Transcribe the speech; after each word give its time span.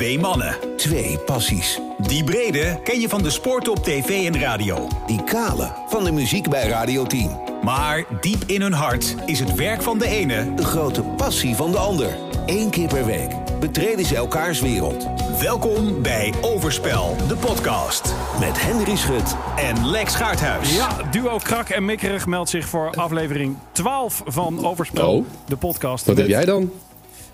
Twee 0.00 0.18
mannen. 0.18 0.56
Twee 0.76 1.18
passies. 1.18 1.80
Die 1.98 2.24
brede 2.24 2.80
ken 2.84 3.00
je 3.00 3.08
van 3.08 3.22
de 3.22 3.30
sport 3.30 3.68
op 3.68 3.84
tv 3.84 4.26
en 4.26 4.40
radio. 4.40 4.88
Die 5.06 5.24
kale 5.24 5.72
van 5.88 6.04
de 6.04 6.12
muziek 6.12 6.48
bij 6.48 6.68
Radio 6.68 7.04
10. 7.06 7.30
Maar 7.62 8.04
diep 8.20 8.42
in 8.46 8.60
hun 8.60 8.72
hart 8.72 9.14
is 9.26 9.40
het 9.40 9.54
werk 9.54 9.82
van 9.82 9.98
de 9.98 10.06
ene... 10.08 10.54
De 10.54 10.64
grote 10.64 11.02
passie 11.02 11.54
van 11.54 11.70
de 11.70 11.78
ander. 11.78 12.16
Eén 12.46 12.70
keer 12.70 12.88
per 12.88 13.06
week 13.06 13.30
betreden 13.60 14.04
ze 14.04 14.16
elkaars 14.16 14.60
wereld. 14.60 15.06
Welkom 15.40 16.02
bij 16.02 16.34
Overspel, 16.40 17.16
de 17.28 17.36
podcast. 17.36 18.14
Met 18.38 18.62
Henry 18.62 18.96
Schut 18.96 19.36
En 19.56 19.86
Lex 19.90 20.14
Gaarthuis. 20.14 20.74
Ja, 20.76 20.88
duo 21.10 21.38
Krak 21.42 21.68
en 21.68 21.84
Mikkerig 21.84 22.26
meldt 22.26 22.50
zich 22.50 22.68
voor 22.68 22.90
aflevering 22.94 23.56
12 23.72 24.22
van 24.26 24.64
Overspel, 24.66 25.14
Oh. 25.16 25.24
de 25.46 25.56
podcast. 25.56 26.06
Wat 26.06 26.16
heb 26.16 26.28
jij 26.28 26.44
dan? 26.44 26.70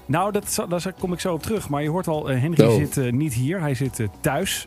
Nou, 0.07 0.33
dat, 0.33 0.67
daar 0.69 0.93
kom 0.99 1.13
ik 1.13 1.21
zo 1.21 1.33
op 1.33 1.43
terug. 1.43 1.69
Maar 1.69 1.83
je 1.83 1.89
hoort 1.89 2.09
al, 2.09 2.31
eh, 2.31 2.41
Henry 2.41 2.71
zit 2.79 2.97
eh, 2.97 3.13
niet 3.13 3.35
hier. 3.35 3.61
Hij 3.61 3.75
zit 3.75 4.01
eh, 4.01 4.07
thuis. 4.21 4.67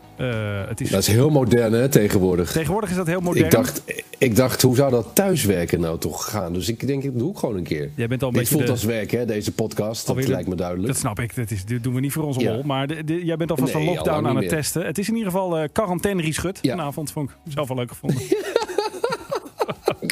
Het 0.68 0.82
is, 0.82 0.90
Dat 0.90 1.02
is 1.02 1.08
heel 1.08 1.30
modern 1.30 1.74
hè, 1.74 1.90
tegenwoordig. 1.90 2.52
Tegenwoordig 2.52 2.90
is 2.90 2.96
dat 2.96 3.08
heel 3.08 3.20
modern. 3.22 3.46
Ik 3.46 3.52
dacht, 3.52 3.84
ik 4.18 4.36
dacht, 4.36 4.62
hoe 4.62 4.76
zou 4.76 4.92
dat 4.92 5.08
thuiswerken 5.14 5.80
nou 5.80 5.98
toch 6.00 6.30
gaan? 6.30 6.54
Dus 6.54 6.70
ik 6.70 6.88
denk, 6.88 7.04
dat 7.04 7.18
doe 7.20 7.32
ik 7.32 7.38
gewoon 7.38 7.56
een 7.56 7.64
keer. 7.64 7.90
Jij 7.96 8.08
bent 8.08 8.22
al 8.22 8.28
een 8.28 8.34
Dit 8.34 8.42
beetje 8.42 8.56
voelt 8.56 8.66
de- 8.66 8.72
als 8.72 8.84
werk, 8.84 9.12
hè, 9.12 9.26
deze 9.26 9.52
podcast. 9.52 10.08
Dat 10.08 10.28
lijkt 10.28 10.48
me 10.48 10.56
duidelijk. 10.56 10.88
Dat 10.88 10.98
snap 10.98 11.20
ik. 11.20 11.36
Dat, 11.36 11.52
is, 11.52 11.66
dit 11.66 11.84
doen 11.84 11.94
we 11.94 12.00
niet 12.00 12.12
voor 12.12 12.24
onze 12.24 12.40
Ja. 12.40 12.52
lol. 12.54 12.64
Maar 12.64 12.88
de, 12.88 13.04
de- 13.04 13.26
jij 13.26 13.38
bent 13.38 13.52
alvast 13.52 13.74
Nee, 13.74 13.88
een 13.88 13.90
lockdown 13.94 14.18
aan 14.28 14.36
het 14.36 14.40
meer. 14.40 14.50
testen. 14.50 14.86
Het 14.86 14.98
is 14.98 15.08
in 15.10 15.16
ieder 15.16 15.32
geval 15.32 15.70
quarantaine 15.72 16.22
Rieschut. 16.22 16.60
Ja. 16.62 16.76
Vanavond 16.76 17.12
vond 17.12 17.30
ik 17.30 17.36
zelf 17.54 17.68
wel 17.68 17.78
leuk 17.78 17.90
gevonden. 17.90 18.22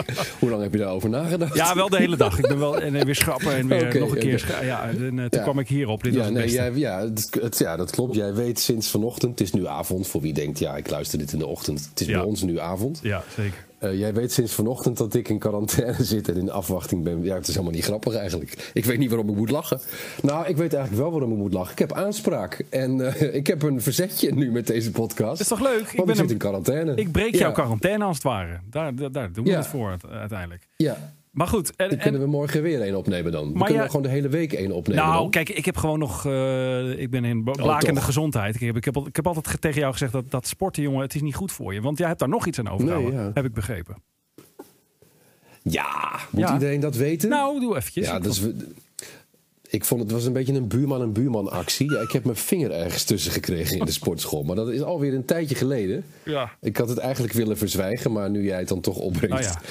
Hoe 0.40 0.50
lang 0.50 0.62
heb 0.62 0.72
je 0.72 0.78
daarover 0.80 1.10
nagedacht? 1.10 1.56
Ja, 1.56 1.76
wel 1.76 1.90
de 1.90 1.98
hele 1.98 2.18
dag. 2.18 2.38
Ik 2.40 2.48
ben 2.48 2.60
wel 2.60 2.82
en, 2.82 2.96
eh, 2.96 3.02
weer 3.04 3.16
schrappen 3.16 3.56
en 3.56 3.68
weer 3.68 4.00
nog 4.00 4.12
een 4.12 4.20
keer. 4.20 4.58
Ja, 4.64 4.84
en, 4.90 4.96
eh, 4.96 5.00
toen 5.10 5.28
Ja. 5.30 5.40
kwam 5.42 5.60
ik 5.60 5.68
hierop. 5.68 6.04
Dit 6.04 6.16
was 6.16 6.22
Ja, 6.28 6.32
het 6.34 6.40
nee, 6.46 6.52
jij, 6.54 6.72
ja, 6.73 7.00
het, 7.02 7.38
het- 7.42 7.58
ja, 7.58 7.76
dat 7.78 7.92
klopt. 7.92 8.16
Jij 8.16 8.34
weet 8.34 8.60
sinds 8.60 8.90
vanochtend, 8.90 9.32
het 9.40 9.42
is 9.48 9.54
nu 9.54 9.68
avond. 9.68 10.08
Voor 10.08 10.22
wie 10.22 10.34
denkt, 10.34 10.59
ja, 10.59 10.76
ik 10.76 10.89
luister 10.89 11.17
dit 11.20 11.31
in 11.34 11.39
de 11.39 11.45
ochtend. 11.48 11.88
Het 11.89 12.00
is 12.02 12.08
bij 12.08 12.20
ons 12.22 12.42
nu 12.42 12.59
avond. 12.59 13.00
Ja, 13.04 13.23
zeker. 13.36 13.66
Eh, 13.80 14.00
jij 14.00 14.14
weet 14.14 14.31
sinds 14.31 14.53
vanochtend 14.53 14.97
dat 14.97 15.14
ik 15.14 15.30
in 15.30 15.39
quarantaine 15.39 16.03
zit 16.03 16.30
en 16.30 16.36
in 16.38 16.52
afwachting 16.52 17.03
ben. 17.03 17.23
Ja, 17.23 17.36
het 17.36 17.47
is 17.47 17.53
helemaal 17.53 17.73
niet 17.75 17.83
grappig 17.83 18.16
eigenlijk. 18.16 18.72
Ik 18.73 18.86
weet 18.86 18.97
niet 18.97 19.09
waarom 19.09 19.30
ik 19.30 19.36
moet 19.36 19.50
lachen. 19.52 19.80
Nou, 20.22 20.47
ik 20.47 20.58
weet 20.58 20.73
eigenlijk 20.73 21.03
wel 21.03 21.11
waarom 21.11 21.31
ik 21.31 21.38
moet 21.38 21.53
lachen. 21.53 21.72
Ik 21.72 21.80
heb 21.80 21.94
aanspraak. 21.94 22.64
En 22.70 23.02
eh, 23.14 23.33
ik 23.42 23.48
heb 23.48 23.61
een 23.64 23.81
verzetje 23.81 24.33
nu 24.36 24.52
met 24.52 24.67
deze 24.67 24.92
podcast. 24.92 25.30
Dat 25.31 25.39
is 25.39 25.48
toch 25.48 25.61
leuk? 25.61 25.80
Ik 25.92 25.95
ben 25.95 26.08
ik 26.09 26.16
zit 26.16 26.25
een- 26.25 26.30
in 26.31 26.38
quarantaine. 26.38 26.95
Ik 26.95 27.11
breek 27.11 27.33
Ja. 27.33 27.39
jouw 27.39 27.52
quarantaine 27.52 28.03
als 28.03 28.16
het 28.16 28.25
ware. 28.25 28.59
Daar, 28.70 28.95
daar, 28.95 29.11
daar 29.11 29.31
doen 29.31 29.44
we 29.44 29.50
Ja. 29.50 29.58
het 29.58 29.67
voor 29.67 29.89
uite- 29.89 30.08
uiteindelijk. 30.08 30.67
Ja, 30.75 31.14
Maar 31.38 31.47
goed. 31.47 31.75
En, 31.75 31.97
kunnen 31.97 32.21
we 32.21 32.27
morgen 32.27 32.61
weer 32.61 32.81
één 32.81 32.95
opnemen 32.95 33.31
dan. 33.31 33.53
We 33.53 33.63
kunnen 33.63 33.83
ja- 33.83 33.85
gewoon 33.88 34.02
de 34.02 34.09
hele 34.09 34.27
week 34.30 34.53
één 34.53 34.71
opnemen 34.71 35.03
nou, 35.03 35.17
dan. 35.21 35.30
kijk, 35.30 35.49
ik 35.49 35.66
heb 35.66 35.77
gewoon 35.77 35.99
nog. 35.99 36.25
eh, 36.25 36.99
ik 36.99 37.09
ben 37.09 37.25
in 37.25 37.43
bla- 37.43 37.53
blakende 37.53 38.02
gezondheid. 38.02 38.55
Ik 38.55 38.61
heb, 38.61 38.75
ik, 38.75 38.85
heb, 38.85 38.95
ik 38.95 39.16
heb 39.16 39.27
altijd 39.27 39.47
ge- 39.47 39.59
tegen 39.59 39.80
jou 39.80 39.91
gezegd 39.91 40.11
dat, 40.11 40.31
dat 40.31 40.47
sporten, 40.47 40.83
jongen, 40.83 41.02
het 41.02 41.15
is 41.15 41.21
niet 41.21 41.35
goed 41.35 41.52
voor 41.52 41.73
je. 41.73 41.81
Want 41.81 41.97
jij 41.97 42.08
hebt 42.08 42.19
daar 42.19 42.30
nog 42.30 42.45
iets 42.45 42.59
aan 42.59 42.69
overgehouden. 42.69 43.13
Nee, 43.15 43.23
ja. 43.23 43.31
Heb 43.33 43.45
ik 43.45 43.53
begrepen. 43.53 43.95
Ja, 45.63 46.19
moet 46.30 46.41
Ja. 46.41 46.53
iedereen 46.53 46.80
dat 46.80 46.95
weten? 46.95 47.30
Nou, 47.30 47.59
doe 47.59 47.77
eventjes. 47.77 48.05
ja, 48.08 48.19
dat 48.19 48.31
is, 48.31 48.41
ik 49.70 49.86
vond 49.86 50.02
het 50.02 50.12
was 50.12 50.26
een 50.26 50.34
beetje 50.34 50.54
een 50.54 50.68
buurman 50.68 51.02
en 51.02 51.12
buurman 51.14 51.50
actie. 51.50 51.92
Ja, 51.92 52.00
ik 52.00 52.12
heb 52.12 52.23
mijn 52.23 52.38
vinger 52.38 52.72
ergens 52.72 53.04
tussen 53.04 53.32
gekregen 53.32 53.78
in 53.78 53.86
de 53.86 53.92
sportschool. 53.92 54.44
Maar 54.44 54.56
dat 54.56 54.70
is 54.70 54.82
alweer 54.82 55.14
een 55.14 55.26
tijdje 55.26 55.56
geleden. 55.56 56.06
Ja. 56.23 56.52
Ik 56.62 56.78
had 56.78 56.90
het 56.90 56.98
eigenlijk 56.98 57.34
willen 57.34 57.58
verzwijgen, 57.58 58.12
maar 58.12 58.30
nu 58.30 58.44
jij 58.44 58.60
het 58.60 58.68
dan 58.68 58.82
toch 58.82 58.98
opbrengt. 58.98 59.36
Oh 59.36 59.42
ja. 59.42 59.62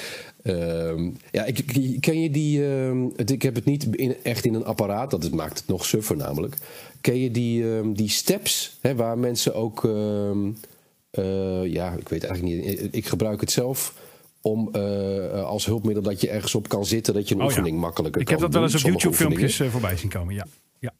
Ehm, 0.43 1.09
ja, 1.31 1.45
ik, 1.45 1.97
ken 1.99 2.21
je 2.21 2.29
die. 2.29 2.65
ehm, 2.67 3.05
het, 3.15 3.31
ik 3.31 3.41
heb 3.41 3.55
het 3.55 3.65
niet 3.65 3.95
in, 3.95 4.15
echt 4.23 4.45
in 4.45 4.53
een 4.53 4.65
apparaat, 4.65 5.11
dat 5.11 5.23
het 5.23 5.33
maakt 5.33 5.57
het 5.57 5.67
nog 5.67 5.85
suffer 5.85 6.17
namelijk. 6.17 6.55
Ken 7.01 7.19
je 7.19 7.31
die, 7.31 7.75
ehm, 7.75 7.93
die 7.93 8.09
steps, 8.09 8.77
hè, 8.81 8.95
waar 8.95 9.17
mensen 9.17 9.53
ook. 9.55 9.83
eh, 11.11 11.65
ja, 11.65 11.93
ik 11.99 12.09
weet 12.09 12.23
eigenlijk 12.23 12.55
niet. 12.55 12.87
Ik 12.91 13.05
gebruik 13.05 13.41
het 13.41 13.51
zelf 13.51 13.93
om 14.41 14.69
eh, 14.71 15.43
als 15.43 15.65
hulpmiddel 15.65 16.03
dat 16.03 16.21
je 16.21 16.29
ergens 16.29 16.55
op 16.55 16.67
kan 16.69 16.85
zitten, 16.85 17.13
dat 17.13 17.29
je 17.29 17.35
een 17.35 17.41
Oh 17.41 17.47
ja. 17.47 17.53
oefening 17.57 17.79
makkelijker 17.81 18.21
Ik 18.21 18.27
kan 18.27 18.35
heb 18.35 18.43
dat 18.51 18.53
wel 18.53 18.63
doen, 18.63 18.73
eens 18.73 18.83
op 18.83 18.89
YouTube-filmpjes 18.89 19.43
oefeningen. 19.49 19.71
voorbij 19.73 19.97
zien 19.97 20.09
komen. 20.09 20.33
Ja. 20.33 20.47
ja. 20.79 20.93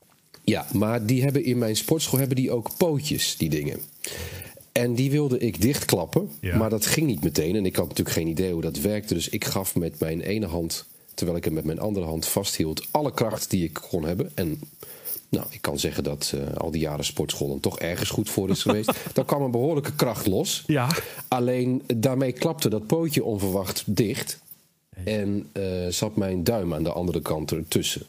Ja, 0.43 0.65
maar 0.73 1.05
die 1.05 1.23
hebben 1.23 1.43
in 1.43 1.57
mijn 1.57 1.75
sportschool 1.75 2.19
hebben 2.19 2.35
die 2.37 2.51
ook 2.51 2.69
pootjes, 2.77 3.37
die 3.37 3.49
dingen. 3.49 3.79
En 4.71 4.95
die 4.95 5.11
wilde 5.11 5.37
ik 5.39 5.61
dichtklappen, 5.61 6.29
Ja. 6.41 6.57
maar 6.57 6.69
dat 6.69 6.85
ging 6.85 7.07
niet 7.07 7.23
meteen. 7.23 7.55
En 7.55 7.65
ik 7.65 7.75
had 7.75 7.87
natuurlijk 7.87 8.15
geen 8.15 8.27
idee 8.27 8.51
hoe 8.51 8.61
dat 8.61 8.77
werkte. 8.79 9.13
Dus 9.13 9.29
ik 9.29 9.45
gaf 9.45 9.75
met 9.75 9.99
mijn 9.99 10.21
ene 10.21 10.45
hand, 10.45 10.85
terwijl 11.13 11.37
ik 11.37 11.43
hem 11.43 11.53
met 11.53 11.63
mijn 11.65 11.79
andere 11.79 12.05
hand 12.05 12.25
vasthield, 12.27 12.87
alle 12.91 13.13
kracht 13.13 13.49
die 13.49 13.63
ik 13.63 13.79
kon 13.89 14.03
hebben. 14.05 14.31
En 14.35 14.59
nou, 15.29 15.45
ik 15.49 15.61
kan 15.61 15.79
zeggen 15.79 16.03
dat 16.03 16.33
eh, 16.35 16.57
al 16.57 16.71
die 16.71 16.81
jaren 16.81 17.05
sportschool 17.05 17.59
toch 17.59 17.79
ergens 17.79 18.09
goed 18.09 18.29
voor 18.29 18.49
is 18.49 18.61
geweest. 18.61 18.91
Dan 19.13 19.25
kwam 19.25 19.41
een 19.41 19.51
behoorlijke 19.51 19.95
kracht 19.95 20.27
los. 20.27 20.63
Ja. 20.67 20.89
Alleen 21.27 21.83
daarmee 21.95 22.31
klapte 22.31 22.69
dat 22.69 22.87
pootje 22.87 23.23
onverwacht 23.23 23.83
dicht. 23.85 24.39
En 25.03 25.49
eh, 25.51 25.63
zat 25.89 26.15
mijn 26.15 26.43
duim 26.43 26.73
aan 26.73 26.83
de 26.83 26.91
andere 26.91 27.21
kant 27.21 27.51
ertussen. 27.51 28.05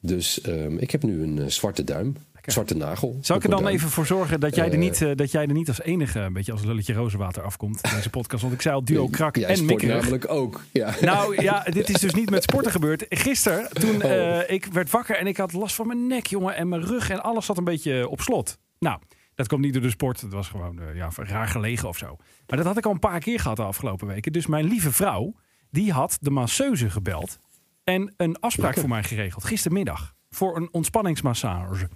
Dus 0.00 0.40
ehm, 0.40 0.76
ik 0.78 0.90
heb 0.90 1.02
nu 1.02 1.22
een 1.22 1.38
eh, 1.38 1.46
zwarte 1.46 1.84
duim. 1.84 2.16
Zwarte 2.52 2.74
nagel. 2.76 3.18
Zal 3.20 3.36
ik 3.36 3.42
er 3.44 3.50
dan 3.50 3.66
even 3.66 3.88
voor 3.90 4.06
zorgen 4.06 4.40
dat 4.40 4.54
jij, 4.54 4.66
er 4.66 4.72
Eh. 4.72 4.78
niet, 4.78 5.02
eh, 5.02 5.10
dat 5.14 5.30
jij 5.30 5.46
er 5.46 5.52
niet 5.52 5.68
als 5.68 5.80
enige 5.80 6.20
een 6.20 6.32
beetje 6.32 6.52
als 6.52 6.64
lulletje 6.64 6.92
rozenwater 6.92 7.42
afkomt 7.42 7.80
in 7.82 7.90
deze 7.94 8.10
podcast? 8.10 8.42
Want 8.42 8.54
ik 8.54 8.62
zei 8.62 8.74
al 8.74 8.84
duo 8.84 9.08
krak 9.08 9.36
en 9.36 9.64
mikkerig. 9.64 10.00
namelijk 10.00 10.30
ook. 10.30 10.62
Ja. 10.72 10.94
Nou 11.00 11.42
ja, 11.42 11.62
dit 11.70 11.88
is 11.88 12.00
dus 12.00 12.14
niet 12.14 12.30
met 12.30 12.42
sporten 12.42 12.70
gebeurd. 12.72 13.06
Gisteren, 13.08 13.70
toen 13.70 14.02
Oh. 14.04 14.12
eh, 14.40 14.50
ik 14.50 14.64
werd 14.64 14.90
wakker 14.90 15.16
en 15.16 15.26
ik 15.26 15.36
had 15.36 15.52
last 15.52 15.74
van 15.74 15.86
mijn 15.86 16.06
nek, 16.06 16.26
jongen. 16.26 16.54
En 16.56 16.68
mijn 16.68 16.84
rug 16.84 17.10
en 17.10 17.22
alles 17.22 17.46
zat 17.46 17.58
een 17.58 17.64
beetje 17.64 18.08
op 18.08 18.20
slot. 18.20 18.58
Nou, 18.78 18.98
dat 19.34 19.46
kwam 19.46 19.60
niet 19.60 19.72
door 19.72 19.82
de 19.82 19.90
sport. 19.90 20.20
Het 20.20 20.32
was 20.32 20.48
gewoon 20.48 20.80
ja, 20.94 21.10
raar 21.16 21.48
gelegen 21.48 21.88
of 21.88 21.96
zo. 21.96 22.16
Maar 22.46 22.56
dat 22.58 22.66
had 22.66 22.76
ik 22.78 22.86
al 22.86 22.92
een 22.92 22.98
paar 22.98 23.20
keer 23.20 23.40
gehad 23.40 23.56
de 23.56 23.62
afgelopen 23.62 24.06
weken. 24.06 24.32
Dus 24.32 24.46
mijn 24.46 24.64
lieve 24.64 24.92
vrouw, 24.92 25.34
die 25.70 25.92
had 25.92 26.18
de 26.20 26.30
masseuse 26.30 26.90
gebeld. 26.90 27.38
En 27.84 28.14
een 28.16 28.40
afspraak 28.40 28.74
voor 28.78 28.88
mij 28.88 29.02
geregeld. 29.02 29.44
Gistermiddag. 29.44 30.14
Voor 30.30 30.56
een 30.56 30.68
ontspanningsmassage. 30.72 31.88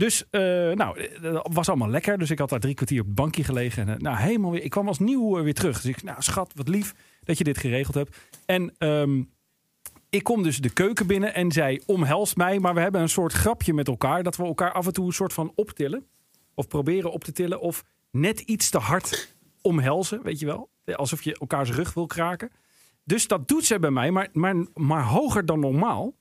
Dus, 0.00 0.24
eh, 0.30 0.40
nou, 0.70 0.98
eh, 0.98 1.22
dat 1.22 1.48
was 1.52 1.68
allemaal 1.68 1.88
lekker. 1.88 2.18
Dus 2.18 2.30
ik 2.30 2.38
had 2.38 2.48
daar 2.48 2.60
drie 2.60 2.74
kwartier 2.74 3.00
op 3.00 3.06
het 3.06 3.14
bankje 3.14 3.44
gelegen. 3.44 3.88
En, 3.88 3.94
eh, 3.94 4.00
nou, 4.00 4.16
helemaal 4.16 4.50
weer. 4.50 4.62
Ik 4.62 4.70
kwam 4.70 4.88
als 4.88 4.98
nieuw 4.98 5.36
eh, 5.36 5.42
weer 5.42 5.54
terug. 5.54 5.80
Dus 5.80 5.90
ik, 5.90 6.02
nou, 6.02 6.22
schat, 6.22 6.52
wat 6.54 6.68
lief 6.68 6.94
dat 7.22 7.38
je 7.38 7.44
dit 7.44 7.58
geregeld 7.58 7.94
hebt. 7.94 8.16
En 8.46 8.74
ehm, 8.78 9.22
ik 10.10 10.22
kom 10.22 10.42
dus 10.42 10.58
de 10.58 10.70
keuken 10.70 11.06
binnen 11.06 11.34
en 11.34 11.52
zij 11.52 11.82
omhelst 11.86 12.36
mij. 12.36 12.58
Maar 12.58 12.74
we 12.74 12.80
hebben 12.80 13.00
een 13.00 13.08
soort 13.08 13.32
grapje 13.32 13.74
met 13.74 13.88
elkaar. 13.88 14.22
Dat 14.22 14.36
we 14.36 14.44
elkaar 14.44 14.72
af 14.72 14.86
en 14.86 14.92
toe 14.92 15.06
een 15.06 15.12
soort 15.12 15.32
van 15.32 15.52
optillen. 15.54 16.06
Of 16.54 16.68
proberen 16.68 17.12
op 17.12 17.24
te 17.24 17.32
tillen. 17.32 17.60
Of 17.60 17.84
net 18.10 18.40
iets 18.40 18.70
te 18.70 18.78
hard 18.78 19.36
omhelzen, 19.60 20.22
weet 20.22 20.38
je 20.38 20.46
wel. 20.46 20.70
Alsof 20.84 21.22
je 21.22 21.38
elkaars 21.38 21.70
rug 21.70 21.94
wil 21.94 22.06
kraken. 22.06 22.50
Dus 23.04 23.26
dat 23.26 23.48
doet 23.48 23.64
zij 23.64 23.78
bij 23.78 23.90
mij, 23.90 24.10
maar, 24.10 24.28
maar, 24.32 24.56
maar 24.74 25.04
hoger 25.04 25.46
dan 25.46 25.60
normaal. 25.60 26.14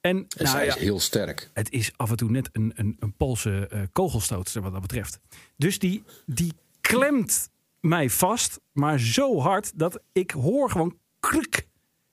En, 0.00 0.16
En 0.16 0.26
nou 0.36 0.48
zij 0.48 0.64
ja, 0.64 0.74
is 0.74 0.82
heel 0.82 1.00
sterk. 1.00 1.50
het 1.52 1.70
is 1.70 1.90
af 1.96 2.10
en 2.10 2.16
toe 2.16 2.30
net 2.30 2.48
een, 2.52 2.72
een, 2.76 2.96
een 2.98 3.12
Poolse 3.12 3.66
eh, 3.70 3.80
kogelstootster 3.92 4.62
wat 4.62 4.72
dat 4.72 4.80
betreft. 4.80 5.20
Dus 5.56 5.78
die, 5.78 6.02
die 6.26 6.52
klemt 6.80 7.50
mij 7.80 8.10
vast, 8.10 8.60
maar 8.72 9.00
zo 9.00 9.40
hard 9.40 9.78
dat 9.78 10.00
ik 10.12 10.30
hoor 10.30 10.70
gewoon 10.70 10.96
krik. 11.20 11.66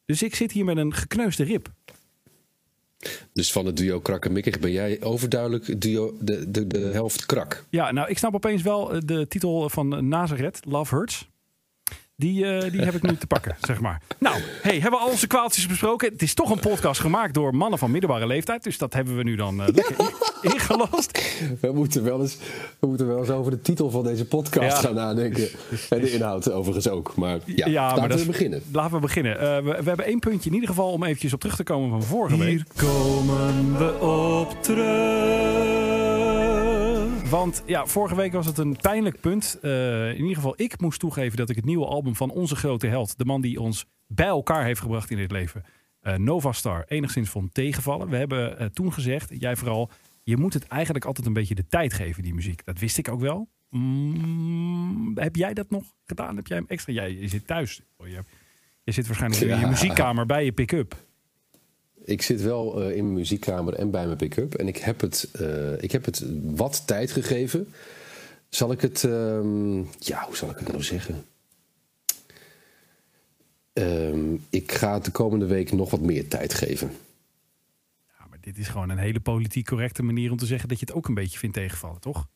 Dus 0.06 0.22
ik 0.22 0.36
zit 0.36 0.52
hier 0.52 0.66
met 0.66 0.78
een 0.78 0.94
gekneusde 0.94 1.44
rib. 1.44 1.68
Dus 3.34 3.52
van 3.52 3.66
het 3.66 3.78
duo 3.78 4.00
krak 4.00 4.26
en 4.26 4.32
mikkig 4.32 4.60
ben 4.60 4.72
jij 4.72 5.02
overduidelijk 5.02 5.82
duo, 5.82 6.18
de, 6.20 6.52
de, 6.52 6.68
de 6.68 6.80
helft 6.80 7.26
krak. 7.26 7.66
Ja, 7.70 7.92
nou, 7.92 8.10
ik 8.10 8.18
snap 8.18 8.34
opeens 8.36 8.62
wel 8.62 8.94
eh, 8.94 9.02
de 9.06 9.28
titel 9.28 9.70
van 9.70 10.08
Nazareth, 10.08 10.60
Love 10.66 10.96
Hurts. 10.96 11.30
Die, 12.20 12.46
eh, 12.46 12.72
die 12.72 12.82
heb 12.82 12.94
ik 12.96 13.02
nu 13.02 13.16
te 13.18 13.28
pakken, 13.28 13.56
zeg 13.62 13.80
maar. 13.82 14.02
Nou, 14.20 14.36
hey, 14.62 14.74
hebben 14.80 14.92
we 15.00 15.06
al 15.06 15.10
onze 15.12 15.28
kwaaltjes 15.28 15.68
besproken? 15.68 16.12
Het 16.12 16.22
is 16.22 16.34
toch 16.34 16.50
een 16.52 16.60
podcast 16.60 17.02
gemaakt 17.02 17.34
door 17.34 17.56
mannen 17.56 17.80
van 17.80 17.92
middelbare 17.92 18.28
leeftijd. 18.28 18.64
Dus 18.64 18.78
dat 18.78 18.94
hebben 18.94 19.16
we 19.18 19.24
nu 19.24 19.36
dan 19.36 19.62
eh, 19.62 19.68
lekker 19.74 19.96
in- 20.00 20.52
ingelost. 20.52 21.22
We 21.62 21.72
moeten, 21.74 22.04
wel 22.04 22.22
eens, 22.22 22.38
we 22.80 22.88
moeten 22.88 23.08
wel 23.08 23.20
eens 23.20 23.30
over 23.30 23.52
de 23.52 23.62
titel 23.62 23.90
van 23.90 24.04
deze 24.04 24.26
podcast 24.26 24.76
Ja. 24.82 24.88
gaan 24.88 24.96
nadenken. 24.96 25.48
En 25.90 26.00
de 26.02 26.12
inhoud 26.12 26.52
overigens 26.52 26.90
ook. 26.90 27.16
Maar 27.16 27.40
ja, 27.46 27.70
laten 27.70 28.00
maar 28.00 28.08
we 28.10 28.16
is- 28.16 28.26
beginnen. 28.26 28.62
Laten 28.72 28.94
we 28.96 29.00
beginnen. 29.00 29.40
Eh, 29.40 29.56
we, 29.56 29.62
we 29.64 29.88
hebben 29.88 30.06
één 30.06 30.20
puntje 30.20 30.48
in 30.50 30.54
ieder 30.56 30.70
geval 30.70 30.92
om 30.92 31.04
eventjes 31.04 31.34
op 31.34 31.40
terug 31.40 31.56
te 31.56 31.64
komen 31.64 31.90
van 31.90 32.04
vorige 32.04 32.38
week. 32.38 32.48
Hier 32.48 32.66
komen 32.76 33.78
we 33.78 34.00
op 34.00 34.64
terug. 34.64 35.76
Want 37.30 37.64
ja, 37.66 37.86
vorige 37.86 38.16
week 38.16 38.32
was 38.32 38.46
het 38.46 38.58
een 38.58 38.76
pijnlijk 38.76 39.20
punt. 39.20 39.60
Eh, 39.62 40.10
in 40.10 40.22
ieder 40.22 40.36
geval, 40.36 40.54
ik 40.56 40.82
moest 40.82 41.00
toegeven 41.00 41.38
dat 41.38 41.50
ik 41.50 41.56
het 41.56 41.66
nieuwe 41.66 41.86
album 41.86 42.16
van 42.16 42.32
onze 42.32 42.56
grote 42.56 42.88
held, 42.88 43.18
de 43.18 43.26
man 43.26 43.42
die 43.42 43.62
ons 43.62 43.86
bij 44.08 44.28
elkaar 44.28 44.64
heeft 44.64 44.82
gebracht 44.82 45.10
in 45.10 45.18
dit 45.18 45.32
leven, 45.32 45.64
eh 46.02 46.16
Nova 46.16 46.52
Star, 46.52 46.86
enigszins 46.88 47.30
vond 47.30 47.54
tegenvallen. 47.54 48.10
We 48.10 48.18
hebben 48.18 48.60
eh, 48.60 48.68
toen 48.68 48.94
gezegd, 48.94 49.32
jij 49.40 49.56
vooral, 49.56 49.90
je 50.24 50.38
moet 50.38 50.54
het 50.54 50.68
eigenlijk 50.68 51.06
altijd 51.06 51.28
een 51.28 51.34
beetje 51.34 51.56
de 51.56 51.68
tijd 51.68 51.94
geven, 51.94 52.24
die 52.24 52.34
muziek. 52.34 52.66
Dat 52.66 52.80
wist 52.80 52.98
ik 52.98 53.10
ook 53.10 53.22
wel. 53.22 53.50
Mm, 53.70 55.12
heb 55.16 55.36
jij 55.36 55.54
dat 55.54 55.70
nog 55.70 55.84
gedaan? 56.06 56.36
Heb 56.36 56.48
jij 56.48 56.58
hem 56.58 56.68
extra? 56.68 56.94
Jij 56.94 57.12
je 57.12 57.28
zit 57.28 57.48
thuis. 57.48 57.82
Oh, 57.98 58.08
Je, 58.08 58.24
je 58.84 58.92
zit 58.92 59.08
waarschijnlijk 59.08 59.42
in 59.42 59.60
je 59.60 59.68
muziekkamer 59.68 60.26
bij 60.26 60.46
je 60.46 60.52
pick-up. 60.52 61.07
Ik 62.08 62.22
zit 62.22 62.42
wel 62.42 62.82
eh, 62.82 62.96
in 62.96 63.04
mijn 63.04 63.14
muziekkamer 63.14 63.74
en 63.74 63.92
bij 63.92 64.06
mijn 64.06 64.18
pick-up. 64.18 64.54
En 64.54 64.68
ik 64.68 64.78
heb, 64.78 65.02
het, 65.02 65.30
eh, 65.32 65.82
ik 65.84 65.92
heb 65.92 66.06
het 66.06 66.24
wat 66.44 66.84
tijd 66.86 67.12
gegeven. 67.12 67.74
Zal 68.50 68.72
ik 68.72 68.82
het... 68.82 69.04
ehm, 69.04 69.78
ja, 70.00 70.26
hoe 70.26 70.36
zal 70.36 70.50
ik 70.50 70.58
het 70.58 70.68
nou 70.68 70.84
zeggen? 70.84 71.26
Ehm, 73.74 74.36
ik 74.50 74.72
ga 74.72 74.94
het 74.94 75.06
de 75.06 75.12
komende 75.12 75.46
week 75.46 75.72
nog 75.72 75.90
wat 75.90 76.02
meer 76.02 76.28
tijd 76.28 76.54
geven. 76.54 76.92
Ja, 78.20 78.26
maar 78.30 78.40
dit 78.42 78.58
is 78.58 78.68
gewoon 78.68 78.90
een 78.90 78.98
hele 78.98 79.20
politiek 79.20 79.66
correcte 79.66 80.04
manier 80.04 80.32
om 80.32 80.38
te 80.38 80.46
zeggen 80.46 80.70
dat 80.70 80.80
je 80.80 80.86
het 80.86 80.96
ook 80.96 81.08
een 81.08 81.14
beetje 81.14 81.40
vindt 81.40 81.56
tegenvallen, 81.56 82.02
toch? 82.02 82.28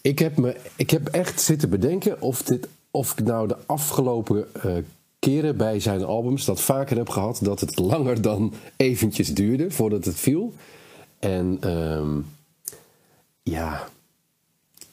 Ik 0.00 0.18
heb, 0.18 0.36
me, 0.36 0.56
ik 0.76 0.90
heb 0.90 1.08
echt 1.08 1.40
zitten 1.40 1.70
bedenken 1.70 2.20
of, 2.20 2.42
dit, 2.42 2.68
of 2.90 3.12
ik 3.12 3.24
nou 3.24 3.48
de 3.48 3.56
afgelopen 3.66 4.54
eh, 4.54 4.76
keren 5.30 5.56
bij 5.56 5.80
zijn 5.80 6.04
albums 6.04 6.44
dat 6.44 6.60
vaker 6.60 6.96
heb 6.96 7.08
gehad 7.08 7.38
dat 7.42 7.60
het 7.60 7.78
langer 7.78 8.22
dan 8.22 8.54
eventjes 8.76 9.34
duurde 9.34 9.70
voordat 9.70 10.04
het 10.04 10.20
viel. 10.20 10.54
En 11.18 11.56
ehm, 11.60 12.20
ja, 13.42 13.88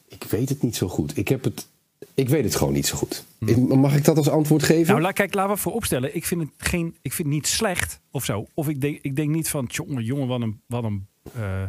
ik 0.07 0.23
weet 0.23 0.49
het 0.49 0.61
niet 0.61 0.75
zo 0.75 0.87
goed. 0.87 1.17
Ik, 1.17 1.27
heb 1.27 1.43
het, 1.43 1.67
ik 2.13 2.29
weet 2.29 2.43
het 2.43 2.55
gewoon 2.55 2.73
niet 2.73 2.87
zo 2.87 2.97
goed. 2.97 3.25
Mag 3.67 3.95
ik 3.95 4.05
dat 4.05 4.17
als 4.17 4.29
antwoord 4.29 4.63
geven? 4.63 4.87
Nou, 4.87 5.01
laat, 5.01 5.13
kijk, 5.13 5.33
laten 5.33 5.53
we 5.53 5.61
vooropstellen. 5.61 6.15
Ik 6.15 6.25
vind 6.25 6.41
het, 6.41 6.49
geen, 6.57 6.95
ik 7.01 7.13
vind 7.13 7.27
het 7.27 7.37
niet 7.37 7.47
slecht 7.47 7.99
of 8.11 8.25
zo. 8.25 8.47
Of 8.53 8.67
ik 8.69 8.81
denk, 8.81 8.99
ik 9.01 9.15
denk 9.15 9.29
niet 9.29 9.49
van, 9.49 9.65
jongen, 9.71 10.03
jongen, 10.03 10.27
wat 10.27 10.41
een, 10.41 10.61
wat 10.67 10.83
een 10.83 11.07
eh, 11.33 11.63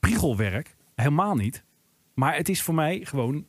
priegelwerk. 0.00 0.76
Helemaal 0.94 1.34
niet. 1.34 1.64
Maar 2.14 2.36
het 2.36 2.48
is 2.48 2.62
voor 2.62 2.74
mij 2.74 3.00
gewoon 3.02 3.44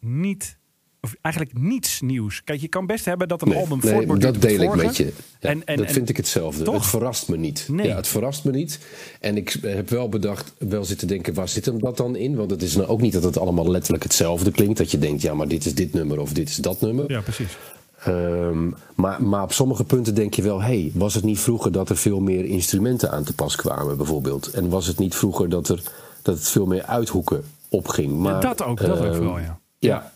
niet, 0.00 0.58
of 1.00 1.14
eigenlijk 1.22 1.58
niets 1.58 2.00
nieuws. 2.00 2.44
Kijk, 2.44 2.60
je 2.60 2.68
kan 2.68 2.86
best 2.86 3.04
hebben 3.04 3.28
dat 3.28 3.42
een 3.42 3.48
Nee, 3.48 3.58
album 3.58 3.78
nee, 3.82 3.92
voortborduurt 3.92 4.32
dat 4.34 4.42
deel 4.42 4.60
ik 4.60 4.74
met 4.74 4.96
je. 4.96 5.04
Ja, 5.40 5.48
En- 5.48 5.62
en- 5.64 5.76
dat 5.76 5.86
en- 5.86 5.92
vind 5.92 6.08
ik 6.08 6.16
hetzelfde. 6.16 6.64
Toch? 6.64 6.74
Het 6.74 6.86
verrast 6.86 7.28
me 7.28 7.36
niet. 7.36 7.66
Nee. 7.70 7.86
Ja, 7.86 7.96
het 7.96 8.08
verrast 8.08 8.44
me 8.44 8.50
niet. 8.50 8.78
En 9.20 9.36
ik 9.36 9.56
heb 9.62 9.88
wel 9.88 10.08
bedacht, 10.08 10.52
wel 10.58 10.84
zitten 10.84 11.08
denken, 11.08 11.34
waar 11.34 11.48
zit 11.48 11.64
hem 11.64 11.80
dat 11.80 11.96
dan 11.96 12.16
in? 12.16 12.36
Want 12.36 12.50
het 12.50 12.62
is 12.62 12.76
nou 12.76 12.88
ook 12.88 13.00
niet 13.00 13.12
dat 13.12 13.22
het 13.24 13.38
allemaal 13.38 13.70
letterlijk 13.70 14.02
hetzelfde 14.02 14.50
klinkt. 14.50 14.78
Dat 14.78 14.90
je 14.90 14.98
denkt, 14.98 15.22
ja, 15.22 15.34
maar 15.34 15.48
dit 15.48 15.66
is 15.66 15.74
dit 15.74 15.92
nummer 15.92 16.20
of 16.20 16.32
dit 16.32 16.48
is 16.48 16.56
dat 16.56 16.80
nummer. 16.80 17.10
Ja, 17.10 17.20
precies. 17.20 17.56
Ehm, 18.04 18.70
maar, 18.94 19.22
maar 19.22 19.42
op 19.42 19.52
sommige 19.52 19.84
punten 19.84 20.14
denk 20.14 20.34
je 20.34 20.42
wel, 20.42 20.62
hey, 20.62 20.90
was 20.94 21.14
het 21.14 21.24
niet 21.24 21.38
vroeger 21.38 21.72
dat 21.72 21.88
er 21.88 21.96
veel 21.96 22.20
meer 22.20 22.44
instrumenten 22.44 23.10
aan 23.10 23.24
te 23.24 23.34
pas 23.34 23.56
kwamen, 23.56 23.96
bijvoorbeeld? 23.96 24.46
En 24.50 24.68
was 24.68 24.86
het 24.86 24.98
niet 24.98 25.14
vroeger 25.14 25.48
dat, 25.48 25.68
er, 25.68 25.82
dat 26.22 26.34
het 26.38 26.48
veel 26.48 26.66
meer 26.66 26.82
uithoeken 26.82 27.44
opging? 27.68 28.18
Maar, 28.18 28.40
dat 28.40 28.62
ook, 28.62 28.80
dat 28.80 28.98
ook 28.98 29.04
ehm, 29.04 29.14
vooral, 29.14 29.38
ja. 29.38 29.58
Ja. 29.78 30.12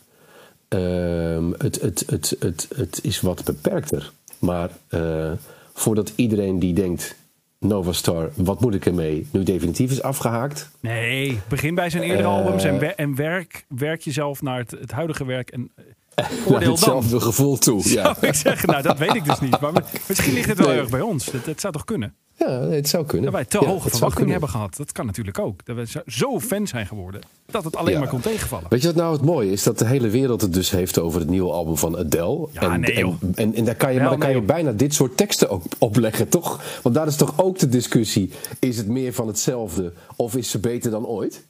Ehm, 0.67 1.51
het, 1.57 1.81
het, 1.81 2.03
het, 2.09 2.35
het, 2.39 2.67
het 2.75 2.99
is 3.03 3.21
wat 3.21 3.43
beperkter. 3.43 4.11
Maar 4.39 4.69
eh, 4.87 5.31
voordat 5.73 6.11
iedereen 6.15 6.59
die 6.59 6.73
denkt, 6.73 7.15
Nova 7.59 7.91
Star, 7.91 8.29
wat 8.33 8.59
moet 8.61 8.73
ik 8.75 8.85
ermee, 8.85 9.27
nu 9.31 9.43
definitief 9.43 9.91
is 9.91 10.01
afgehaakt. 10.01 10.69
Nee, 10.79 11.39
begin 11.49 11.75
bij 11.75 11.89
zijn 11.89 12.03
eerdere 12.03 12.27
Eh. 12.27 12.33
albums 12.33 12.63
en, 12.63 12.79
wer- 12.79 12.95
en 12.95 13.15
werk, 13.15 13.65
werk 13.67 14.01
jezelf 14.01 14.41
naar 14.41 14.57
het, 14.57 14.71
het 14.71 14.91
huidige 14.91 15.25
werk 15.25 15.49
en 15.49 15.71
eh, 16.15 16.25
dan. 16.47 16.61
hetzelfde 16.63 17.19
gevoel 17.19 17.57
toe. 17.57 17.81
Ja. 17.93 18.03
Zou 18.13 18.27
ik 18.27 18.33
zeggen, 18.33 18.69
nou 18.69 18.81
dat 18.81 18.97
weet 18.97 19.15
ik 19.15 19.25
dus 19.25 19.39
niet. 19.39 19.59
Maar 19.59 19.71
misschien 20.07 20.33
ligt 20.33 20.47
het 20.49 20.57
wel 20.57 20.67
Nee. 20.67 20.77
erg 20.79 20.89
bij 20.89 21.01
ons. 21.01 21.25
Dat, 21.25 21.45
dat 21.45 21.59
zou 21.59 21.73
toch 21.73 21.85
kunnen? 21.85 22.15
Ja, 22.37 22.47
het 22.61 22.89
zou 22.89 23.05
kunnen. 23.05 23.25
Dat 23.25 23.33
wij 23.33 23.45
te 23.45 23.59
Ja, 23.61 23.67
hoge 23.71 23.89
verwachtingen 23.89 24.31
hebben 24.31 24.49
gehad. 24.49 24.75
Dat 24.77 24.91
kan 24.91 25.05
natuurlijk 25.05 25.39
ook. 25.39 25.65
Dat 25.65 25.75
we 25.75 26.01
zo- 26.07 26.39
fan 26.39 26.67
zijn 26.67 26.85
geworden 26.87 27.21
dat 27.45 27.63
het 27.63 27.75
alleen 27.75 27.93
Ja. 27.93 27.99
maar 27.99 28.07
kon 28.07 28.19
tegenvallen. 28.19 28.65
Weet 28.69 28.81
je 28.81 28.87
wat 28.87 28.95
nou 28.95 29.13
het 29.13 29.21
mooie 29.21 29.51
is? 29.51 29.63
Dat 29.63 29.77
de 29.79 29.85
hele 29.85 30.09
wereld 30.09 30.41
het 30.41 30.53
dus 30.53 30.69
heeft 30.69 30.99
over 30.99 31.19
het 31.19 31.29
nieuwe 31.29 31.51
album 31.51 31.77
van 31.77 31.97
Adele. 31.97 32.47
Ja, 32.51 32.61
en, 32.73 32.79
nee, 32.79 32.93
en, 32.95 33.17
en, 33.35 33.53
en 33.55 33.65
daar 33.65 33.75
kan 33.75 33.93
je, 33.93 33.99
maar 33.99 34.09
daar 34.09 34.17
kan 34.17 34.31
je 34.31 34.41
bijna 34.41 34.71
dit 34.71 34.93
soort 34.93 35.17
teksten 35.17 35.49
ook 35.49 35.63
opleggen, 35.79 36.29
toch? 36.29 36.79
Want 36.83 36.95
daar 36.95 37.07
is 37.07 37.15
toch 37.15 37.39
ook 37.41 37.59
de 37.59 37.69
discussie: 37.69 38.31
is 38.59 38.77
het 38.77 38.87
meer 38.87 39.13
van 39.13 39.27
hetzelfde 39.27 39.93
of 40.15 40.35
is 40.35 40.49
ze 40.49 40.59
beter 40.59 40.91
dan 40.91 41.05
ooit? 41.05 41.47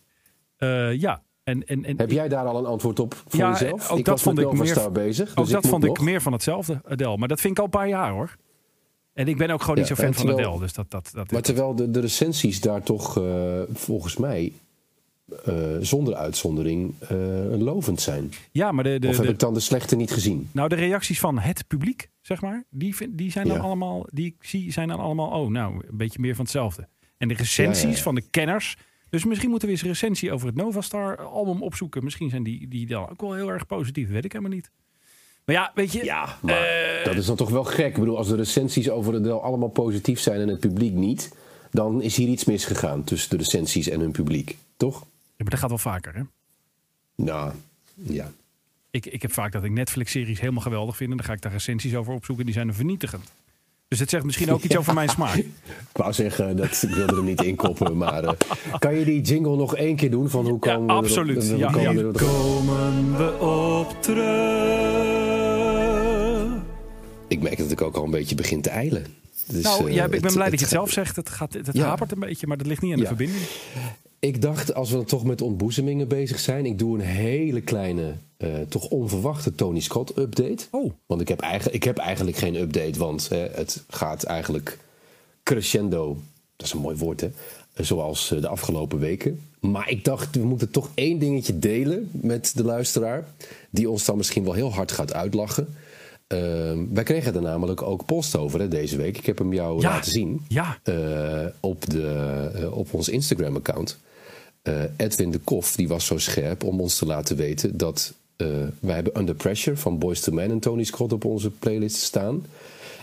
Eh, 0.58 1.00
ja. 1.00 1.22
En, 1.44 1.68
en, 1.68 1.86
en 1.86 1.98
Heb 1.98 2.12
jij 2.12 2.28
daar 2.28 2.46
al 2.46 2.58
een 2.58 2.66
antwoord 2.66 3.00
op 3.00 3.16
voor 3.28 3.40
Ja, 3.40 3.50
jezelf? 3.52 3.90
ook 3.92 3.98
ik 3.98 4.06
dat 4.06 4.14
was 4.14 4.24
vond 4.24 4.36
met 4.36 4.46
ik 4.46 4.52
meer- 4.52 4.92
bezig. 4.92 5.30
ook 5.30 5.36
dus 5.36 5.50
dat 5.50 5.64
ik 5.64 5.70
vond 5.70 5.84
ik 5.84 6.00
meer 6.02 6.22
van 6.22 6.34
hetzelfde, 6.34 6.82
Adele. 6.88 7.18
Maar 7.18 7.28
dat 7.28 7.40
vind 7.40 7.52
ik 7.54 7.60
al 7.60 7.64
een 7.66 7.70
paar 7.70 7.88
jaar 7.88 8.12
hoor. 8.12 8.36
En 9.16 9.28
ik 9.28 9.38
ben 9.38 9.50
ook 9.50 9.62
gewoon 9.62 9.78
niet 9.78 9.88
zo 9.88 9.96
fan 9.96 10.14
van 10.14 10.30
Adele. 10.32 10.60
Dus 10.60 10.74
dat, 10.74 10.92
dat, 10.92 11.10
dat 11.14 11.32
Maar 11.32 11.42
terwijl 11.42 11.76
de, 11.76 11.92
de 11.92 12.00
recensies 12.00 12.62
daar 12.62 12.84
toch 12.84 13.18
eh, 13.18 13.62
volgens 13.74 14.18
mij 14.18 14.52
eh, 15.46 15.54
zonder 15.80 16.16
uitzondering 16.16 16.94
eh, 17.00 17.18
lovend 17.58 18.02
zijn. 18.02 18.32
ja, 18.52 18.72
maar 18.72 18.84
de, 18.84 19.00
de, 19.00 19.08
of 19.08 19.16
heb 19.18 19.26
de- 19.26 19.32
ik 19.32 19.40
dan 19.40 19.54
de 19.54 19.60
slechte 19.60 19.96
niet 19.96 20.12
gezien? 20.12 20.50
nou, 20.52 20.70
de 20.70 20.76
reacties 20.76 21.20
van 21.20 21.40
het 21.40 21.68
publiek, 21.68 22.10
zeg 22.22 22.42
maar, 22.42 22.64
die, 22.70 22.96
vind, 22.96 23.18
die 23.18 23.32
zijn 23.32 23.48
dan 23.48 23.58
Ja. 23.58 23.62
allemaal, 23.64 24.06
die 24.12 24.26
ik 24.26 24.36
zie, 24.40 24.72
zijn 24.72 24.88
dan 24.88 25.00
allemaal, 25.00 25.42
oh, 25.42 25.50
nou, 25.50 25.74
een 25.90 25.98
beetje 25.98 26.20
meer 26.20 26.36
van 26.36 26.44
hetzelfde. 26.44 26.88
En 27.18 27.28
de 27.28 27.34
recensies 27.34 27.82
Ja, 27.84 27.90
ja, 27.90 27.96
ja. 27.96 28.02
van 28.02 28.16
de 28.16 28.24
kenners. 28.30 28.78
Dus 29.10 29.26
misschien 29.26 29.50
moeten 29.50 29.68
we 29.68 29.74
eens 29.74 29.84
een 29.84 29.90
recensie 29.90 30.32
over 30.32 30.48
het 30.48 30.56
Nova 30.56 30.82
Star 30.82 31.18
album 31.22 31.64
opzoeken. 31.64 32.04
Misschien 32.04 32.30
zijn 32.30 32.44
die, 32.44 32.68
die 32.68 32.88
dan 32.88 33.10
ook 33.10 33.22
wel 33.22 33.34
heel 33.34 33.52
erg 33.52 33.66
positief, 33.66 34.10
weet 34.10 34.26
ik 34.26 34.32
helemaal 34.32 34.54
niet. 34.56 34.72
Maar 35.46 35.56
ja, 35.56 35.72
weet 35.76 35.92
je, 35.92 36.04
Ja, 36.04 36.38
maar 36.42 36.56
Eh. 36.62 37.06
dat 37.06 37.16
is 37.16 37.26
dan 37.26 37.36
toch 37.36 37.50
wel 37.50 37.64
gek. 37.64 37.88
Ik 37.94 38.00
bedoel, 38.00 38.18
als 38.18 38.28
de 38.28 38.36
recensies 38.36 38.90
over 38.90 39.16
Adele 39.16 39.34
allemaal 39.40 39.70
positief 39.70 40.20
zijn 40.20 40.42
en 40.42 40.48
het 40.48 40.60
publiek 40.60 40.94
niet, 40.94 41.32
dan 41.72 42.02
is 42.02 42.16
hier 42.16 42.28
iets 42.28 42.46
misgegaan 42.46 43.04
tussen 43.04 43.30
de 43.30 43.38
recensies 43.38 43.90
en 43.90 44.00
hun 44.00 44.12
publiek, 44.12 44.58
toch? 44.78 45.00
Ja, 45.00 45.06
maar 45.38 45.50
dat 45.50 45.60
gaat 45.60 45.70
wel 45.70 45.78
vaker, 45.78 46.16
hè? 46.16 46.22
Nou, 47.16 47.52
ja. 47.94 48.32
Ik, 48.92 49.06
ik 49.06 49.22
heb 49.22 49.32
vaak 49.34 49.52
dat 49.52 49.64
ik 49.64 49.72
Netflix-series 49.72 50.40
helemaal 50.40 50.62
geweldig 50.62 50.96
vind. 50.98 51.12
En 51.12 51.18
dan 51.18 51.26
ga 51.26 51.34
ik 51.34 51.42
daar 51.42 51.52
recensies 51.52 51.96
over 51.96 52.14
opzoeken. 52.14 52.46
Die 52.46 52.54
zijn 52.54 52.68
dan 52.68 52.76
vernietigend. 52.76 53.24
Dus 53.88 54.00
het 54.00 54.10
zegt 54.10 54.24
misschien 54.24 54.52
ook 54.52 54.62
iets 54.64 54.78
over 54.78 54.94
mijn 54.94 55.10
smaak. 55.10 55.36
Ik 55.36 55.48
wou 55.94 56.14
zeggen, 56.14 56.58
dat, 56.58 56.84
ik 56.84 56.96
wilde 56.96 57.16
er 57.16 57.24
niet 57.24 57.42
in 57.42 57.56
koppen, 57.56 57.98
maar 57.98 58.24
eh, 58.24 58.34
kan 58.80 58.96
je 58.96 59.06
die 59.06 59.22
jingle 59.22 59.56
nog 59.56 59.76
één 59.76 59.96
keer 59.96 60.12
doen 60.12 60.30
van 60.30 60.46
hoe 60.48 60.58
Ja, 60.62 60.74
komen 60.74 60.88
we 60.88 60.94
absoluut. 60.94 61.50
hoe 61.50 61.58
Ja, 61.58 61.72
komen 61.72 61.90
we 61.90 61.94
ja. 61.96 62.00
erop? 62.00 62.18
Komen 62.18 63.18
we 63.18 63.38
op 63.40 64.02
terug. 64.02 65.15
Ik 67.28 67.42
merk 67.42 67.58
dat 67.58 67.72
ik 67.72 67.82
ook 67.82 67.96
al 67.96 68.04
een 68.04 68.12
beetje 68.12 68.36
begin 68.36 68.62
te 68.62 68.70
eilen. 68.70 69.06
Dus, 69.48 69.64
nou, 69.64 69.88
eh, 69.90 69.94
ja, 69.96 70.04
ik 70.04 70.12
ben 70.12 70.24
het- 70.24 70.34
blij 70.34 70.50
dat 70.50 70.60
je 70.60 70.66
het 70.66 70.74
zelf 70.74 70.92
zegt. 70.92 71.16
Het, 71.16 71.30
gaat, 71.30 71.54
het 71.54 71.70
Ja. 71.72 71.86
hapert 71.88 72.12
een 72.12 72.20
beetje, 72.20 72.48
maar 72.48 72.58
dat 72.58 72.68
ligt 72.68 72.82
niet 72.82 72.92
aan 72.92 72.98
de 72.98 73.04
Ja. 73.04 73.10
verbinding. 73.10 73.44
Ik 74.20 74.42
dacht, 74.42 74.74
als 74.74 74.90
we 74.90 74.96
dan 74.96 75.06
toch 75.06 75.24
met 75.24 75.42
ontboezemingen 75.42 76.08
bezig 76.08 76.40
zijn, 76.40 76.66
ik 76.66 76.80
doe 76.80 76.96
een 77.00 77.06
hele 77.06 77.62
kleine, 77.62 78.14
eh, 78.38 78.50
toch 78.70 78.88
onverwachte 78.88 79.56
Tony 79.56 79.80
Scott 79.80 80.18
update. 80.18 80.66
Oh. 80.72 80.92
Want 81.06 81.22
ik 81.22 81.28
heb, 81.28 81.40
eigenlijk, 81.40 81.76
ik 81.76 81.84
heb 81.84 81.98
eigenlijk 81.98 82.38
geen 82.38 82.56
update, 82.56 83.00
want 83.00 83.30
hè, 83.30 83.38
het 83.52 83.84
gaat 83.90 84.24
eigenlijk 84.24 84.78
crescendo. 85.44 86.18
Dat 86.56 86.66
is 86.68 86.74
een 86.74 86.80
mooi 86.82 86.98
woord, 86.98 87.22
hè? 87.22 87.30
Zoals 87.76 88.32
eh, 88.32 88.42
de 88.42 88.48
afgelopen 88.48 89.00
weken. 89.00 89.40
Maar 89.60 89.90
ik 89.90 90.04
dacht, 90.04 90.36
we 90.36 90.44
moeten 90.46 90.72
toch 90.72 90.90
één 90.94 91.20
dingetje 91.20 91.60
delen 91.60 92.10
met 92.12 92.52
de 92.56 92.64
luisteraar. 92.64 93.26
Die 93.70 93.90
ons 93.90 94.06
dan 94.06 94.18
misschien 94.18 94.44
wel 94.44 94.54
heel 94.54 94.74
hard 94.74 94.92
gaat 94.92 95.14
uitlachen. 95.14 95.76
Ehm, 96.28 96.86
wij 96.94 97.04
kregen 97.04 97.36
er 97.36 97.42
namelijk 97.42 97.82
ook 97.82 98.06
post 98.06 98.36
over 98.36 98.60
hè, 98.60 98.68
deze 98.68 98.98
week. 98.98 99.18
Ik 99.18 99.26
heb 99.26 99.38
hem 99.38 99.54
jou 99.54 99.82
Ja. 99.82 99.90
laten 99.90 100.12
zien 100.12 100.42
Ja. 100.48 100.78
eh, 100.84 101.46
op, 101.60 101.90
de, 101.90 102.08
eh, 102.56 102.78
op 102.78 102.94
ons 102.94 103.10
Instagram-account. 103.10 103.98
Eh, 104.62 104.74
Edwin 104.98 105.32
de 105.32 105.40
Kof 105.40 105.76
die 105.76 105.88
was 105.88 106.06
zo 106.06 106.18
scherp 106.18 106.64
om 106.64 106.80
ons 106.82 106.98
te 106.98 107.06
laten 107.06 107.36
weten 107.36 107.78
dat 107.78 108.14
wij 108.80 108.96
hebben 108.96 109.20
Under 109.20 109.36
Pressure 109.36 109.78
van 109.78 109.98
Boys 109.98 110.20
to 110.22 110.32
Men 110.32 110.52
en 110.52 110.60
Tony 110.60 110.84
Scott 110.84 111.14
op 111.14 111.26
onze 111.26 111.50
playlist 111.50 111.98
staan. 111.98 112.46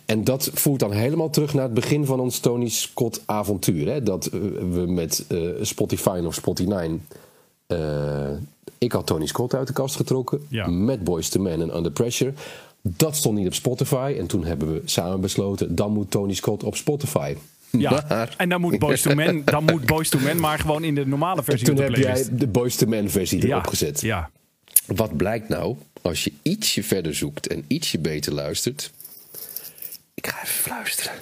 En 0.07 0.25
dat 0.25 0.51
voert 0.55 0.81
dan 0.81 0.93
helemaal 0.93 1.31
terug 1.31 1.55
naar 1.55 1.65
het 1.65 1.75
begin 1.75 2.07
van 2.07 2.21
ons 2.21 2.39
Tony 2.39 2.69
Scott 2.69 3.23
avontuur. 3.27 3.89
Hè? 3.93 4.03
Dat 4.03 4.25
we 4.25 4.85
met 4.89 5.25
Spotify 5.61 6.23
of 6.27 6.35
Spotify 6.35 6.99
eh, 7.67 8.31
ik 8.79 8.93
had 8.93 9.07
Tony 9.07 9.27
Scott 9.27 9.55
uit 9.55 9.67
de 9.67 9.73
kast 9.73 9.97
getrokken. 9.97 10.41
Ja. 10.49 10.67
Met 10.67 11.05
Boys 11.05 11.29
to 11.29 11.41
Men 11.41 11.61
en 11.63 11.77
Under 11.77 11.93
Pressure. 11.93 12.33
Dat 12.83 13.17
stond 13.17 13.39
niet 13.39 13.47
op 13.47 13.55
Spotify. 13.55 14.15
En 14.19 14.27
toen 14.27 14.45
hebben 14.45 14.73
we 14.73 14.83
samen 14.85 15.21
besloten... 15.21 15.75
dan 15.75 15.93
moet 15.93 16.11
Tony 16.11 16.35
Scott 16.35 16.63
op 16.63 16.77
Spotify. 16.77 17.37
Ja. 17.71 18.05
Maar 18.09 18.35
En 18.37 18.49
dan 18.49 18.61
moet 18.61 18.79
Boys 18.79 19.03
to 19.03 19.15
Men, 19.15 19.45
dan 19.45 19.65
moet 19.65 19.87
Boys 19.87 20.09
to 20.09 20.19
Men 20.19 20.41
maar 20.41 20.59
gewoon 20.59 20.85
in 20.85 20.95
de 20.95 21.07
normale 21.07 21.43
versie 21.43 21.67
toen 21.67 21.79
op 21.79 21.95
de 21.95 22.01
heb 22.01 22.17
jij 22.17 22.29
de 22.33 22.47
Boys 22.47 22.77
to 22.77 22.87
Men 22.87 23.11
versie 23.11 23.47
ja. 23.47 23.49
erop 23.49 23.67
gezet. 23.67 24.01
Ja. 24.01 24.31
Wat 24.87 25.17
blijkt 25.17 25.49
nou? 25.49 25.77
Als 26.03 26.25
je 26.25 26.33
ietsje 26.43 26.83
verder 26.83 27.15
zoekt 27.15 27.47
en 27.47 27.65
ietsje 27.67 27.99
beter 27.99 28.33
luistert... 28.33 28.93
Ik 30.15 30.27
ga 30.27 30.43
even 30.43 30.55
fluisteren. 30.55 31.13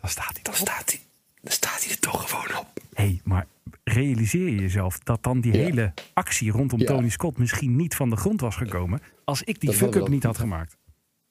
Dan 0.00 0.10
staat 0.10 0.30
hij. 0.32 0.42
Dan 0.42 0.54
staat 0.54 0.90
hij, 0.90 1.00
dan 1.40 1.52
staat 1.52 1.84
hij 1.84 1.92
er 1.92 1.98
toch 1.98 2.30
gewoon 2.30 2.58
op. 2.58 2.66
hey, 2.94 3.20
maar 3.24 3.46
realiseer 3.92 4.48
je 4.48 4.56
jezelf 4.60 4.98
dat 4.98 5.22
dan 5.22 5.40
die 5.40 5.52
Ja. 5.52 5.58
hele 5.58 5.92
actie 6.12 6.50
rondom 6.50 6.78
Ja. 6.80 6.86
Tony 6.86 7.08
Scott 7.08 7.38
misschien 7.38 7.76
niet 7.76 7.94
van 7.94 8.10
de 8.10 8.16
grond 8.16 8.40
was 8.40 8.56
gekomen 8.56 9.00
als 9.24 9.42
ik 9.42 9.60
die 9.60 9.72
fuck-up 9.72 10.08
niet 10.08 10.22
had 10.22 10.38
gemaakt? 10.38 10.76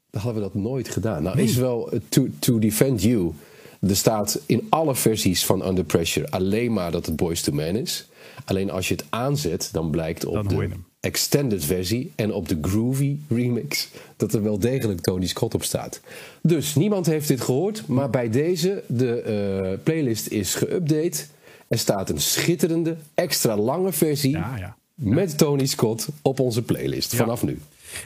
Dan 0.10 0.22
hadden 0.22 0.41
we 0.44 0.50
dat 0.53 0.62
nooit 0.62 0.89
gedaan. 0.89 1.24
Nou 1.24 1.36
Nee. 1.36 1.46
is 1.46 1.56
wel 1.56 1.91
eh, 1.91 2.00
to, 2.10 2.27
to 2.39 2.60
defend 2.60 3.01
you. 3.03 3.32
Er 3.80 3.96
staat 3.96 4.41
in 4.46 4.68
alle 4.70 4.96
versies 4.96 5.46
van 5.46 5.68
Under 5.68 5.84
Pressure 5.84 6.30
alleen 6.30 6.74
maar 6.74 6.91
dat 6.91 7.06
het 7.06 7.15
Boys 7.15 7.41
to 7.41 7.51
Men 7.51 7.75
is. 7.75 8.10
Alleen 8.46 8.72
als 8.72 8.88
je 8.88 8.94
het 8.94 9.06
aanzet, 9.10 9.70
dan 9.72 9.89
blijkt 9.91 10.25
op 10.25 10.34
Dan 10.34 10.48
de 10.48 10.70
extended 11.00 11.65
versie 11.65 12.12
en 12.15 12.34
op 12.34 12.48
de 12.48 12.58
Groovy 12.62 13.15
remix 13.30 13.89
dat 14.18 14.34
er 14.34 14.44
wel 14.44 14.60
degelijk 14.60 15.01
Tony 15.01 15.25
Scott 15.27 15.53
op 15.53 15.63
staat. 15.63 16.01
Dus 16.41 16.75
niemand 16.75 17.06
heeft 17.06 17.27
dit 17.27 17.41
gehoord, 17.41 17.88
maar 17.88 18.10
bij 18.10 18.30
deze 18.30 18.84
de 18.88 19.22
eh, 19.22 19.84
playlist 19.84 20.27
is 20.27 20.63
geüpdate. 20.65 21.25
Er 21.72 21.78
staat 21.78 22.10
een 22.10 22.22
schitterende, 22.22 22.98
extra 23.13 23.58
lange 23.58 23.92
versie 23.92 24.32
Ja, 24.32 24.58
ja. 24.58 24.75
met 24.96 25.38
Tony 25.38 25.66
Scott 25.66 26.08
op 26.22 26.40
onze 26.40 26.62
playlist 26.62 27.16
vanaf 27.16 27.44
nu. 27.44 27.60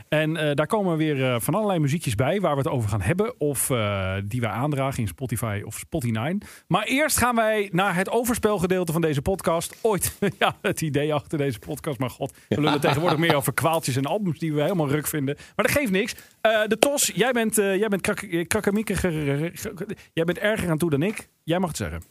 En 0.07 0.37
eh, 0.37 0.55
daar 0.55 0.67
komen 0.67 0.97
weer 0.97 1.33
eh, 1.33 1.39
van 1.39 1.53
allerlei 1.53 1.79
muziekjes 1.79 2.15
bij 2.15 2.41
waar 2.41 2.51
we 2.51 2.57
het 2.57 2.67
over 2.67 2.89
gaan 2.89 3.01
hebben. 3.01 3.39
Of 3.39 3.69
eh, 3.69 4.15
die 4.25 4.41
wij 4.41 4.49
aandragen 4.49 4.99
in 4.99 5.07
Spotify 5.07 5.61
of 5.65 5.77
Spotify. 5.77 6.37
Maar 6.67 6.83
eerst 6.83 7.17
gaan 7.17 7.35
wij 7.35 7.69
naar 7.71 7.95
het 7.95 8.09
overspelgedeelte 8.09 8.91
van 8.91 9.01
deze 9.01 9.21
podcast. 9.21 9.75
Ooit, 9.81 10.17
ja, 10.39 10.55
het 10.61 10.81
idee 10.81 11.13
achter 11.13 11.37
deze 11.37 11.59
podcast. 11.59 11.99
Maar 11.99 12.09
god, 12.09 12.37
we 12.49 12.61
lullen 12.61 12.79
tegenwoordig 12.79 13.19
meer 13.19 13.35
over 13.35 13.53
kwaaltjes 13.53 13.95
en 13.95 14.05
albums 14.05 14.39
die 14.39 14.53
we 14.53 14.61
helemaal 14.61 14.89
ruk 14.89 15.07
vinden. 15.07 15.35
Maar 15.55 15.65
dat 15.65 15.75
geeft 15.75 15.91
niks. 15.91 16.15
De 16.41 16.77
Tos, 16.79 17.11
jij 17.15 17.31
bent, 17.31 17.55
jij 17.55 17.87
bent 17.87 18.01
krak, 18.01 18.47
krakkemiekiger, 18.47 19.51
Jij 20.13 20.23
bent 20.23 20.37
erger 20.37 20.69
aan 20.69 20.77
toe 20.77 20.89
dan 20.89 21.01
ik. 21.01 21.27
Jij 21.43 21.59
mag 21.59 21.67
het 21.67 21.77
zeggen. 21.77 22.03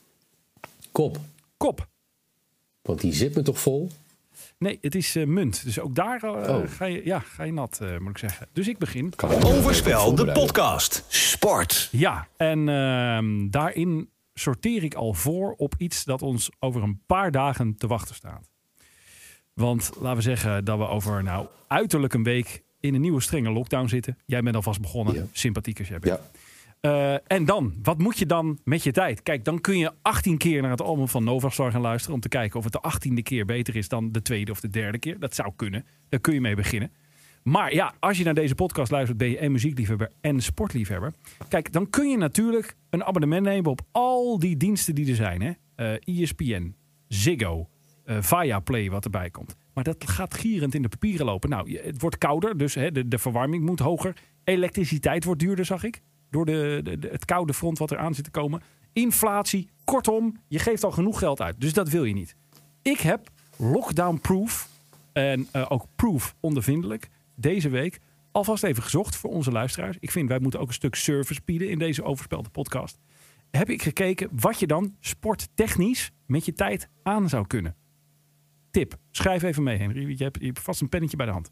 Kop, 0.93 1.19
Kop. 1.65 1.89
want 2.83 3.01
die 3.01 3.13
zit 3.13 3.35
me 3.35 3.43
toch 3.43 3.61
vol? 3.61 3.91
Nee, 4.59 4.79
het 4.81 4.95
is 4.95 5.17
eh, 5.17 5.27
munt. 5.27 5.65
Dus 5.65 5.79
ook 5.81 5.95
daar 5.95 6.23
eh, 6.23 6.31
Oh. 6.57 6.63
ga, 6.71 6.85
je, 6.85 7.01
ja, 7.05 7.19
ga 7.19 7.43
je 7.45 7.53
nat, 7.53 7.79
eh, 7.81 7.99
moet 7.99 8.11
ik 8.11 8.19
zeggen. 8.19 8.47
Dus 8.53 8.69
ik 8.69 8.79
begin. 8.79 9.13
Overspel, 9.45 10.15
de 10.15 10.33
podcast. 10.33 11.05
Sport. 11.09 11.89
Ja, 11.93 12.29
en 12.37 12.69
ehm, 12.69 13.51
daarin 13.51 14.11
sorteer 14.35 14.83
ik 14.85 14.95
al 14.95 15.15
voor 15.15 15.55
op 15.57 15.75
iets 15.79 16.05
dat 16.05 16.23
ons 16.23 16.51
over 16.59 16.83
een 16.83 17.01
paar 17.07 17.31
dagen 17.31 17.77
te 17.77 17.87
wachten 17.87 18.15
staat. 18.15 18.51
Want 19.53 19.91
laten 20.01 20.17
we 20.17 20.23
zeggen 20.23 20.65
dat 20.65 20.79
we 20.79 20.87
over 20.87 21.23
nou 21.23 21.47
uiterlijk 21.67 22.15
een 22.15 22.23
week 22.25 22.63
in 22.81 22.95
een 22.95 23.01
nieuwe 23.01 23.21
strenge 23.21 23.51
lockdown 23.51 23.87
zitten. 23.89 24.19
Jij 24.27 24.43
bent 24.43 24.57
alvast 24.57 24.81
begonnen, 24.81 25.15
Ja. 25.15 25.25
sympathiek 25.33 25.79
als 25.79 25.89
jij 25.89 25.99
bent. 25.99 26.19
Ja, 26.19 26.41
Eh, 26.85 27.15
en 27.27 27.45
dan, 27.45 27.75
wat 27.83 27.99
moet 27.99 28.19
je 28.19 28.27
dan 28.27 28.59
met 28.65 28.83
je 28.83 28.93
tijd? 28.93 29.23
Kijk, 29.23 29.45
dan 29.45 29.61
kun 29.61 29.79
je 29.79 29.93
18 30.03 30.39
keer 30.39 30.63
naar 30.63 30.71
het 30.71 30.83
album 30.83 31.09
van 31.09 31.25
Novastar 31.25 31.71
gaan 31.71 31.81
luisteren... 31.81 32.15
om 32.15 32.21
te 32.21 32.29
kijken 32.29 32.59
of 32.59 32.65
het 32.65 32.73
de 32.73 33.11
18e 33.11 33.23
keer 33.23 33.45
beter 33.45 33.77
is 33.77 33.89
dan 33.89 34.13
de 34.13 34.23
tweede 34.23 34.51
of 34.51 34.61
de 34.61 34.69
derde 34.69 34.99
keer. 34.99 35.19
Dat 35.19 35.35
zou 35.35 35.53
kunnen. 35.57 35.85
Daar 36.09 36.21
kun 36.21 36.35
je 36.35 36.41
mee 36.41 36.55
beginnen. 36.55 36.93
Maar 37.43 37.75
ja, 37.75 37.95
als 38.01 38.19
je 38.19 38.25
naar 38.25 38.35
deze 38.35 38.55
podcast 38.55 38.91
luistert, 38.91 39.19
ben 39.19 39.31
je 39.31 39.39
en 39.39 39.53
muziekliefhebber 39.53 40.11
en 40.21 40.41
sportliefhebber. 40.41 41.13
Kijk, 41.49 41.73
dan 41.73 41.91
kun 41.91 42.11
je 42.11 42.17
natuurlijk 42.17 42.77
een 42.91 43.05
abonnement 43.05 43.45
nemen 43.45 43.71
op 43.71 43.81
al 43.93 44.39
die 44.39 44.57
diensten 44.57 44.95
die 44.95 45.09
er 45.09 45.17
zijn. 45.17 45.43
Hè? 45.43 45.53
Eh, 45.75 46.21
ESPN, 46.23 46.75
Ziggo, 47.09 47.69
eh 48.05 48.17
Viaplay 48.21 48.91
wat 48.91 49.05
erbij 49.05 49.31
komt. 49.31 49.57
Maar 49.75 49.85
dat 49.85 50.11
gaat 50.11 50.35
gierend 50.35 50.75
in 50.75 50.83
de 50.83 50.89
papieren 50.89 51.27
lopen. 51.27 51.51
Nou, 51.51 51.79
het 51.79 52.01
wordt 52.01 52.19
kouder, 52.19 52.57
dus 52.57 52.75
hè, 52.75 53.09
de 53.09 53.19
verwarming 53.19 53.65
moet 53.65 53.81
hoger. 53.81 54.17
Elektriciteit 54.45 55.25
wordt 55.25 55.41
duurder, 55.41 55.65
zag 55.65 55.85
ik. 55.85 56.03
Door 56.35 56.45
de, 56.45 56.99
het 57.11 57.25
koude 57.25 57.55
front 57.55 57.79
wat 57.79 57.91
er 57.91 57.99
aan 57.99 58.15
zit 58.15 58.25
te 58.25 58.31
komen. 58.31 58.63
Inflatie, 58.93 59.69
kortom, 59.85 60.37
je 60.49 60.59
geeft 60.59 60.85
al 60.85 60.91
genoeg 60.91 61.19
geld 61.19 61.41
uit. 61.41 61.61
Dus 61.61 61.73
dat 61.73 61.89
wil 61.89 62.05
je 62.05 62.15
niet. 62.15 62.37
Ik 62.83 63.01
heb 63.01 63.31
lockdown-proof 63.57 64.69
en 65.13 65.49
eh, 65.53 65.67
ook 65.69 65.87
proof 65.97 66.35
ondervindelijk 66.41 67.09
deze 67.35 67.69
week 67.69 68.01
alvast 68.31 68.63
even 68.63 68.83
gezocht 68.83 69.17
voor 69.17 69.31
onze 69.31 69.53
luisteraars. 69.53 69.97
Ik 70.01 70.11
vind 70.11 70.29
wij 70.29 70.39
moeten 70.39 70.61
ook 70.61 70.69
een 70.69 70.75
stuk 70.75 70.95
service 70.95 71.41
bieden 71.45 71.71
in 71.71 71.79
deze 71.79 72.03
overspelde 72.03 72.49
podcast. 72.49 72.99
Heb 73.51 73.71
ik 73.71 73.83
gekeken 73.83 74.29
wat 74.33 74.59
je 74.59 74.67
dan 74.67 74.97
sporttechnisch 75.01 76.11
met 76.27 76.45
je 76.45 76.53
tijd 76.53 76.89
aan 77.03 77.29
zou 77.29 77.47
kunnen. 77.47 77.77
Tip, 78.71 78.97
schrijf 79.11 79.43
even 79.43 79.63
mee 79.63 79.79
Henry. 79.79 80.19
Je 80.19 80.25
hebt, 80.25 80.39
je 80.41 80.47
hebt 80.47 80.61
vast 80.61 80.81
een 80.81 80.89
pennetje 80.89 81.17
bij 81.17 81.27
de 81.27 81.33
hand. 81.33 81.51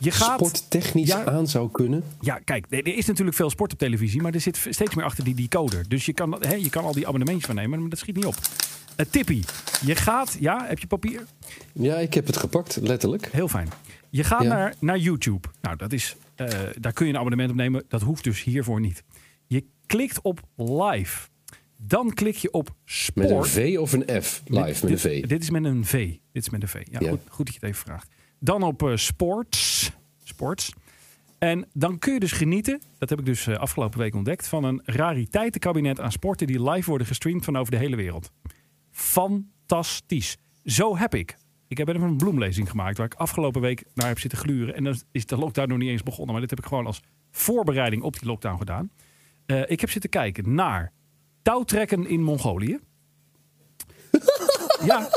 Je 0.00 0.10
gaat, 0.10 0.38
sporttechnisch 0.38 1.08
Ja. 1.08 1.24
aan 1.24 1.46
zou 1.48 1.70
kunnen. 1.70 2.04
ja, 2.20 2.38
kijk, 2.44 2.66
er 2.70 2.86
is 2.96 3.06
natuurlijk 3.06 3.36
veel 3.36 3.50
sport 3.50 3.72
op 3.72 3.78
televisie, 3.78 4.22
maar 4.22 4.34
er 4.34 4.40
zit 4.40 4.66
steeds 4.70 4.94
meer 4.94 5.04
achter 5.04 5.24
die 5.24 5.34
decoder. 5.34 5.88
Dus 5.88 6.06
je 6.06 6.12
kan, 6.12 6.36
hè, 6.40 6.54
je 6.54 6.70
kan 6.70 6.84
al 6.84 6.92
die 6.92 7.06
abonnementjes 7.06 7.46
van 7.46 7.54
nemen, 7.54 7.80
maar 7.80 7.88
dat 7.88 7.98
schiet 7.98 8.16
niet 8.16 8.24
op. 8.26 8.34
Uh, 8.96 9.06
tippie, 9.10 9.44
je 9.86 9.94
gaat, 9.94 10.36
ja, 10.40 10.66
heb 10.66 10.78
je 10.78 10.86
papier? 10.86 11.22
Ja, 11.72 11.96
ik 11.96 12.14
heb 12.14 12.26
het 12.26 12.36
gepakt, 12.36 12.78
letterlijk. 12.82 13.28
Heel 13.32 13.48
fijn. 13.48 13.68
Je 14.10 14.24
gaat 14.24 14.42
Ja. 14.42 14.48
naar, 14.48 14.74
naar 14.78 14.98
YouTube. 14.98 15.48
Nou, 15.60 15.76
dat 15.76 15.92
is, 15.92 16.16
eh, 16.34 16.48
daar 16.80 16.92
kun 16.92 17.06
je 17.06 17.12
een 17.12 17.18
abonnement 17.18 17.50
op 17.50 17.56
nemen. 17.56 17.84
Dat 17.88 18.02
hoeft 18.02 18.24
dus 18.24 18.42
hiervoor 18.42 18.80
niet. 18.80 19.02
Je 19.46 19.64
klikt 19.86 20.22
op 20.22 20.40
live. 20.56 21.28
Dan 21.76 22.14
klik 22.14 22.36
je 22.36 22.50
op 22.52 22.74
sport. 22.84 23.28
Met 23.28 23.36
een 23.36 23.44
V 23.44 23.76
of 23.78 23.92
een 23.92 24.22
F? 24.22 24.42
Live, 24.46 24.62
met 24.64 24.82
een 24.82 24.88
dit, 24.88 25.00
V. 25.00 25.26
Dit 25.26 25.42
is 25.42 25.50
met 25.50 25.64
een 25.64 25.84
V. 25.84 25.92
Dit 26.32 26.42
is 26.42 26.50
met 26.50 26.62
een 26.62 26.68
V. 26.68 26.82
Ja, 26.90 26.98
Ja. 27.00 27.08
Goed, 27.10 27.20
goed 27.28 27.44
dat 27.46 27.54
je 27.54 27.60
het 27.60 27.70
even 27.70 27.84
vraagt. 27.84 28.08
Dan 28.44 28.62
op 28.62 28.82
eh, 28.82 28.96
sports. 28.96 29.90
Sports. 30.24 30.72
En 31.38 31.68
dan 31.72 31.98
kun 31.98 32.12
je 32.12 32.20
dus 32.20 32.32
genieten, 32.32 32.80
dat 32.98 33.08
heb 33.08 33.18
ik 33.18 33.24
dus 33.24 33.46
eh, 33.46 33.56
afgelopen 33.56 33.98
week 33.98 34.14
ontdekt, 34.14 34.48
van 34.48 34.64
een 34.64 34.80
rariteitenkabinet 34.84 36.00
aan 36.00 36.12
sporten 36.12 36.46
die 36.46 36.70
live 36.70 36.88
worden 36.88 37.06
gestreamd 37.06 37.44
van 37.44 37.56
over 37.56 37.70
de 37.70 37.78
hele 37.78 37.96
wereld. 37.96 38.30
Fantastisch. 38.90 40.36
Zo 40.64 40.96
heb 40.96 41.14
ik. 41.14 41.36
Ik 41.68 41.78
heb 41.78 41.88
even 41.88 42.02
een 42.02 42.16
bloemlezing 42.16 42.70
gemaakt 42.70 42.96
waar 42.96 43.06
ik 43.06 43.14
afgelopen 43.14 43.60
week 43.60 43.84
naar 43.94 44.08
heb 44.08 44.18
zitten 44.18 44.38
gluren. 44.38 44.74
En 44.74 44.84
dan 44.84 45.00
is 45.12 45.26
de 45.26 45.36
lockdown 45.36 45.68
nog 45.68 45.78
niet 45.78 45.90
eens 45.90 46.02
begonnen. 46.02 46.32
Maar 46.32 46.40
dit 46.40 46.50
heb 46.50 46.58
ik 46.58 46.66
gewoon 46.66 46.86
als 46.86 47.02
voorbereiding 47.30 48.02
op 48.02 48.18
die 48.18 48.28
lockdown 48.28 48.58
gedaan. 48.58 48.90
Eh, 49.46 49.70
ik 49.70 49.80
heb 49.80 49.90
zitten 49.90 50.10
kijken 50.10 50.54
naar 50.54 50.92
touwtrekken 51.42 52.06
in 52.06 52.22
Mongolië. 52.22 52.78
ja, 54.90 55.10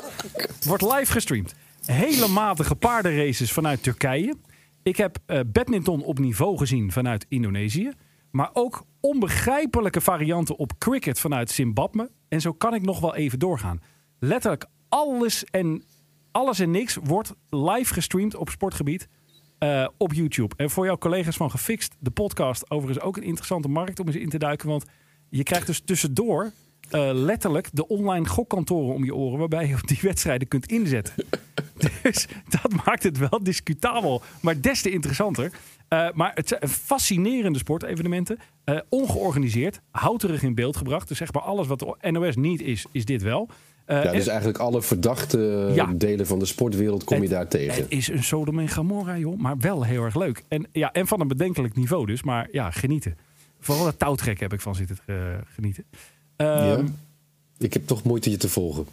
wordt 0.65 0.83
live 0.83 1.11
gestreamd. 1.11 1.55
Hele 1.85 2.27
matige 2.27 2.75
paardenraces 2.75 3.51
vanuit 3.51 3.83
Turkije. 3.83 4.35
Ik 4.83 4.97
heb 4.97 5.17
eh, 5.25 5.39
badminton 5.47 6.03
op 6.03 6.19
niveau 6.19 6.57
gezien 6.57 6.91
vanuit 6.91 7.25
Indonesië. 7.29 7.91
Maar 8.31 8.49
ook 8.53 8.85
onbegrijpelijke 8.99 10.01
varianten 10.01 10.57
op 10.57 10.77
cricket 10.77 11.19
vanuit 11.19 11.51
Zimbabwe. 11.51 12.11
En 12.27 12.41
zo 12.41 12.53
kan 12.53 12.73
ik 12.73 12.81
nog 12.81 12.99
wel 12.99 13.15
even 13.15 13.39
doorgaan. 13.39 13.81
Letterlijk 14.19 14.65
alles 14.89 15.45
en, 15.45 15.83
alles 16.31 16.59
en 16.59 16.71
niks 16.71 16.97
wordt 17.03 17.33
live 17.49 17.93
gestreamd 17.93 18.35
op 18.35 18.49
sportgebied 18.49 19.07
eh, 19.57 19.87
op 19.97 20.13
YouTube. 20.13 20.55
En 20.57 20.69
voor 20.69 20.85
jouw 20.85 20.97
collega's 20.97 21.37
van 21.37 21.51
Gefixt, 21.51 21.95
de 21.99 22.11
podcast, 22.11 22.71
overigens 22.71 23.05
ook 23.05 23.17
een 23.17 23.23
interessante 23.23 23.67
markt 23.67 23.99
om 23.99 24.07
eens 24.07 24.15
in 24.15 24.29
te 24.29 24.37
duiken. 24.37 24.67
Want 24.69 24.85
je 25.29 25.43
krijgt 25.43 25.67
dus 25.67 25.81
tussendoor 25.81 26.51
eh, 26.89 27.09
letterlijk 27.13 27.69
de 27.73 27.87
online 27.87 28.27
gokkantoren 28.27 28.93
om 28.95 29.05
je 29.05 29.15
oren, 29.15 29.39
waarbij 29.39 29.67
je 29.67 29.73
op 29.73 29.87
die 29.87 29.99
wedstrijden 30.01 30.47
kunt 30.47 30.65
inzetten. 30.65 31.13
dus 32.03 32.27
dat 32.49 32.85
maakt 32.85 33.03
het 33.03 33.17
wel 33.17 33.43
discutabel, 33.43 34.21
maar 34.41 34.61
des 34.61 34.81
te 34.81 34.89
interessanter. 34.91 35.51
Eh, 35.87 36.07
maar 36.13 36.31
het 36.33 36.47
zijn 36.47 36.67
fascinerende 36.69 37.57
sportevenementen. 37.59 38.39
eh, 38.63 38.79
ongeorganiseerd, 38.89 39.79
houterig 39.91 40.43
in 40.43 40.55
beeld 40.55 40.77
gebracht. 40.77 41.07
Dus 41.07 41.17
zeg 41.17 41.33
maar 41.33 41.41
alles 41.43 41.67
wat 41.67 41.79
de 41.79 42.11
NOS 42.11 42.35
niet 42.35 42.61
is, 42.61 42.85
is 42.91 43.05
dit 43.05 43.21
wel. 43.21 43.49
Ja, 43.87 44.03
en- 44.03 44.13
dus 44.13 44.27
eigenlijk 44.27 44.57
alle 44.57 44.81
verdachte 44.81 45.71
Ja. 45.73 45.85
delen 45.95 46.27
van 46.27 46.39
de 46.39 46.45
sportwereld 46.45 47.03
kom 47.03 47.21
je 47.21 47.29
daar 47.29 47.47
tegen. 47.47 47.75
Het 47.75 47.91
is 47.91 48.07
een 48.07 48.23
Sodom 48.23 48.59
en 48.59 48.69
Gomorra, 48.69 49.17
joh. 49.17 49.37
Maar 49.39 49.57
wel 49.57 49.83
heel 49.83 50.03
erg 50.03 50.15
leuk. 50.15 50.43
En, 50.47 50.67
ja, 50.71 50.91
en 50.91 51.07
van 51.07 51.19
een 51.21 51.27
bedenkelijk 51.27 51.75
niveau 51.75 52.05
dus. 52.05 52.23
Maar 52.23 52.47
ja, 52.51 52.71
genieten. 52.71 53.17
Vooral 53.59 53.85
het 53.85 53.99
touwtrek 53.99 54.39
heb 54.39 54.53
ik 54.53 54.61
van 54.61 54.75
zitten 54.75 54.97
genieten. 55.55 55.85
Ehm, 56.35 56.65
Ja? 56.65 56.83
Ik 57.57 57.73
heb 57.73 57.87
toch 57.87 58.03
moeite 58.03 58.29
je 58.29 58.37
te 58.37 58.49
volgen. 58.49 58.85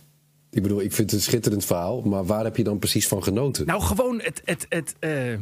Ik 0.51 0.63
bedoel, 0.63 0.81
ik 0.81 0.93
vind 0.93 1.11
het 1.11 1.21
een 1.21 1.27
schitterend 1.27 1.65
verhaal, 1.65 2.03
maar 2.03 2.25
waar 2.25 2.45
heb 2.45 2.57
je 2.57 2.65
dan 2.65 2.79
precies 2.79 3.09
van 3.09 3.23
genoten? 3.23 3.67
Nou, 3.67 3.83
gewoon 3.83 4.21
het... 4.21 4.43
het, 4.45 4.67
het 4.69 4.95
eh, 4.99 5.33
eh, 5.33 5.41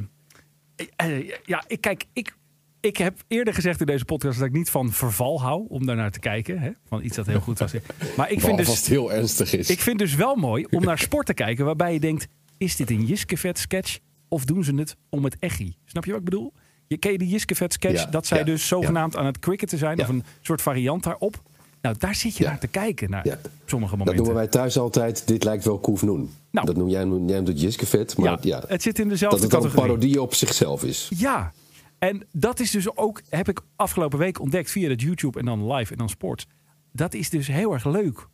ja, 1.45 1.64
ik, 1.66 1.80
kijk, 1.80 2.04
ik, 2.12 2.37
ik 2.80 2.97
heb 2.97 3.25
eerder 3.28 3.54
gezegd 3.54 3.80
in 3.80 3.87
deze 3.87 4.04
podcast 4.04 4.38
dat 4.38 4.49
ik 4.49 4.52
niet 4.54 4.71
van 4.71 4.92
verval 4.92 5.40
hou 5.40 5.66
om 5.69 5.87
daarnaar 5.87 6.11
te 6.11 6.19
kijken. 6.19 6.59
Hè? 6.59 6.71
Van 6.87 7.04
iets 7.04 7.16
dat 7.16 7.26
heel 7.26 7.40
goed 7.40 7.59
was. 7.59 7.73
Maar 8.16 8.30
ik 8.30 8.40
vind 8.40 8.57
dus... 8.57 8.69
het 8.69 8.87
heel 8.87 9.12
ernstig 9.12 9.52
is. 9.52 9.71
Ik 9.71 9.80
vind 9.80 9.99
dus 9.99 10.14
wel 10.14 10.37
mooi 10.37 10.66
om 10.71 10.85
naar 10.85 10.99
sport 11.09 11.26
te 11.26 11.35
kijken 11.35 11.64
waarbij 11.64 11.92
je 11.92 12.00
denkt: 12.00 12.26
is 12.59 12.76
dit 12.76 12.90
een 12.90 13.04
Jiskevet 13.04 13.59
sketch 13.59 13.99
of 14.28 14.45
doen 14.45 14.64
ze 14.64 14.75
het 14.75 14.97
om 15.09 15.25
het 15.25 15.37
echi? 15.38 15.76
Snap 15.85 16.04
je 16.04 16.11
wat 16.11 16.19
ik 16.19 16.25
bedoel? 16.25 16.52
Je 16.87 16.97
ken 16.97 17.12
je 17.12 17.19
die 17.19 17.28
Jiskevet 17.28 17.73
sketch 17.73 18.04
Ja, 18.04 18.11
dat 18.11 18.26
zij 18.26 18.38
ja, 18.38 18.45
dus 18.45 18.66
zogenaamd 18.66 19.16
aan 19.16 19.26
het 19.26 19.38
cricketen 19.38 19.78
zijn 19.78 20.00
of 20.00 20.09
een 20.09 20.25
soort 20.40 20.62
variant 20.62 21.02
daarop. 21.02 21.42
Nou, 21.81 21.95
daar 21.99 22.15
zit 22.15 22.37
je 22.37 22.43
Ja. 22.45 22.51
naar 22.51 22.59
te 22.59 22.67
kijken 22.67 23.11
naar 23.11 23.27
Ja. 23.27 23.39
sommige 23.65 23.97
dat 23.97 24.07
momenten. 24.07 24.15
noemen 24.17 24.35
wij 24.35 24.47
thuis 24.47 24.79
altijd, 24.79 25.27
dit 25.29 25.45
lijkt 25.45 25.65
wel 25.65 25.79
Koef 25.79 26.03
Noen. 26.03 26.31
Nou. 26.51 26.67
dat 26.67 26.77
noem 26.77 26.89
jij, 26.89 27.05
noem- 27.05 27.29
jij 27.29 27.39
het 27.39 27.61
Jiskevet, 27.61 28.17
maar 28.17 28.31
ja, 28.31 28.39
ja, 28.41 28.63
het 28.69 28.83
zit 28.83 28.97
in 28.99 29.03
dat 29.03 29.13
dezelfde 29.13 29.41
het 29.41 29.51
dan 29.51 29.61
een 29.63 29.67
categorie. 29.67 29.93
parodie 29.95 30.23
op 30.23 30.35
zichzelf 30.35 30.85
is. 30.85 31.11
Ja, 31.17 31.53
en 31.99 32.27
dat 32.33 32.61
is 32.61 32.71
dus 32.71 32.97
ook, 32.97 33.23
heb 33.29 33.49
ik 33.49 33.61
afgelopen 33.77 34.19
week 34.19 34.41
ontdekt 34.41 34.71
via 34.71 34.89
het 34.89 35.01
YouTube 35.01 35.39
en 35.39 35.45
dan 35.45 35.73
live 35.73 35.93
en 35.93 35.99
dan 35.99 36.09
sport. 36.09 36.47
Dat 36.93 37.15
is 37.15 37.31
dus 37.31 37.47
heel 37.47 37.73
erg 37.73 37.85
leuk 37.85 38.27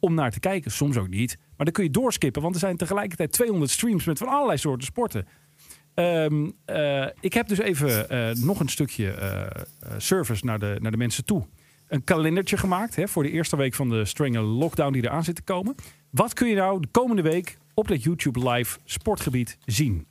om 0.00 0.14
naar 0.14 0.30
te 0.30 0.40
kijken. 0.40 0.70
Soms 0.70 0.96
ook 0.96 1.08
niet. 1.08 1.36
Maar 1.56 1.64
dan 1.66 1.74
kun 1.74 1.84
je 1.84 1.90
doorskippen, 1.90 2.42
want 2.42 2.54
er 2.54 2.60
zijn 2.60 2.76
tegelijkertijd 2.76 3.32
200 3.32 3.70
streams 3.70 4.04
met 4.04 4.18
van 4.18 4.28
allerlei 4.28 4.58
soorten 4.58 4.86
sporten. 4.86 5.26
Ehm, 5.94 6.50
eh, 6.64 7.06
ik 7.20 7.32
heb 7.32 7.48
dus 7.48 7.58
even 7.58 8.08
eh, 8.08 8.34
nog 8.34 8.60
een 8.60 8.68
stukje 8.68 9.10
eh, 9.10 9.62
service 9.98 10.44
naar 10.44 10.58
de, 10.58 10.76
naar 10.80 10.90
de 10.90 10.96
mensen 10.96 11.24
toe. 11.24 11.46
Een 11.88 12.04
kalendertje 12.04 12.56
gemaakt 12.56 12.96
hè, 12.96 13.08
voor 13.08 13.22
de 13.22 13.30
eerste 13.30 13.56
week 13.56 13.74
van 13.74 13.88
de 13.88 14.04
strenge 14.04 14.40
lockdown 14.40 14.92
die 14.92 15.04
eraan 15.04 15.24
zit 15.24 15.34
te 15.34 15.42
komen. 15.42 15.74
Wat 16.10 16.32
kun 16.32 16.48
je 16.48 16.54
nou 16.54 16.80
de 16.80 16.88
komende 16.90 17.22
week 17.22 17.58
op 17.74 17.88
dat 17.88 18.02
YouTube 18.02 18.50
live 18.50 18.78
sportgebied 18.84 19.58
zien. 19.64 20.06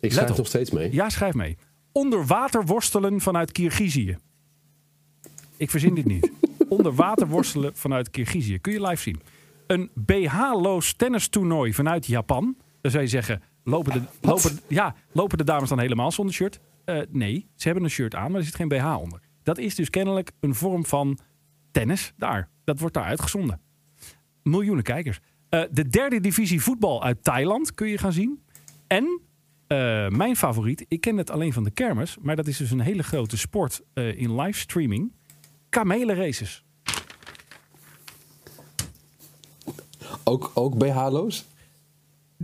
Ik 0.00 0.12
schrijf 0.12 0.30
op. 0.30 0.36
nog 0.36 0.46
steeds 0.46 0.70
mee. 0.70 0.92
Ja, 0.92 1.08
schrijf 1.08 1.34
mee. 1.34 1.56
Onder 1.92 2.26
water 2.26 2.64
worstelen 2.64 3.20
vanuit 3.20 3.52
Kirgizië. 3.52 4.18
Ik 5.56 5.70
verzin 5.70 5.94
dit 5.94 6.04
niet. 6.04 6.30
Onder 6.68 6.94
water 6.94 7.28
worstelen 7.28 7.76
vanuit 7.76 8.10
Kirgizië. 8.10 8.58
Kun 8.58 8.72
je 8.72 8.86
live 8.86 9.02
zien. 9.02 9.20
Een 9.66 9.90
BH-loos 9.94 10.92
tennistoernooi 10.92 11.74
vanuit 11.74 12.06
Japan. 12.06 12.56
Dan 12.80 12.90
zou 12.90 13.02
je 13.02 13.08
zeggen, 13.08 13.42
lopen 13.64 13.92
de, 13.92 14.00
lopen, 14.20 14.58
ja, 14.68 14.94
lopen 15.12 15.38
de 15.38 15.44
dames 15.44 15.68
dan 15.68 15.78
helemaal 15.78 16.12
zonder 16.12 16.34
shirt? 16.34 16.60
Eh, 16.84 16.98
nee, 17.08 17.46
ze 17.54 17.64
hebben 17.64 17.84
een 17.84 17.90
shirt 17.90 18.14
aan, 18.14 18.30
maar 18.30 18.40
er 18.40 18.46
zit 18.46 18.54
geen 18.54 18.68
BH 18.68 19.00
onder. 19.00 19.20
Dat 19.46 19.58
is 19.58 19.74
dus 19.74 19.90
kennelijk 19.90 20.32
een 20.40 20.54
vorm 20.54 20.86
van 20.86 21.18
tennis 21.70 22.12
daar. 22.16 22.48
Dat 22.64 22.78
wordt 22.78 22.94
daar 22.94 23.04
uitgezonden. 23.04 23.60
Miljoenen 24.42 24.84
kijkers. 24.84 25.20
Eh, 25.48 25.62
de 25.70 25.88
derde 25.88 26.20
divisie 26.20 26.62
voetbal 26.62 27.02
uit 27.02 27.24
Thailand 27.24 27.74
kun 27.74 27.88
je 27.88 27.98
gaan 27.98 28.12
zien. 28.12 28.42
En 28.86 29.20
eh, 29.66 30.08
mijn 30.08 30.36
favoriet, 30.36 30.84
ik 30.88 31.00
ken 31.00 31.16
het 31.16 31.30
alleen 31.30 31.52
van 31.52 31.64
de 31.64 31.70
kermis, 31.70 32.16
maar 32.20 32.36
dat 32.36 32.46
is 32.46 32.56
dus 32.56 32.70
een 32.70 32.80
hele 32.80 33.02
grote 33.02 33.38
sport 33.38 33.80
eh, 33.92 34.20
in 34.20 34.34
livestreaming. 34.40 35.12
Kamelenraces. 35.68 36.64
Ook, 40.24 40.50
ook 40.54 40.78
BH-loos? 40.78 41.46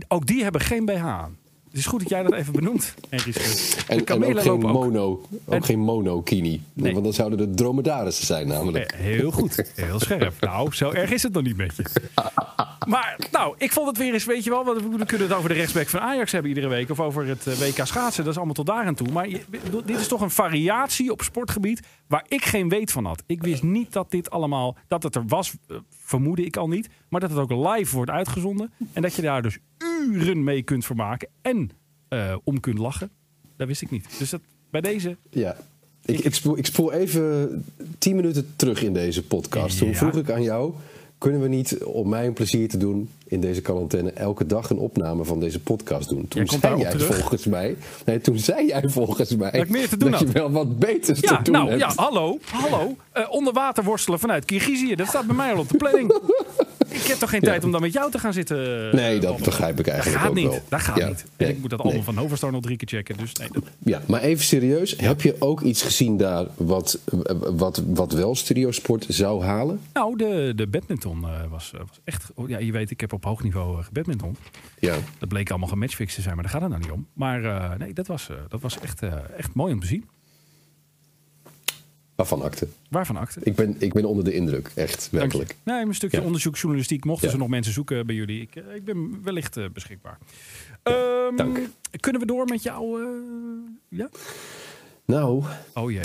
Ook 0.07 0.25
die 0.25 0.43
hebben 0.43 0.61
geen 0.61 0.85
BH 0.85 1.05
aan. 1.05 1.37
Het 1.73 1.81
is 1.81 1.87
goed 1.87 1.99
dat 1.99 2.09
jij 2.09 2.23
dat 2.23 2.33
even 2.33 2.53
benoemt. 2.53 2.93
De 3.09 3.17
En, 3.87 3.97
en 3.97 4.03
kamelen 4.03 4.35
ook 4.35 4.41
geen 4.41 4.51
ook. 4.51 4.61
mono, 4.61 5.21
ook 5.45 5.53
En- 5.53 5.63
geen 5.63 5.79
monokini. 5.79 6.61
Nee. 6.73 6.91
Want 6.91 7.03
dan 7.03 7.13
zouden 7.13 7.39
het 7.39 7.57
dromedarissen 7.57 8.25
zijn 8.25 8.47
namelijk. 8.47 8.91
Eh, 8.91 8.99
Heel 8.99 9.31
goed, 9.31 9.71
heel 9.75 9.99
scherp. 9.99 10.33
Nou, 10.41 10.73
zo 10.73 10.91
erg 10.91 11.11
is 11.11 11.23
het 11.23 11.33
nog 11.33 11.43
niet 11.43 11.57
met 11.57 11.75
je. 11.75 11.83
Maar, 12.87 13.19
nou, 13.31 13.55
ik 13.57 13.71
vond 13.71 13.87
het 13.87 13.97
weer 13.97 14.13
eens, 14.13 14.25
weet 14.25 14.43
je 14.43 14.49
wel, 14.49 14.63
want 14.65 14.81
we 14.81 15.05
kunnen 15.05 15.27
het 15.27 15.37
over 15.37 15.49
de 15.49 15.55
rechtsback 15.55 15.87
van 15.87 15.99
Ajax 15.99 16.31
hebben 16.31 16.49
iedere 16.49 16.67
week. 16.67 16.89
Of 16.89 16.99
over 16.99 17.27
het 17.27 17.47
eh, 17.47 17.53
WK 17.53 17.85
schaatsen, 17.85 18.21
dat 18.23 18.31
is 18.31 18.37
allemaal 18.37 18.55
tot 18.55 18.65
daar 18.65 18.85
aan 18.85 18.95
toe. 18.95 19.11
Maar 19.11 19.29
je- 19.29 19.41
dit 19.85 19.99
is 19.99 20.07
toch 20.07 20.21
een 20.21 20.31
variatie 20.31 21.11
op 21.11 21.21
sportgebied 21.21 21.81
waar 22.07 22.25
ik 22.27 22.45
geen 22.45 22.69
weet 22.69 22.91
van 22.91 23.05
had. 23.05 23.23
Ik 23.25 23.41
wist 23.43 23.63
niet 23.63 23.93
dat 23.93 24.11
dit 24.11 24.29
allemaal, 24.29 24.77
dat 24.87 25.03
het 25.03 25.15
er 25.15 25.23
was, 25.27 25.53
eh, 25.67 25.77
vermoedde 26.03 26.45
ik 26.45 26.57
al 26.57 26.67
niet. 26.67 26.89
Maar 27.09 27.19
dat 27.21 27.29
het 27.29 27.39
ook 27.39 27.51
live 27.73 27.95
wordt 27.95 28.11
uitgezonden. 28.11 28.71
En 28.93 29.01
dat 29.01 29.13
je 29.15 29.21
daar 29.21 29.41
dus 29.41 29.57
uren 30.11 30.43
mee 30.43 30.61
kunt 30.63 30.85
vermaken 30.85 31.27
en 31.41 31.69
eh, 32.07 32.35
om 32.43 32.59
kunt 32.59 32.77
lachen. 32.77 33.09
Dat 33.57 33.67
wist 33.67 33.81
ik 33.81 33.91
niet. 33.91 34.05
Dus 34.19 34.29
dat, 34.29 34.41
bij 34.69 34.81
deze 34.81 35.17
Ja. 35.29 35.55
Ik, 36.05 36.19
ik, 36.19 36.35
spoel, 36.35 36.57
ik 36.57 36.65
spoel 36.65 36.91
even 36.93 37.65
tien 37.97 38.15
minuten 38.15 38.53
terug 38.55 38.83
in 38.83 38.93
deze 38.93 39.23
podcast. 39.23 39.77
Toen 39.77 39.87
Ja. 39.89 39.93
vroeg 39.95 40.15
ik 40.15 40.29
aan 40.31 40.43
jou... 40.43 40.73
kunnen 41.17 41.41
we 41.41 41.47
niet, 41.47 41.83
om 41.83 42.09
mij 42.09 42.25
een 42.27 42.33
plezier 42.33 42.69
te 42.69 42.77
doen 42.77 43.09
in 43.27 43.41
deze 43.41 43.61
quarantaine... 43.61 44.11
elke 44.11 44.45
dag 44.45 44.69
een 44.69 44.77
opname 44.77 45.23
van 45.23 45.39
deze 45.39 45.59
podcast 45.59 46.09
doen? 46.09 46.27
Toen 46.27 46.43
Jij 46.45 46.59
zei 46.59 46.79
jij 46.79 46.91
terug? 46.91 47.15
volgens 47.15 47.45
mij... 47.45 47.75
Nee, 48.05 48.21
toen 48.21 48.37
zei 48.39 48.67
jij 48.67 48.89
volgens 48.89 49.35
mij... 49.35 49.51
Dat 49.51 49.67
meer 49.67 49.89
te 49.89 49.97
doen 49.97 50.11
dat 50.11 50.19
je 50.19 50.25
had. 50.25 50.33
wel 50.35 50.51
wat 50.51 50.79
beters 50.79 51.19
Ja, 51.19 51.37
te 51.37 51.43
doen 51.43 51.53
nou 51.53 51.67
hebt. 51.69 51.79
ja, 51.81 51.91
hallo, 51.95 52.39
hallo. 52.51 52.95
Eh, 53.11 53.25
onder 53.31 53.53
water 53.53 53.83
worstelen 53.83 54.19
vanuit 54.19 54.45
Kirgizië. 54.45 54.95
Dat 54.95 55.07
staat 55.07 55.25
bij 55.25 55.35
mij 55.35 55.53
al 55.53 55.59
op 55.59 55.69
de 55.69 55.77
planning. 55.77 56.11
ik 56.93 57.01
heb 57.07 57.17
toch 57.17 57.29
geen 57.29 57.41
tijd 57.41 57.63
om 57.63 57.71
dan 57.71 57.81
met 57.81 57.93
jou 57.93 58.11
te 58.11 58.19
gaan 58.19 58.33
zitten. 58.33 58.87
eh, 58.87 58.93
Nee, 58.93 59.19
dat 59.19 59.37
begrijp 59.43 59.79
ik 59.79 59.85
Dat 59.85 59.93
eigenlijk 59.93 60.21
gaat 60.21 60.29
ook 60.29 60.35
niet. 60.35 60.47
wel. 60.49 60.59
Dat 60.69 60.79
gaat 60.79 61.07
niet. 61.07 61.25
En 61.37 61.49
ik 61.49 61.59
moet 61.59 61.69
dat 61.69 61.79
allemaal 61.79 62.03
van 62.03 62.19
Overstar 62.19 62.51
nog 62.51 62.61
drie 62.61 62.77
keer 62.77 62.87
checken. 62.87 63.17
Dus 63.17 63.33
nee, 63.33 63.47
dat- 63.51 63.63
Ja, 63.79 64.01
maar 64.07 64.21
even 64.21 64.45
serieus. 64.45 64.95
Heb 64.97 65.21
je 65.21 65.35
ook 65.39 65.61
iets 65.61 65.81
gezien 65.81 66.17
daar 66.17 66.45
wat, 66.55 66.99
wat, 67.51 67.83
wat 67.85 68.11
wel 68.11 68.35
studiosport 68.35 69.05
zou 69.09 69.43
halen? 69.43 69.79
Nou, 69.93 70.17
de, 70.17 70.53
de 70.55 70.67
badminton 70.67 71.23
eh, 71.23 71.29
was, 71.49 71.71
eh, 71.73 71.79
was 71.79 71.99
echt... 72.03 72.31
oh, 72.35 72.49
ja, 72.49 72.57
je 72.59 72.71
weet, 72.71 72.91
ik 72.91 72.99
heb 73.01 73.13
op 73.13 73.23
hoog 73.23 73.43
niveau 73.43 73.77
uh, 73.77 73.83
gebadminton. 73.83 74.35
Ja. 74.79 74.95
Dat 75.19 75.29
bleek 75.29 75.49
allemaal 75.49 75.69
gematchfixed 75.69 76.15
te 76.15 76.21
zijn, 76.21 76.33
maar 76.35 76.43
daar 76.43 76.53
gaat 76.53 76.61
het 76.61 76.69
nou 76.69 76.81
niet 76.81 76.91
om. 76.91 77.07
Maar 77.13 77.75
nee, 77.77 77.93
dat 77.93 78.07
was, 78.07 78.29
dat 78.49 78.61
was 78.61 78.79
echt, 78.79 79.01
echt 79.37 79.53
mooi 79.53 79.73
om 79.73 79.79
te 79.79 79.87
zien. 79.87 80.05
Waarvan 82.15 82.41
akte? 82.41 82.67
Waarvan 82.89 83.17
akte? 83.17 83.39
Ik 83.43 83.55
ben, 83.55 83.75
ik 83.79 83.93
ben 83.93 84.05
onder 84.05 84.23
de 84.23 84.33
indruk, 84.33 84.71
echt, 84.75 85.09
werkelijk. 85.11 85.55
Nee, 85.63 85.85
een 85.85 85.95
stukje 85.95 86.17
Ja. 86.19 86.23
onderzoeksjournalistiek. 86.25 87.05
Mochten 87.05 87.25
Ja. 87.27 87.33
ze 87.33 87.39
nog 87.39 87.47
mensen 87.47 87.73
zoeken 87.73 88.05
bij 88.05 88.15
jullie. 88.15 88.41
Ik, 88.41 88.55
eh, 88.55 88.75
ik 88.75 88.85
ben 88.85 89.19
wellicht 89.23 89.57
eh, 89.57 89.65
beschikbaar. 89.73 90.17
Ehm, 90.83 91.35
Dank. 91.35 91.59
Kunnen 91.99 92.21
we 92.21 92.27
door 92.27 92.45
met 92.45 92.63
jou? 92.63 93.01
eh, 93.01 93.07
ja? 93.89 94.09
Nou, 95.05 95.43
Oh 95.73 95.91
jee. 95.91 96.01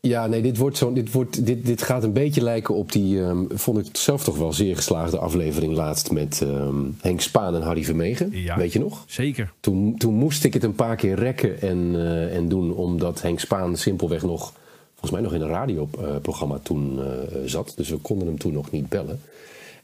ja, 0.00 0.26
nee, 0.26 0.42
dit, 0.42 0.56
wordt 0.56 0.76
zo, 0.76 0.92
dit, 0.92 1.12
wordt, 1.12 1.46
dit, 1.46 1.66
dit 1.66 1.82
gaat 1.82 2.02
een 2.04 2.12
beetje 2.12 2.42
lijken 2.42 2.74
op 2.74 2.92
die, 2.92 3.22
ehm, 3.22 3.44
vond 3.48 3.86
ik 3.86 3.96
zelf 3.96 4.24
toch 4.24 4.36
wel 4.38 4.52
zeer 4.52 4.76
geslaagde 4.76 5.18
aflevering 5.18 5.72
laatst 5.74 6.10
met 6.10 6.42
ehm, 6.42 6.76
Henk 7.00 7.20
Spaan 7.20 7.54
en 7.54 7.62
Harry 7.62 7.84
Vermegen. 7.84 8.28
Ja. 8.32 8.56
Weet 8.56 8.72
je 8.72 8.78
nog? 8.78 9.04
Zeker. 9.06 9.52
Toen, 9.60 9.96
toen 9.98 10.14
moest 10.14 10.44
ik 10.44 10.52
het 10.54 10.62
een 10.64 10.74
paar 10.74 10.96
keer 10.96 11.14
rekken 11.14 11.60
en, 11.60 11.94
en 12.30 12.48
doen, 12.48 12.74
omdat 12.74 13.22
Henk 13.22 13.40
Spaan 13.40 13.76
simpelweg 13.76 14.22
nog, 14.22 14.52
volgens 15.00 15.10
mij 15.10 15.20
nog 15.20 15.32
in 15.34 15.40
een 15.40 15.48
radioprogramma 15.48 16.58
toen 16.62 17.00
eh, 17.02 17.08
zat. 17.44 17.72
Dus 17.76 17.88
we 17.88 17.96
konden 17.96 18.26
hem 18.26 18.38
toen 18.38 18.52
nog 18.52 18.70
niet 18.70 18.88
bellen. 18.88 19.20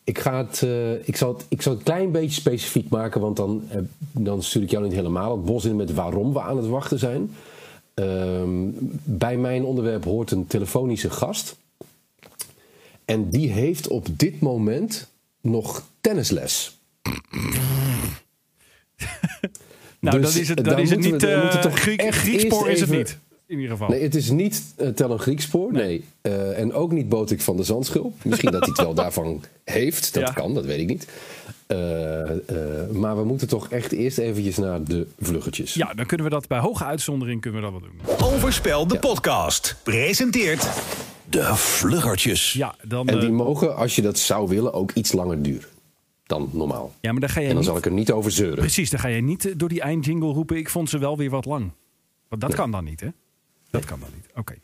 Ik, 0.05 0.19
ga 0.19 0.47
het, 0.47 0.63
eh, 0.63 1.09
ik, 1.09 1.17
zal 1.17 1.33
het, 1.35 1.47
ik 1.49 1.63
zal 1.63 1.73
het 1.73 1.81
een 1.81 1.87
klein 1.95 2.11
beetje 2.13 2.41
specifiek 2.41 2.89
maken, 2.89 3.21
want 3.21 3.37
dan, 3.37 3.63
eh, 3.69 3.79
dan 3.99 4.43
stuur 4.43 4.63
ik 4.63 4.71
jou 4.71 4.85
niet 4.85 4.93
helemaal 4.93 5.37
het 5.37 5.45
bos 5.45 5.65
in 5.65 5.77
met 5.77 5.93
waarom 5.95 6.33
we 6.33 6.41
aan 6.41 6.57
het 6.57 6.67
wachten 6.67 6.99
zijn. 6.99 7.31
Ehm, 7.95 8.69
bij 9.05 9.37
mijn 9.37 9.65
onderwerp 9.65 10.05
hoort 10.05 10.31
een 10.31 10.47
telefonische 10.47 11.11
gast. 11.11 11.57
En 13.05 13.29
die 13.31 13.51
heeft 13.51 13.89
op 13.89 14.07
dit 14.19 14.41
moment 14.41 15.11
nog 15.41 15.87
tennisles. 16.01 16.79
Nou, 20.01 20.21
Dus 20.21 20.33
dan 20.33 20.41
is 20.43 20.49
het, 20.49 20.65
dan 20.65 20.79
is 20.79 20.91
het 20.91 20.99
niet... 21.01 21.23
we- 21.23 21.71
Griek, 21.71 22.01
echt 22.03 22.19
Griekspoor 22.19 22.69
is 22.71 22.81
het 22.81 22.89
even- 22.89 22.99
niet. 22.99 23.19
In 23.53 23.59
ieder 23.59 23.77
geval. 23.77 23.89
Nee, 23.89 24.03
het 24.03 24.15
is 24.15 24.31
niet 24.31 24.63
uh, 24.79 24.89
Tel 24.89 25.11
een 25.11 25.19
Griekspoor. 25.19 25.73
Nee. 25.73 26.05
Eh, 26.21 26.59
en 26.59 26.73
ook 26.73 26.93
niet 26.93 27.09
Botik 27.09 27.41
van 27.41 27.57
de 27.57 27.63
Zandschulp. 27.63 28.25
Misschien 28.25 28.51
dat 28.51 28.61
hij 28.61 28.69
het 28.69 28.81
wel 28.81 28.95
daarvan 29.05 29.45
heeft. 29.65 30.15
Dat 30.15 30.23
Ja. 30.23 30.33
kan, 30.33 30.55
dat 30.55 30.65
weet 30.65 30.79
ik 30.81 30.87
niet. 30.87 31.09
Eh, 31.67 32.31
eh, 32.31 32.91
maar 32.91 33.17
we 33.17 33.25
moeten 33.25 33.49
toch 33.49 33.69
echt 33.69 33.93
eerst 33.93 34.19
eventjes 34.19 34.57
naar 34.57 34.85
de 34.85 35.07
vluggetjes. 35.21 35.75
Ja, 35.75 35.95
dan 35.95 36.07
kunnen 36.07 36.27
we 36.27 36.33
dat 36.33 36.49
bij 36.49 36.59
hoge 36.59 36.85
uitzondering 36.85 37.41
kunnen 37.41 37.61
we 37.63 37.71
dat 37.71 37.81
wel 37.81 37.91
doen. 37.91 38.27
Overspel 38.35 38.87
de 38.87 38.99
podcast. 38.99 39.77
Presenteert 39.83 40.69
De 41.29 41.57
vluggertjes. 41.57 42.53
Ja, 42.53 42.75
dan, 42.89 43.09
En 43.09 43.21
die 43.21 43.31
mogen, 43.31 43.77
als 43.77 43.97
je 43.97 44.03
dat 44.03 44.19
zou 44.19 44.49
willen, 44.49 44.73
ook 44.73 44.93
iets 44.93 45.13
langer 45.13 45.43
duren 45.43 45.69
dan 46.27 46.51
normaal. 46.53 46.93
ja, 47.01 47.13
maar 47.13 47.21
dan 47.21 47.31
ga 47.31 47.41
je 47.41 47.47
En 47.47 47.53
dan 47.53 47.59
niet, 47.59 47.69
zal 47.69 47.77
ik 47.79 47.85
er 47.85 47.93
niet 47.93 48.11
over 48.13 48.31
zeuren. 48.31 48.59
Precies, 48.59 48.91
dan 48.91 49.01
ga 49.01 49.09
je 49.09 49.21
niet 49.23 49.55
door 49.57 49.69
die 49.69 49.81
eindjingle 49.81 50.33
roepen... 50.33 50.57
ik 50.57 50.71
vond 50.71 50.91
ze 50.91 50.99
wel 50.99 51.17
weer 51.17 51.31
wat 51.31 51.45
lang. 51.45 51.71
Want 52.29 52.41
dat 52.43 52.55
kan 52.55 52.71
dan 52.71 52.85
niet, 52.85 53.01
hè? 53.01 53.09
Dat 53.73 53.85
kan 53.85 54.01
dan 54.01 54.09
niet. 54.15 54.27
Oké. 54.35 54.55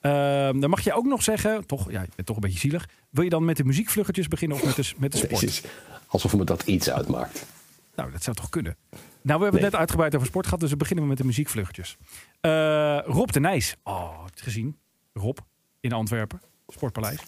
Ehm, 0.00 0.60
dan 0.60 0.70
mag 0.70 0.80
je 0.80 0.92
ook 0.92 1.04
nog 1.04 1.22
zeggen, 1.22 1.66
toch, 1.66 1.90
ja, 1.90 2.00
je 2.02 2.08
bent 2.14 2.26
toch 2.26 2.36
een 2.36 2.42
beetje 2.42 2.58
zielig. 2.58 2.88
Wil 3.10 3.24
je 3.24 3.30
dan 3.30 3.44
met 3.44 3.56
de 3.56 3.64
muziekvluggetjes 3.64 4.28
beginnen 4.28 4.56
of 4.56 4.64
met 4.64 4.76
de, 4.76 4.92
met 4.98 5.12
de 5.12 5.18
sport? 5.26 5.40
Jezus, 5.40 5.62
alsof 6.06 6.36
me 6.36 6.44
dat 6.44 6.62
iets 6.62 6.90
uitmaakt. 6.90 7.46
Nou, 7.94 8.12
dat 8.12 8.22
zou 8.22 8.36
toch 8.36 8.48
kunnen? 8.48 8.76
Nou, 8.90 9.00
we 9.22 9.30
hebben 9.30 9.52
Nee. 9.52 9.62
het 9.62 9.70
net 9.70 9.80
uitgebreid 9.80 10.14
over 10.14 10.26
sport 10.26 10.44
gehad, 10.44 10.60
dus 10.60 10.70
we 10.70 10.76
beginnen 10.76 11.06
met 11.06 11.18
de 11.18 11.24
muziekvluggetjes. 11.24 11.96
Eh, 12.40 12.98
Rob 13.04 13.30
de 13.30 13.40
Nijs. 13.40 13.76
Oh, 13.82 14.10
heb 14.10 14.24
je 14.24 14.30
het 14.34 14.40
gezien? 14.42 14.76
Rob 15.12 15.38
in 15.80 15.92
Antwerpen, 15.92 16.40
Sportpaleis. 16.68 17.20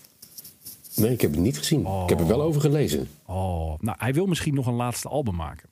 Nee, 0.97 1.12
ik 1.12 1.21
heb 1.21 1.31
het 1.31 1.40
niet 1.40 1.59
gezien. 1.59 1.81
Ik 1.87 2.09
heb 2.09 2.21
er 2.21 2.27
wel 2.27 2.42
over 2.42 2.61
gelezen. 2.61 3.09
Oh, 3.27 3.79
nou, 3.81 3.97
hij 4.01 4.14
wil 4.14 4.27
misschien 4.27 4.55
nog 4.55 4.66
een 4.66 4.75
laatste 4.75 5.09
album 5.09 5.35
maken. 5.35 5.68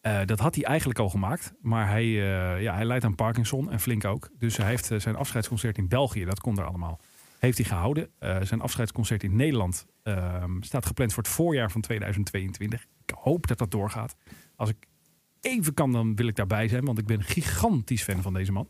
Eh, 0.00 0.20
dat 0.24 0.38
had 0.38 0.54
hij 0.54 0.64
eigenlijk 0.64 0.98
al 0.98 1.08
gemaakt, 1.08 1.52
maar 1.60 1.88
hij, 1.88 2.04
eh, 2.04 2.62
ja, 2.62 2.74
hij 2.74 2.84
lijdt 2.84 3.04
aan 3.04 3.14
Parkinson 3.14 3.70
en 3.70 3.80
flink 3.80 4.04
ook. 4.04 4.30
Dus 4.38 4.56
hij 4.56 4.66
heeft 4.66 4.90
eh, 4.90 4.98
zijn 4.98 5.16
afscheidsconcert 5.16 5.78
in 5.78 5.88
België, 5.88 6.24
dat 6.24 6.40
kon 6.40 6.58
er 6.58 6.64
allemaal, 6.64 7.00
heeft 7.38 7.58
hij 7.58 7.66
gehouden. 7.66 8.10
Eh, 8.18 8.42
zijn 8.42 8.60
afscheidsconcert 8.60 9.22
in 9.22 9.36
Nederland 9.36 9.86
ehm, 10.02 10.60
staat 10.60 10.86
gepland 10.86 11.12
voor 11.12 11.22
het 11.22 11.32
voorjaar 11.32 11.70
van 11.70 11.80
2022. 11.80 12.86
Ik 13.06 13.14
hoop 13.20 13.46
dat 13.46 13.58
dat 13.58 13.70
doorgaat. 13.70 14.16
Als 14.56 14.68
ik 14.68 14.76
even 15.40 15.74
kan, 15.74 15.92
dan 15.92 16.16
wil 16.16 16.26
ik 16.26 16.36
daarbij 16.36 16.68
zijn, 16.68 16.84
want 16.84 16.98
ik 16.98 17.06
ben 17.06 17.22
gigantisch 17.22 18.02
fan 18.02 18.22
van 18.22 18.32
deze 18.32 18.52
man. 18.52 18.68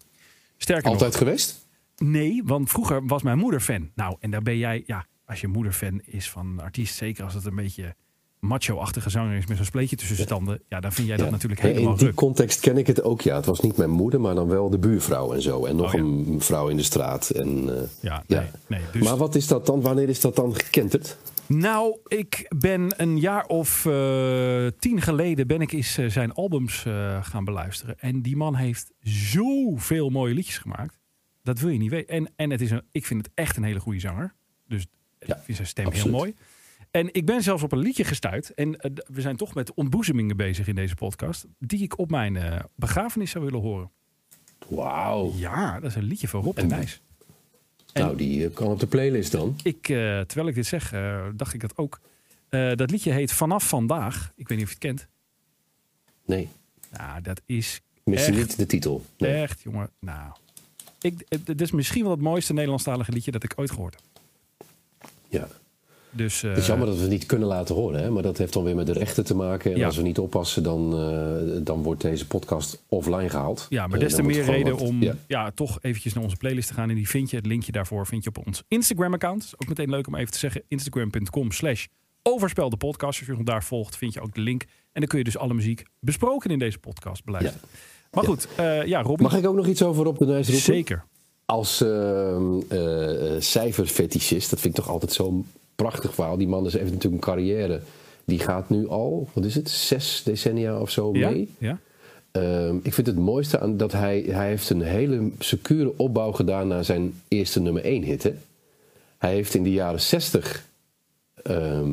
Sterker 0.57 0.91
Altijd 0.91 1.11
nog, 1.11 1.19
geweest? 1.19 1.69
Nee, 1.97 2.43
want 2.45 2.71
vroeger 2.71 3.07
was 3.07 3.23
mijn 3.23 3.39
moeder 3.39 3.61
fan. 3.61 3.91
Nou, 3.95 4.17
en 4.21 4.31
daar 4.31 4.43
ben 4.43 4.59
jij, 4.59 4.83
ja, 4.87 5.07
als 5.25 5.41
je 5.41 5.49
moeder 5.49 5.73
fan 5.73 6.01
is 6.05 6.31
van 6.31 6.47
een 6.47 6.61
artiest, 6.61 6.95
zeker 6.95 7.25
als 7.25 7.35
het 7.35 7.45
een 7.45 7.55
beetje 7.55 7.95
macho-achtige 8.41 9.11
zanger 9.11 9.37
is 9.37 9.47
met 9.47 9.57
zo'n 9.57 9.67
spleetje 9.67 9.97
tussen 9.97 10.17
zijn 10.17 10.29
tanden, 10.29 10.61
ja, 10.69 10.81
dan 10.81 10.93
vind 10.93 11.07
jij 11.09 11.17
dat 11.17 11.27
Ja. 11.27 11.33
natuurlijk 11.33 11.61
helemaal 11.61 11.93
In 11.93 11.99
die 11.99 12.15
context 12.15 12.61
ken 12.61 12.77
ik 12.77 12.87
het 12.87 13.03
ook, 13.03 13.21
ja. 13.21 13.37
Het 13.37 13.47
was 13.47 13.61
niet 13.61 13.77
mijn 13.77 13.91
moeder, 13.91 14.21
maar 14.21 14.35
dan 14.35 14.49
wel 14.49 14.71
de 14.71 14.79
buurvrouw 14.79 15.33
en 15.33 15.43
zo. 15.43 15.65
En 15.65 15.77
nog 15.77 15.87
Oh, 15.87 15.93
ja. 15.93 15.99
een 15.99 16.37
vrouw 16.41 16.69
in 16.69 16.77
de 16.77 16.83
straat. 16.83 17.31
En, 17.31 17.77
eh, 17.77 17.83
Ja, 18.01 18.25
nee, 18.27 18.47
nee. 18.67 18.81
Dus, 18.93 19.03
Maar 19.03 19.17
wat 19.17 19.35
is 19.35 19.47
dat 19.47 19.67
dan? 19.67 19.81
Wanneer 19.81 20.09
is 20.09 20.21
dat 20.21 20.37
dan 20.37 20.55
gekenterd? 20.55 21.17
Nou, 21.47 21.99
ik 22.07 22.47
ben 22.59 22.95
een 22.97 23.19
jaar 23.21 23.47
of 23.47 23.87
eh, 23.87 24.67
tien 24.79 25.01
geleden 25.01 25.47
ben 25.47 25.61
ik 25.61 25.73
eens 25.73 25.99
eh, 25.99 26.07
zijn 26.11 26.33
albums 26.33 26.85
gaan 27.23 27.45
beluisteren. 27.45 27.99
En 27.99 28.23
die 28.23 28.37
man 28.37 28.55
heeft 28.55 28.93
zoveel 29.03 30.09
mooie 30.11 30.35
liedjes 30.35 30.59
gemaakt. 30.59 30.99
Dat 31.43 31.59
wil 31.61 31.71
je 31.71 31.79
niet 31.79 31.91
weten. 31.91 32.15
En, 32.15 32.33
en 32.37 32.51
het 32.51 32.61
is 32.61 32.71
een, 32.71 32.83
ik 32.93 33.07
vind 33.07 33.27
het 33.27 33.35
echt 33.35 33.57
een 33.57 33.63
hele 33.63 33.81
goede 33.81 34.01
zanger. 34.01 34.35
Dus 34.67 34.87
Ja, 35.27 35.37
ik 35.37 35.43
vind 35.43 35.57
zijn 35.57 35.69
stem 35.69 35.87
absoluut. 35.87 36.07
heel 36.11 36.17
mooi. 36.19 36.35
En 36.91 37.15
ik 37.15 37.27
ben 37.27 37.43
zelfs 37.43 37.63
op 37.63 37.73
een 37.73 37.79
liedje 37.79 38.05
gestuurd. 38.05 38.55
En 38.55 38.81
eh, 38.81 38.91
we 39.07 39.21
zijn 39.21 39.37
toch 39.37 39.55
met 39.55 39.75
ontboezemingen 39.75 40.37
bezig 40.37 40.67
in 40.69 40.75
deze 40.75 40.95
podcast. 40.95 41.47
Die 41.59 41.83
ik 41.83 41.99
op 41.99 42.11
mijn 42.11 42.37
eh, 42.37 42.61
begrafenis 42.75 43.31
zou 43.31 43.45
willen 43.45 43.61
horen. 43.61 43.91
Wauw. 44.69 45.33
Ja, 45.37 45.81
dat 45.81 45.91
is 45.91 45.97
een 45.97 46.03
liedje 46.03 46.29
van 46.29 46.43
Rob 46.43 46.55
de 46.57 46.61
En- 46.63 46.69
Nijs. 46.69 47.01
En- 47.93 48.03
Nou, 48.03 48.17
die 48.17 48.47
eh, 48.47 48.55
kan 48.55 48.67
op 48.67 48.81
de 48.81 48.87
playlist 48.87 49.33
dan. 49.33 49.57
Ik, 49.63 49.83
terwijl 50.27 50.49
ik 50.49 50.55
dit 50.55 50.67
zeg, 50.67 50.91
dacht 51.35 51.55
ik 51.55 51.61
dat 51.61 51.77
ook. 51.77 52.01
Dat 52.75 52.91
liedje 52.91 53.13
heet 53.13 53.33
Vanaf 53.33 53.69
Vandaag. 53.69 54.33
Ik 54.37 54.49
weet 54.49 54.59
niet 54.59 54.67
of 54.67 54.73
je 54.73 54.79
het 54.81 54.97
kent. 54.97 55.09
Nee, 56.27 56.49
Nou, 56.93 57.21
dat 57.23 57.41
is 57.47 57.81
mis 58.05 58.27
je 58.27 58.33
Echt? 58.33 58.37
niet 58.39 58.57
de 58.57 58.67
titel. 58.67 59.05
Nee. 59.19 59.35
echt, 59.43 59.61
jongen. 59.63 59.91
Nou, 60.01 60.33
ik, 61.01 61.27
het 61.29 61.61
is 61.61 61.71
misschien 61.71 62.03
wel 62.03 62.11
het 62.11 62.21
mooiste 62.21 62.53
Nederlandstalige 62.53 63.13
liedje 63.13 63.31
dat 63.31 63.43
ik 63.45 63.53
ooit 63.57 63.71
gehoord 63.71 63.95
heb. 63.95 64.03
Ja. 65.29 65.49
Dus, 66.11 66.43
eh, 66.43 66.51
Het 66.51 66.59
is 66.59 66.67
jammer 66.67 66.87
dat 66.87 66.97
we 66.97 67.03
het 67.03 67.11
niet 67.11 67.27
kunnen 67.27 67.49
laten 67.49 67.75
horen, 67.75 68.03
hè? 68.03 68.11
maar 68.11 68.23
dat 68.23 68.39
heeft 68.39 68.53
dan 68.53 68.65
weer 68.65 68.75
met 68.75 68.87
de 68.87 68.93
rechten 68.93 69.25
te 69.25 69.35
maken. 69.35 69.73
En 69.73 69.79
Ja. 69.79 69.87
als 69.87 69.97
we 69.97 70.03
niet 70.03 70.19
oppassen, 70.19 70.63
dan, 70.63 70.93
eh, 70.99 71.61
dan 71.65 71.83
wordt 71.83 72.01
deze 72.03 72.27
podcast 72.27 72.83
offline 72.89 73.29
gehaald. 73.29 73.67
Ja, 73.69 73.87
maar 73.87 73.99
Eh, 73.99 74.05
des 74.05 74.15
te 74.15 74.23
meer 74.23 74.45
reden 74.45 74.73
wat- 74.73 74.81
om 74.89 75.03
Ja. 75.03 75.15
ja. 75.27 75.51
toch 75.51 75.79
eventjes 75.83 76.13
naar 76.15 76.23
onze 76.25 76.37
playlist 76.37 76.69
te 76.69 76.75
gaan. 76.75 76.89
En 76.89 76.95
die 76.95 77.09
vind 77.09 77.31
je, 77.31 77.37
het 77.37 77.47
linkje 77.47 77.73
daarvoor 77.73 78.07
vind 78.07 78.23
je 78.25 78.29
op 78.29 78.47
ons 78.47 78.63
Instagram-account. 78.69 79.53
Ook 79.57 79.69
meteen 79.69 79.91
leuk 79.91 80.07
om 80.07 80.15
even 80.15 80.33
te 80.33 80.39
zeggen. 80.39 80.63
Instagram.com 80.69 81.53
slash 81.53 81.87
overspel 82.23 82.71
de 82.71 82.77
podcast. 82.77 83.19
Als 83.19 83.29
je 83.29 83.35
ons 83.37 83.45
daar 83.45 83.65
volgt, 83.65 83.97
vind 83.97 84.13
je 84.15 84.21
ook 84.21 84.35
de 84.35 84.41
link. 84.41 84.63
En 84.63 85.01
dan 85.01 85.07
kun 85.07 85.19
je 85.19 85.25
dus 85.25 85.39
alle 85.39 85.55
muziek 85.55 85.83
besproken 86.01 86.51
in 86.51 86.59
deze 86.59 86.79
podcast 86.79 87.25
beluisteren. 87.25 87.61
Maar 88.11 88.25
goed, 88.25 88.49
eh, 88.57 88.85
ja, 88.85 89.03
Robbie. 89.03 89.27
Mag 89.27 89.37
ik 89.37 89.47
ook 89.47 89.57
nog 89.57 89.67
iets 89.67 89.83
over 89.83 90.05
Rob 90.05 90.19
de 90.19 90.27
Nijs 90.27 90.47
roepen? 90.47 90.63
Zeker. 90.63 91.05
Als 91.45 91.81
eh, 91.81 92.35
eh, 92.37 93.41
cijferfetischist, 93.41 94.51
dat 94.51 94.61
vind 94.61 94.79
ik 94.79 94.85
toch 94.85 94.93
altijd 94.93 95.13
zo'n 95.13 95.47
prachtig 95.83 96.15
verhaal. 96.15 96.37
Die 96.37 96.49
man 96.49 96.67
is 96.67 96.75
even 96.75 96.93
natuurlijk 96.93 97.15
een 97.25 97.33
carrière. 97.33 97.81
Die 98.25 98.39
gaat 98.39 98.71
nu 98.71 98.89
al, 98.89 99.29
wat 99.33 99.45
is 99.45 99.55
het, 99.55 99.71
zes 99.71 100.23
decennia 100.25 100.81
of 100.81 100.91
zo 100.91 101.11
Ja? 101.13 101.31
mee. 101.31 101.55
Ja? 101.59 101.79
Ehm, 102.31 102.77
ik 102.83 102.95
vind 102.95 103.07
het 103.07 103.17
mooiste 103.17 103.61
aan 103.61 103.77
dat 103.77 103.93
hij, 103.93 104.25
hij 104.29 104.49
heeft 104.49 104.71
een 104.71 104.83
hele 104.83 105.31
secure 105.39 105.93
opbouw 105.97 106.33
gedaan 106.33 106.69
naar 106.69 106.85
zijn 106.85 107.21
eerste 107.29 107.61
nummer 107.61 107.85
1 107.85 108.03
hit. 108.03 108.23
Hè? 108.23 108.35
Hij 109.19 109.33
heeft 109.33 109.55
in 109.55 109.63
de 109.63 109.73
jaren 109.73 110.01
60 110.01 110.67
ehm, 111.43 111.91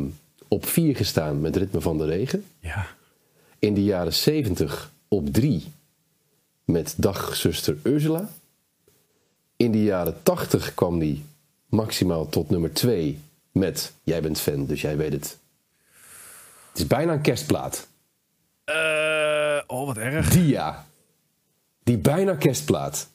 op 0.48 0.66
4 0.66 0.96
gestaan 0.96 1.42
met 1.42 1.56
Ritme 1.56 1.82
van 1.82 1.98
de 1.98 2.06
Regen. 2.06 2.44
Ja. 2.60 2.88
In 3.60 3.74
de 3.74 3.84
jaren 3.84 4.14
70 4.14 4.92
op 5.08 5.34
3 5.34 5.64
met 6.64 6.94
Dag 6.98 7.36
zuster 7.36 7.78
Ursula. 7.84 8.30
In 9.56 9.72
de 9.72 9.84
jaren 9.84 10.16
80 10.24 10.74
kwam 10.74 11.00
hij 11.00 11.22
maximaal 11.66 12.30
tot 12.30 12.50
nummer 12.50 12.74
2 12.74 13.20
met 13.56 13.94
Jij 14.04 14.22
bent 14.22 14.40
fan, 14.40 14.66
dus 14.66 14.82
jij 14.82 14.98
weet 14.98 15.12
het. 15.14 15.38
Het 16.70 16.80
is 16.80 16.88
bijna 16.88 17.14
een 17.14 17.22
kerstplaat. 17.22 17.88
Eh, 18.64 19.58
oh, 19.68 19.86
wat 19.86 19.98
erg. 19.98 20.30
Dia. 20.30 20.86
Die 21.84 21.98
bijna 21.98 22.36
kerstplaat. 22.36 23.10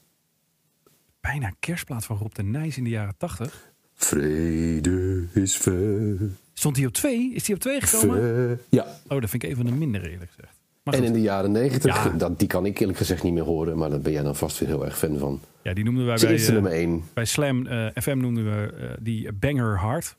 Bijna 1.21 1.53
kerstplaat 1.59 2.05
van 2.05 2.17
Rob 2.17 2.33
de 2.33 2.43
Nijs 2.43 2.77
in 2.77 2.83
de 2.83 2.89
jaren 2.89 3.17
80. 3.17 3.71
Vrede 3.95 5.25
is 5.33 5.57
ver. 5.57 6.17
Stond 6.53 6.77
hij 6.77 6.85
op 6.85 6.93
twee? 6.93 7.33
Is 7.33 7.45
hij 7.47 7.55
op 7.55 7.61
twee 7.61 7.81
gekomen? 7.81 8.17
ver. 8.19 8.59
Ja. 8.69 8.85
Oh, 9.07 9.21
dat 9.21 9.29
vind 9.29 9.43
ik 9.43 9.49
even 9.49 9.67
een 9.67 9.77
minder 9.77 10.05
eerlijk 10.09 10.31
gezegd. 10.35 10.59
Maar 10.83 10.93
En 10.93 10.99
goed. 10.99 11.07
in 11.09 11.13
de 11.15 11.21
jaren 11.21 11.51
90, 11.51 11.95
Ja. 12.03 12.09
dat, 12.09 12.39
die 12.39 12.47
kan 12.47 12.65
ik 12.65 12.79
eerlijk 12.79 12.97
gezegd 12.97 13.23
niet 13.23 13.33
meer 13.33 13.43
horen, 13.43 13.77
maar 13.77 13.89
daar 13.89 13.99
ben 13.99 14.11
jij 14.11 14.23
dan 14.23 14.35
vast 14.35 14.59
weer 14.59 14.69
heel 14.69 14.85
erg 14.85 14.97
fan 14.97 15.17
van. 15.17 15.41
Ja, 15.61 15.73
die 15.73 15.83
noemden 15.83 16.05
wij 16.05 16.17
bij, 16.21 16.35
eh, 16.35 16.47
nummer 16.49 16.71
1. 16.71 17.03
bij 17.13 17.25
Slam 17.25 17.67
eh, 17.67 17.87
FM 18.01 18.17
noemden 18.17 18.45
we 18.45 18.95
die 18.99 19.31
Banger 19.33 19.77
Hard. 19.79 20.15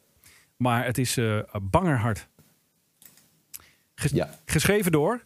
Maar 0.63 0.85
het 0.85 0.99
is 0.99 1.17
eh 1.17 1.39
Banger 1.63 1.99
Hard. 1.99 2.29
Ges- 3.95 4.11
Ja. 4.11 4.31
Geschreven 4.45 4.93
door. 4.93 5.25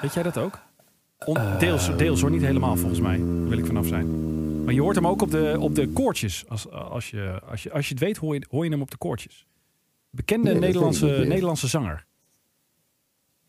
Weet 0.00 0.14
jij 0.14 0.22
dat 0.22 0.36
ook? 0.38 0.58
On- 1.24 1.58
deels, 1.58 1.96
deels 1.96 2.20
hoor, 2.20 2.30
niet 2.30 2.42
helemaal 2.42 2.76
volgens 2.76 3.00
mij. 3.00 3.16
Daar 3.18 3.48
wil 3.48 3.58
ik 3.58 3.66
vanaf 3.66 3.86
zijn. 3.86 4.64
Maar 4.64 4.74
je 4.74 4.80
hoort 4.80 4.94
hem 4.96 5.06
ook 5.06 5.22
op 5.22 5.30
de, 5.30 5.56
op 5.60 5.74
de 5.74 5.88
koortjes. 5.88 6.44
Als, 6.48 6.70
als, 6.70 7.10
je, 7.10 7.40
als, 7.46 7.62
je, 7.62 7.72
als 7.72 7.88
je 7.88 7.94
het 7.94 8.02
weet, 8.02 8.16
hoor 8.16 8.34
je, 8.34 8.46
hoor 8.50 8.64
je 8.64 8.70
hem 8.70 8.80
op 8.82 8.90
de 8.90 8.96
koortjes. 8.96 9.46
Bekende 10.10 10.50
Nee, 10.50 10.60
Nederlandse. 10.60 11.06
Nederlandse 11.06 11.66
zanger. 11.66 12.04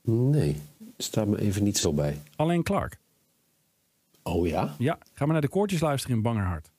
Nee, 0.01 0.62
staat 0.97 1.27
me 1.27 1.39
even 1.39 1.63
niet 1.63 1.77
zo 1.77 1.93
bij. 1.93 2.17
Alleen 2.35 2.63
Clark. 2.63 2.97
Oh 4.23 4.47
ja? 4.47 4.75
Ja, 4.77 4.97
ga 5.13 5.23
maar 5.23 5.33
naar 5.33 5.41
de 5.41 5.49
koortjes 5.49 5.79
luisteren 5.81 6.15
in 6.17 6.21
Banger 6.23 6.45
Hard. 6.45 6.71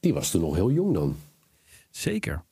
Die 0.00 0.14
was 0.14 0.30
toen 0.30 0.40
nog 0.40 0.54
heel 0.54 0.70
jong 0.70 0.94
dan. 0.94 1.16
Zeker. 1.96 2.42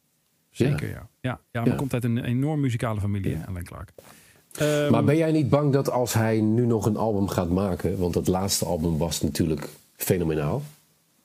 Zeker, 0.51 0.89
ja. 0.89 1.09
Ja, 1.21 1.41
ja, 1.53 1.61
maar 1.61 1.69
Ja. 1.69 1.75
komt 1.75 1.93
uit 1.93 2.05
een 2.05 2.25
enorm 2.25 2.61
muzikale 2.61 3.01
familie, 3.01 3.35
hè, 3.37 3.47
Alain 3.47 3.65
Clark. 3.65 3.93
Ehm, 4.59 4.91
Maar 4.91 5.05
ben 5.05 5.17
jij 5.17 5.33
niet 5.33 5.49
bang 5.49 5.73
dat 5.73 5.91
als 5.91 6.13
hij 6.13 6.41
nu 6.41 6.67
nog 6.67 6.87
een 6.87 6.97
album 6.97 7.29
gaat 7.29 7.51
maken... 7.51 7.99
want 7.99 8.15
dat 8.15 8.27
laatste 8.27 8.65
album 8.65 8.99
was 8.99 9.21
natuurlijk 9.21 9.69
fenomenaal. 9.97 10.63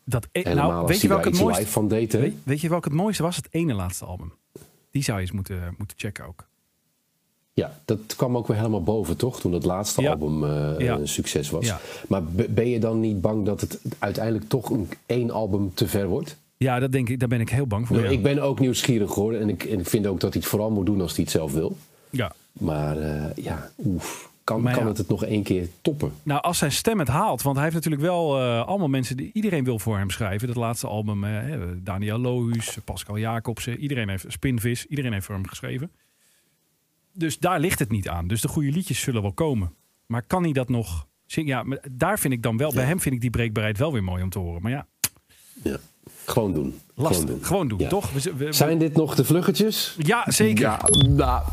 dat, 0.03 0.27
e- 0.31 0.41
Helemaal 0.43 0.69
nou, 0.71 0.87
weet 0.87 1.01
je 1.01 1.07
welk 1.07 1.25
het 1.25 1.39
mooiste 1.39 1.61
live 1.61 1.71
van 1.73 1.87
deed, 1.87 2.13
weet, 2.13 2.33
weet 2.43 2.61
je 2.61 2.69
welk 2.69 2.83
het 2.83 2.93
mooiste 2.93 3.23
was? 3.23 3.35
Het 3.35 3.47
ene 3.51 3.73
laatste 3.73 4.05
album. 4.05 4.33
Die 4.91 5.03
zou 5.03 5.17
je 5.17 5.23
eens 5.23 5.31
moeten, 5.31 5.75
moeten 5.77 5.97
checken 5.99 6.25
ook. 6.25 6.47
Ja, 7.53 7.79
dat 7.85 7.99
kwam 8.15 8.37
ook 8.37 8.47
weer 8.47 8.57
helemaal 8.57 8.83
boven, 8.83 9.17
toch? 9.17 9.39
Toen 9.39 9.51
dat 9.51 9.63
laatste 9.65 10.01
Ja. 10.01 10.09
album 10.11 10.43
eh, 10.43 10.79
Ja. 10.79 10.97
een 10.97 11.07
succes 11.07 11.49
was. 11.49 11.65
Ja. 11.65 11.79
Maar 12.07 12.23
be- 12.23 12.49
ben 12.49 12.69
je 12.69 12.79
dan 12.79 12.99
niet 12.99 13.21
bang 13.21 13.45
dat 13.45 13.61
het 13.61 13.79
uiteindelijk 13.99 14.49
toch 14.49 14.69
een, 14.69 14.89
één 15.05 15.31
album 15.31 15.73
te 15.73 15.87
ver 15.87 16.07
wordt? 16.07 16.37
Ja, 16.63 16.79
dat 16.79 16.91
denk 16.91 17.09
ik, 17.09 17.19
daar 17.19 17.27
ben 17.27 17.39
ik 17.39 17.49
heel 17.49 17.67
bang 17.67 17.87
voor. 17.87 17.95
Nou, 17.95 18.07
ja. 18.07 18.13
Ik 18.13 18.23
ben 18.23 18.39
ook 18.39 18.59
nieuwsgierig 18.59 19.11
geworden 19.13 19.41
en 19.41 19.49
ik, 19.49 19.63
en 19.63 19.79
ik 19.79 19.87
vind 19.87 20.07
ook 20.07 20.19
dat 20.19 20.33
hij 20.33 20.41
het 20.41 20.49
vooral 20.49 20.71
moet 20.71 20.85
doen 20.85 21.01
als 21.01 21.11
hij 21.15 21.23
het 21.23 21.31
zelf 21.31 21.53
wil. 21.53 21.77
ja. 22.09 22.33
Maar 22.51 22.97
eh, 22.97 23.43
ja, 23.43 23.71
oef. 23.85 24.31
Kan, 24.43 24.61
Maar 24.61 24.73
kan 24.73 24.83
ja. 24.83 24.89
het 24.89 24.97
het 24.97 25.07
nog 25.07 25.23
één 25.23 25.43
keer 25.43 25.67
toppen? 25.81 26.11
Nou, 26.23 26.41
als 26.41 26.57
zijn 26.57 26.71
stem 26.71 26.99
het 26.99 27.07
haalt, 27.07 27.41
want 27.41 27.55
hij 27.55 27.63
heeft 27.63 27.75
natuurlijk 27.75 28.03
wel 28.03 28.37
eh, 28.39 28.67
allemaal 28.67 28.87
mensen 28.87 29.17
die 29.17 29.29
iedereen 29.33 29.63
wil 29.63 29.79
voor 29.79 29.97
hem 29.97 30.09
schrijven. 30.09 30.47
Dat 30.47 30.55
laatste 30.55 30.87
album, 30.87 31.23
hè, 31.23 31.83
Daniel 31.83 32.17
Lohuus, 32.17 32.77
Pascal 32.85 33.17
Jacobsen, 33.17 33.77
iedereen 33.79 34.09
heeft 34.09 34.25
Spinvis, 34.27 34.85
iedereen 34.85 35.13
heeft 35.13 35.25
voor 35.25 35.35
hem 35.35 35.47
geschreven. 35.47 35.91
Dus 37.13 37.39
daar 37.39 37.59
ligt 37.59 37.79
het 37.79 37.91
niet 37.91 38.09
aan. 38.09 38.27
Dus 38.27 38.41
de 38.41 38.47
goede 38.47 38.71
liedjes 38.71 38.99
zullen 38.99 39.21
wel 39.21 39.33
komen. 39.33 39.73
Maar 40.05 40.23
kan 40.23 40.43
hij 40.43 40.51
dat 40.51 40.69
nog 40.69 41.07
zingen? 41.25 41.49
Ja, 41.49 41.63
maar 41.63 41.79
daar 41.91 42.19
vind 42.19 42.33
ik 42.33 42.41
dan 42.43 42.57
wel, 42.57 42.73
bij 42.73 42.85
hem 42.85 42.99
vind 42.99 43.15
ik 43.15 43.21
die 43.21 43.29
breekbaarheid 43.29 43.77
wel 43.77 43.93
weer 43.93 44.03
mooi 44.03 44.23
om 44.23 44.29
te 44.29 44.39
horen. 44.39 44.61
Maar 44.61 44.71
ja, 44.71 44.87
Ja. 45.63 45.77
Gewoon 46.25 46.53
doen. 46.53 46.79
lastig. 46.93 47.47
Gewoon 47.47 47.67
doen, 47.67 47.79
Ja. 47.79 47.89
toch? 47.89 48.11
We- 48.11 48.21
we- 48.21 48.33
we- 48.45 48.51
Zijn 48.53 48.77
dit 48.77 48.93
nog 48.95 49.15
de 49.15 49.25
vluggetjes? 49.25 49.95
ja, 49.97 50.23
zeker. 50.31 50.61
Ja, 50.63 50.79
nou, 51.09 51.43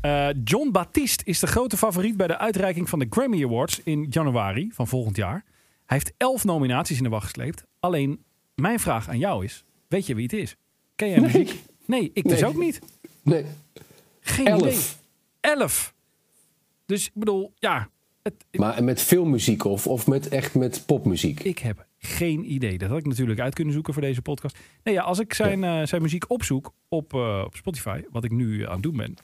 Eh, 0.00 0.28
John 0.44 0.70
Baptiste 0.70 1.24
is 1.24 1.38
de 1.38 1.46
grote 1.46 1.76
favoriet 1.76 2.16
bij 2.16 2.26
de 2.26 2.38
uitreiking 2.38 2.88
van 2.88 2.98
de 2.98 3.06
Grammy 3.10 3.44
Awards 3.44 3.80
in 3.84 4.06
januari 4.10 4.70
van 4.72 4.88
volgend 4.88 5.16
jaar. 5.16 5.44
Hij 5.86 5.96
heeft 5.98 6.12
elf 6.16 6.44
nominaties 6.44 6.96
in 6.96 7.02
de 7.02 7.08
wacht 7.08 7.24
gesleept. 7.24 7.64
Alleen, 7.80 8.22
mijn 8.54 8.80
vraag 8.80 9.08
aan 9.08 9.18
jou 9.18 9.44
is, 9.44 9.64
weet 9.88 10.06
je 10.06 10.14
wie 10.14 10.22
het 10.24 10.32
is? 10.32 10.56
Ken 10.96 11.08
jij 11.08 11.20
muziek? 11.20 11.62
Nee, 11.86 12.10
ik 12.14 12.28
dus 12.28 12.40
Nee. 12.40 12.50
ook 12.50 12.56
niet. 12.56 12.78
nee. 13.22 13.44
Geen 14.20 14.46
Elf. 14.46 14.60
idee. 14.60 14.78
Elf. 15.40 15.94
Dus 16.86 17.06
ik 17.06 17.12
bedoel, 17.14 17.52
ja, 17.58 17.88
het, 18.22 18.34
Maar 18.52 18.84
met 18.84 19.00
filmmuziek 19.00 19.64
of, 19.64 19.86
of 19.86 20.06
met, 20.06 20.28
echt 20.28 20.54
met 20.54 20.82
popmuziek? 20.86 21.40
ik 21.42 21.58
heb 21.58 21.86
geen 22.06 22.52
idee. 22.52 22.78
Dat 22.78 22.88
had 22.88 22.98
ik 22.98 23.06
natuurlijk 23.06 23.40
uit 23.40 23.54
kunnen 23.54 23.74
zoeken 23.74 23.92
voor 23.92 24.02
deze 24.02 24.22
podcast. 24.22 24.58
Nee, 24.82 24.94
ja, 24.94 25.02
als 25.02 25.18
ik 25.18 25.34
zijn, 25.34 25.64
eh, 25.64 25.82
zijn 25.86 26.02
muziek 26.02 26.30
opzoek 26.30 26.72
op, 26.88 27.14
eh, 27.14 27.42
op 27.46 27.56
Spotify, 27.56 28.00
wat 28.10 28.24
ik 28.24 28.30
nu 28.30 28.66
aan 28.66 28.72
het 28.72 28.82
doen 28.82 28.96
ben, 28.96 29.14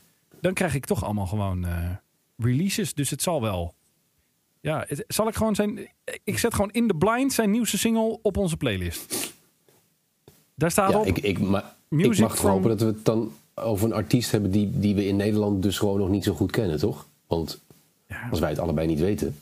dan 0.40 0.52
krijg 0.52 0.74
ik 0.74 0.84
toch 0.86 1.04
allemaal 1.04 1.26
gewoon 1.26 1.64
eh, 1.66 1.90
releases. 2.36 2.94
Dus 2.94 3.10
het 3.10 3.22
zal 3.22 3.40
wel. 3.40 3.74
Ja, 4.60 4.84
het, 4.88 5.04
zal 5.08 5.28
ik 5.28 5.34
gewoon 5.34 5.54
zijn. 5.54 5.88
Ik 6.24 6.38
zet 6.38 6.54
gewoon 6.54 6.70
in 6.70 6.86
the 6.88 6.94
blind 6.94 7.32
zijn 7.32 7.50
nieuwste 7.50 7.78
single 7.78 8.18
op 8.22 8.36
onze 8.36 8.56
playlist. 8.56 9.32
Daar 10.54 10.70
staat 10.70 10.90
Ja, 10.92 10.98
op. 10.98 11.06
ik, 11.06 11.16
ik, 11.18 11.24
ik 11.24 11.38
mag 11.38 11.74
from- 12.36 12.50
hopen 12.50 12.68
dat 12.68 12.80
we 12.80 12.86
het 12.86 13.04
dan 13.04 13.32
over 13.54 13.86
een 13.86 13.92
artiest 13.92 14.30
hebben 14.30 14.50
die, 14.50 14.70
die 14.78 14.94
we 14.94 15.06
in 15.06 15.16
Nederland 15.16 15.62
dus 15.62 15.78
gewoon 15.78 15.98
nog 15.98 16.08
niet 16.08 16.24
zo 16.24 16.34
goed 16.34 16.50
kennen, 16.50 16.78
toch? 16.78 17.06
Want 17.26 17.60
Ja, 18.08 18.28
als 18.30 18.40
wij 18.40 18.50
het 18.50 18.58
allebei 18.58 18.86
niet 18.86 18.98
weten. 19.00 19.36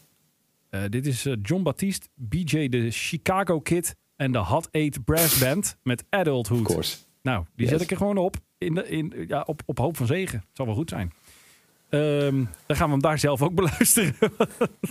Eh, 0.70 0.80
dit 0.88 1.06
is 1.06 1.26
eh, 1.26 1.34
John 1.42 1.62
Baptiste, 1.62 2.08
BJ 2.14 2.68
de 2.68 2.90
Chicago 2.90 3.60
Kid 3.60 3.94
en 4.16 4.32
de 4.32 4.38
Hot 4.38 4.68
Eight 4.70 5.04
Brass 5.04 5.38
Band 5.38 5.76
met 5.82 6.04
Adulthood. 6.10 6.60
Of 6.60 6.66
course. 6.66 6.96
Nou, 7.22 7.44
die 7.54 7.62
Yes. 7.66 7.70
zet 7.74 7.80
ik 7.80 7.90
er 7.90 7.96
gewoon 7.96 8.16
op. 8.18 8.36
In 8.58 8.74
de, 8.74 8.88
in, 8.88 9.12
ja, 9.28 9.42
op, 9.46 9.62
op 9.66 9.78
hoop 9.78 9.96
van 9.96 10.06
zegen. 10.06 10.38
Het 10.38 10.48
zal 10.52 10.66
wel 10.66 10.74
goed 10.74 10.88
zijn. 10.88 11.12
Ehm, 11.88 12.44
dan 12.66 12.76
gaan 12.76 12.86
we 12.86 12.92
hem 12.92 13.00
daar 13.02 13.18
zelf 13.18 13.42
ook 13.42 13.54
beluisteren. 13.64 14.14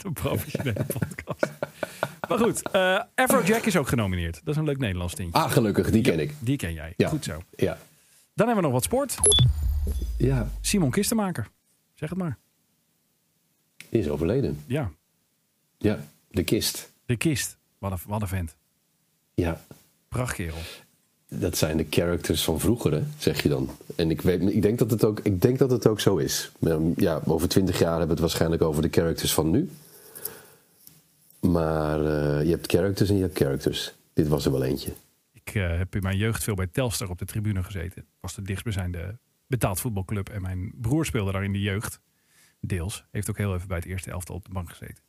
een 0.04 0.14
professionele 0.14 0.86
podcast. 1.00 1.52
Maar 2.30 2.38
goed, 2.38 2.70
eh 2.72 3.02
Afrojack 3.16 3.64
is 3.66 3.76
ook 3.78 3.88
genomineerd. 3.88 4.34
Dat 4.44 4.54
is 4.54 4.56
een 4.60 4.66
leuk 4.66 4.78
Nederlands 4.78 5.14
tintje. 5.14 5.42
Ah, 5.42 5.52
gelukkig, 5.52 5.92
die 5.92 6.02
ken 6.02 6.20
ik. 6.20 6.34
Die 6.40 6.58
ken 6.58 6.74
jij. 6.74 6.94
Ja. 6.98 7.10
Goed 7.10 7.24
zo. 7.24 7.42
Ja. 7.56 7.78
Dan 8.34 8.48
hebben 8.48 8.56
we 8.56 8.62
nog 8.62 8.72
wat 8.72 8.84
sport. 8.84 9.18
ja, 10.18 10.50
Simon 10.62 10.90
Kistenmaker. 10.92 11.48
Zeg 11.94 12.10
het 12.10 12.18
maar. 12.18 12.38
die 13.90 14.00
is 14.00 14.10
overleden. 14.10 14.60
Ja, 14.66 14.92
Ja, 15.86 16.00
de 16.28 16.44
kist. 16.44 16.92
de 17.06 17.16
kist. 17.16 17.58
Wat 17.78 17.92
een, 17.92 17.98
wat 18.08 18.22
een 18.22 18.28
vent. 18.28 18.56
Ja. 19.34 19.62
Prachtkerel. 20.08 20.58
dat 21.28 21.58
zijn 21.58 21.78
de 21.78 21.86
characters 21.90 22.44
van 22.44 22.60
vroeger, 22.60 22.92
hè, 22.92 23.04
zeg 23.18 23.44
je 23.44 23.50
dan. 23.50 23.70
En 23.96 24.10
ik, 24.12 24.22
weet, 24.22 24.42
ik, 24.42 24.62
denk 24.62 24.80
dat 24.80 24.92
het 24.92 25.04
ook, 25.04 25.20
ik 25.20 25.42
denk 25.42 25.58
dat 25.58 25.72
het 25.72 25.88
ook 25.88 26.00
zo 26.00 26.18
is. 26.18 26.52
Ja, 26.96 27.22
over 27.26 27.50
twintig 27.50 27.80
jaar 27.80 27.90
hebben 27.90 28.08
we 28.08 28.14
het 28.14 28.22
waarschijnlijk 28.22 28.62
over 28.62 28.82
de 28.82 28.90
characters 28.92 29.34
van 29.34 29.52
nu. 29.52 29.70
Maar 31.40 32.00
uh, 32.00 32.44
je 32.44 32.50
hebt 32.50 32.72
characters 32.72 33.10
en 33.10 33.16
je 33.16 33.22
hebt 33.22 33.38
characters. 33.38 33.94
Dit 34.14 34.28
was 34.28 34.46
er 34.46 34.52
wel 34.52 34.64
eentje. 34.64 34.94
Ik 35.32 35.54
uh, 35.54 35.78
heb 35.78 35.96
in 35.96 36.02
mijn 36.02 36.18
jeugd 36.18 36.44
veel 36.44 36.56
bij 36.56 36.68
Telstar 36.68 37.10
op 37.10 37.18
de 37.18 37.26
tribune 37.26 37.64
gezeten. 37.64 38.06
Was 38.20 38.36
de 38.36 38.42
dichtstbijzijnde 38.42 39.18
betaald 39.48 39.80
voetbalclub. 39.80 40.30
En 40.30 40.42
mijn 40.42 40.74
broer 40.76 41.06
speelde 41.06 41.32
daar 41.32 41.44
in 41.44 41.54
de 41.54 41.62
jeugd. 41.62 42.00
Deels. 42.60 43.06
Heeft 43.12 43.30
ook 43.30 43.38
heel 43.38 43.56
even 43.56 43.68
bij 43.68 43.78
het 43.78 43.86
eerste 43.86 44.12
elftal 44.12 44.36
op 44.36 44.46
de 44.46 44.54
bank 44.54 44.70
gezeten. 44.70 45.05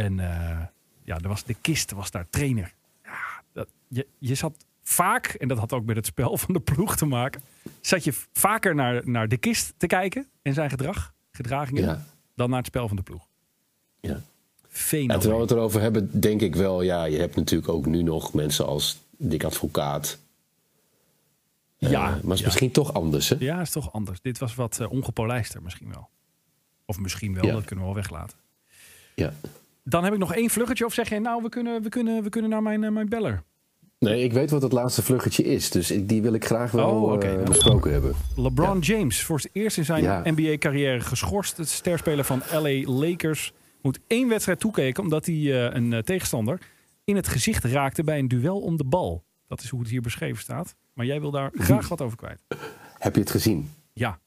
En 0.00 0.18
uh, 0.18 0.60
ja, 1.04 1.18
er 1.18 1.28
was, 1.28 1.44
de 1.44 1.56
kist 1.60 1.92
was 1.92 2.10
daar 2.10 2.26
trainer. 2.30 2.74
Ja, 3.04 3.42
dat, 3.52 3.68
je, 3.88 4.06
je 4.18 4.34
zat 4.34 4.64
vaak, 4.82 5.26
en 5.26 5.48
dat 5.48 5.58
had 5.58 5.72
ook 5.72 5.84
met 5.84 5.96
het 5.96 6.06
spel 6.06 6.36
van 6.36 6.54
de 6.54 6.60
ploeg 6.60 6.96
te 6.96 7.06
maken, 7.06 7.42
zat 7.80 8.04
je 8.04 8.12
vaker 8.32 8.74
naar, 8.74 9.02
naar 9.04 9.28
de 9.28 9.36
kist 9.36 9.74
te 9.76 9.86
kijken 9.86 10.26
en 10.42 10.54
zijn 10.54 10.70
gedrag, 10.70 11.14
gedragingen, 11.30 11.82
ja. 11.82 12.04
dan 12.34 12.48
naar 12.48 12.58
het 12.58 12.66
spel 12.66 12.88
van 12.88 12.96
de 12.96 13.02
ploeg. 13.02 13.26
Ja. 14.00 14.20
Ja, 14.90 15.18
terwijl 15.18 15.34
we 15.34 15.40
het 15.40 15.50
erover 15.50 15.80
hebben, 15.80 16.20
denk 16.20 16.40
ik 16.40 16.54
wel, 16.56 16.82
ja, 16.82 17.04
je 17.04 17.18
hebt 17.18 17.36
natuurlijk 17.36 17.68
ook 17.68 17.86
nu 17.86 18.02
nog 18.02 18.32
mensen 18.32 18.66
als 18.66 19.00
Dick 19.16 19.44
Advocaat. 19.44 20.18
Ja, 21.76 21.88
uh, 21.88 21.92
maar 21.92 22.14
het 22.14 22.30
is 22.32 22.38
ja. 22.38 22.44
misschien 22.44 22.70
toch 22.70 22.92
anders, 22.92 23.28
hè? 23.28 23.36
Ja, 23.38 23.58
het 23.58 23.66
is 23.66 23.72
toch 23.72 23.92
anders. 23.92 24.20
Dit 24.20 24.38
was 24.38 24.54
wat 24.54 24.78
uh, 24.80 24.90
ongepolijster 24.90 25.62
misschien 25.62 25.88
wel. 25.92 26.08
Of 26.84 26.98
misschien 26.98 27.34
wel, 27.34 27.44
Ja. 27.44 27.52
dat 27.52 27.64
kunnen 27.64 27.84
we 27.84 27.92
wel 27.92 28.00
weglaten. 28.00 28.38
Ja. 29.14 29.32
Dan 29.84 30.04
heb 30.04 30.12
ik 30.12 30.18
nog 30.18 30.34
één 30.34 30.50
vluggetje. 30.50 30.84
Of 30.84 30.94
zeg 30.94 31.08
jij, 31.08 31.18
nou, 31.18 31.42
we 31.42 31.48
kunnen, 31.48 31.82
we 31.82 31.88
kunnen, 31.88 32.22
we 32.22 32.28
kunnen 32.28 32.50
naar 32.50 32.62
mijn, 32.62 32.82
uh, 32.82 32.90
mijn 32.90 33.08
beller. 33.08 33.42
Nee, 33.98 34.24
ik 34.24 34.32
weet 34.32 34.50
wat 34.50 34.62
het 34.62 34.72
laatste 34.72 35.02
vluggetje 35.02 35.44
is. 35.44 35.70
Dus 35.70 35.90
ik, 35.90 36.08
die 36.08 36.22
wil 36.22 36.32
ik 36.32 36.44
graag 36.44 36.70
wel 36.70 36.90
Oh, 36.90 37.24
eh, 37.24 37.42
besproken 37.44 37.92
hebben. 37.92 38.14
LeBron 38.36 38.78
James, 38.78 39.22
voor 39.24 39.36
het 39.36 39.48
eerst 39.52 39.76
in 39.76 39.84
zijn 39.84 40.02
Ja. 40.02 40.22
NBA-carrière 40.24 41.00
geschorst. 41.00 41.56
Het 41.56 41.68
sterspeler 41.68 42.24
van 42.24 42.42
LA 42.52 42.90
Lakers 42.92 43.52
moet 43.82 44.00
één 44.06 44.28
wedstrijd 44.28 44.60
toekeken... 44.60 45.02
omdat 45.02 45.26
hij 45.26 45.34
eh, 45.34 45.74
een 45.74 45.92
eh, 45.92 45.98
tegenstander 46.02 46.58
in 47.04 47.16
het 47.16 47.28
gezicht 47.28 47.64
raakte 47.64 48.04
bij 48.04 48.18
een 48.18 48.28
duel 48.28 48.60
om 48.60 48.76
de 48.76 48.84
bal. 48.84 49.24
Dat 49.48 49.60
is 49.60 49.68
hoe 49.68 49.80
het 49.80 49.88
hier 49.88 50.00
beschreven 50.02 50.42
staat. 50.42 50.74
Maar 50.94 51.06
jij 51.06 51.20
wil 51.20 51.30
daar 51.30 51.50
graag 51.54 51.88
wat 51.88 52.00
over 52.00 52.16
kwijt. 52.16 52.40
Heb 52.98 53.14
je 53.14 53.20
het 53.20 53.30
gezien? 53.30 53.70
Ja, 53.92 54.18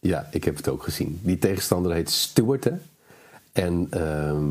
Ja, 0.00 0.28
ik 0.30 0.44
heb 0.44 0.56
het 0.56 0.68
ook 0.68 0.82
gezien. 0.82 1.20
Die 1.22 1.38
tegenstander 1.38 1.92
heet 1.92 2.10
Stewart, 2.10 2.64
hè? 2.64 2.72
En 3.52 3.86
ehm, 3.90 4.44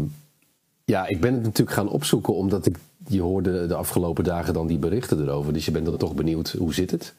ja, 0.92 1.08
ik 1.08 1.22
ben 1.22 1.34
het 1.34 1.44
natuurlijk 1.44 1.78
gaan 1.78 1.90
opzoeken 1.90 2.36
omdat 2.36 2.66
ik, 2.66 2.78
je 3.08 3.22
hoorde 3.22 3.68
de 3.68 3.76
afgelopen 3.76 4.24
dagen 4.24 4.54
dan 4.54 4.68
die 4.68 4.78
berichten 4.78 5.22
erover. 5.22 5.54
Dus 5.54 5.66
je 5.66 5.72
bent 5.72 5.86
dan 5.86 5.98
toch 5.98 6.14
benieuwd, 6.16 6.52
hoe 6.52 6.74
zit 6.74 6.92
het? 6.92 7.14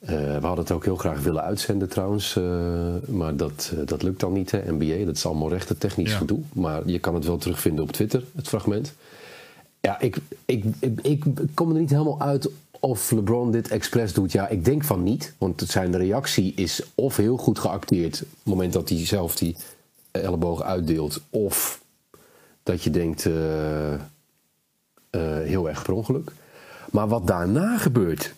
Eh, 0.00 0.14
we 0.16 0.46
hadden 0.46 0.64
het 0.64 0.70
ook 0.70 0.84
heel 0.84 0.96
graag 0.96 1.22
willen 1.22 1.42
uitzenden 1.42 1.88
trouwens, 1.88 2.36
eh, 2.36 2.44
maar 3.08 3.36
dat, 3.36 3.72
eh, 3.74 3.86
dat 3.86 4.02
lukt 4.02 4.20
dan 4.20 4.32
niet, 4.32 4.50
hè? 4.50 4.72
NBA. 4.72 5.04
Dat 5.04 5.16
is 5.16 5.26
allemaal 5.26 5.48
rechtentechnisch 5.48 6.10
Ja. 6.10 6.16
gedoe. 6.16 6.40
Maar 6.52 6.82
je 6.88 6.98
kan 6.98 7.14
het 7.14 7.24
wel 7.24 7.38
terugvinden 7.38 7.84
op 7.84 7.92
Twitter, 7.92 8.24
het 8.34 8.48
fragment. 8.48 8.92
Ja, 9.80 10.00
ik, 10.00 10.16
ik, 10.44 10.64
ik, 10.80 10.96
ik 11.02 11.24
kom 11.54 11.74
er 11.74 11.80
niet 11.80 11.90
helemaal 11.90 12.20
uit 12.20 12.50
of 12.80 13.10
LeBron 13.10 13.50
dit 13.50 13.68
expres 13.68 14.12
doet. 14.12 14.32
Ja, 14.32 14.48
ik 14.48 14.64
denk 14.64 14.84
van 14.84 15.02
niet. 15.02 15.34
Want 15.38 15.64
zijn 15.66 15.96
reactie 15.96 16.52
is 16.56 16.82
of 16.94 17.16
heel 17.16 17.36
goed 17.36 17.58
geacteerd... 17.58 18.22
op 18.22 18.28
het 18.28 18.44
moment 18.44 18.72
dat 18.72 18.88
hij 18.88 19.06
zelf 19.06 19.36
die 19.36 19.56
elleboog 20.10 20.62
uitdeelt... 20.62 21.20
of 21.30 21.81
dat 22.62 22.82
je 22.82 22.90
denkt 22.90 23.26
eh, 23.26 23.92
eh, 23.94 24.00
heel 25.42 25.68
erg 25.68 25.82
per 25.82 25.94
ongeluk. 25.94 26.32
Maar 26.90 27.08
wat 27.08 27.26
daarna 27.26 27.78
gebeurt... 27.78 28.34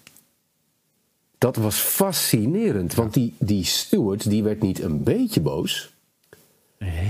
dat 1.39 1.57
was 1.57 1.77
fascinerend. 1.77 2.95
Want 2.95 3.15
die, 3.15 3.35
die 3.39 3.65
steward 3.65 4.31
die 4.31 4.43
werd 4.43 4.63
niet 4.63 4.83
een 4.83 5.03
beetje 5.03 5.41
boos... 5.41 5.93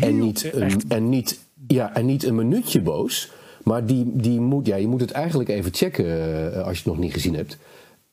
En 0.01 0.19
niet, 0.19 0.55
een, 0.55 0.83
en, 0.89 1.09
niet, 1.09 1.41
ja, 1.67 1.95
en 1.95 2.07
niet 2.07 2.25
een 2.25 2.35
minuutje 2.35 2.81
boos. 2.81 3.33
Maar 3.65 3.87
die, 3.87 4.11
die 4.15 4.41
moet, 4.41 4.67
ja, 4.67 4.77
je 4.77 4.87
moet 4.87 5.01
het 5.01 5.11
eigenlijk 5.11 5.49
even 5.49 5.75
checken 5.75 6.07
eh, 6.55 6.63
als 6.63 6.71
je 6.71 6.83
het 6.83 6.93
nog 6.93 6.99
niet 6.99 7.13
gezien 7.13 7.35
hebt. 7.35 7.57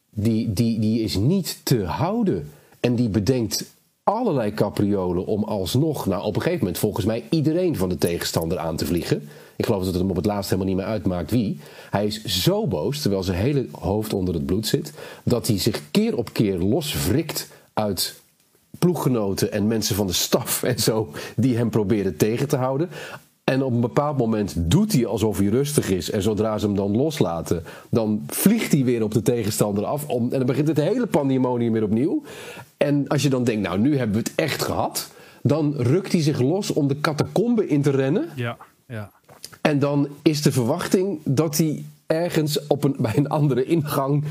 Die, 0.09 0.53
die, 0.53 0.79
die 0.79 1.01
is 1.01 1.15
niet 1.15 1.59
te 1.63 1.83
houden. 1.83 2.49
En 2.79 2.95
die 2.95 3.09
bedenkt 3.09 3.65
allerlei 4.11 4.53
capriolen 4.53 5.25
om 5.25 5.43
alsnog, 5.43 6.05
nou 6.05 6.23
op 6.23 6.35
een 6.35 6.41
gegeven 6.41 6.63
moment 6.63 6.77
volgens 6.77 7.05
mij 7.05 7.23
iedereen 7.29 7.75
van 7.75 7.89
de 7.89 7.97
tegenstander 7.97 8.57
aan 8.57 8.75
te 8.75 8.85
vliegen. 8.85 9.29
Ik 9.55 9.65
geloof 9.65 9.83
dat 9.83 9.93
het 9.93 10.01
hem 10.01 10.09
op 10.09 10.15
het 10.15 10.25
laatst 10.25 10.49
helemaal 10.49 10.73
niet 10.73 10.81
meer 10.81 10.91
uitmaakt 10.91 11.31
wie. 11.31 11.59
Hij 11.89 12.05
is 12.05 12.23
zo 12.23 12.67
boos, 12.67 13.01
terwijl 13.01 13.23
zijn 13.23 13.37
hele 13.37 13.67
hoofd 13.71 14.13
onder 14.13 14.33
het 14.33 14.45
bloed 14.45 14.67
zit, 14.67 14.93
dat 15.23 15.47
hij 15.47 15.59
zich 15.59 15.81
keer 15.91 16.17
op 16.17 16.33
keer 16.33 16.57
loswrikt 16.57 17.47
uit 17.73 18.19
ploeggenoten 18.79 19.51
en 19.51 19.67
mensen 19.67 19.95
van 19.95 20.07
de 20.07 20.13
staf 20.13 20.63
en 20.63 20.79
zo 20.79 21.11
die 21.35 21.57
hem 21.57 21.69
proberen 21.69 22.17
tegen 22.17 22.47
te 22.47 22.55
houden. 22.55 22.89
En 23.43 23.63
op 23.63 23.73
een 23.73 23.81
bepaald 23.81 24.17
moment 24.17 24.53
doet 24.57 24.93
hij 24.93 25.05
alsof 25.05 25.37
hij 25.37 25.47
rustig 25.47 25.89
is. 25.89 26.11
En 26.11 26.21
zodra 26.21 26.57
ze 26.57 26.65
hem 26.65 26.75
dan 26.75 26.95
loslaten, 26.95 27.63
dan 27.89 28.23
vliegt 28.27 28.71
hij 28.71 28.83
weer 28.83 29.03
op 29.03 29.13
de 29.13 29.21
tegenstander 29.21 29.85
af. 29.85 30.07
Om, 30.07 30.23
en 30.23 30.37
dan 30.37 30.45
begint 30.45 30.67
het 30.67 30.77
hele 30.77 31.07
pandemonium 31.07 31.73
weer 31.73 31.83
opnieuw. 31.83 32.23
En 32.77 33.07
als 33.07 33.21
je 33.21 33.29
dan 33.29 33.43
denkt, 33.43 33.61
nou 33.61 33.79
nu 33.79 33.97
hebben 33.97 34.15
we 34.15 34.29
het 34.29 34.35
echt 34.35 34.61
gehad. 34.61 35.11
Dan 35.41 35.73
rukt 35.77 36.11
hij 36.11 36.21
zich 36.21 36.39
los 36.39 36.73
om 36.73 36.87
de 36.87 37.01
catacombe 37.01 37.67
in 37.67 37.81
te 37.81 37.91
rennen. 37.91 38.29
ja, 38.35 38.57
ja. 38.87 39.11
En 39.61 39.79
dan 39.79 40.07
is 40.21 40.41
de 40.41 40.51
verwachting 40.51 41.19
dat 41.23 41.57
hij 41.57 41.83
ergens 42.11 42.67
op 42.67 42.83
een, 42.83 42.95
bij 42.99 43.13
een 43.15 43.29
andere 43.29 43.65
ingang 43.65 44.23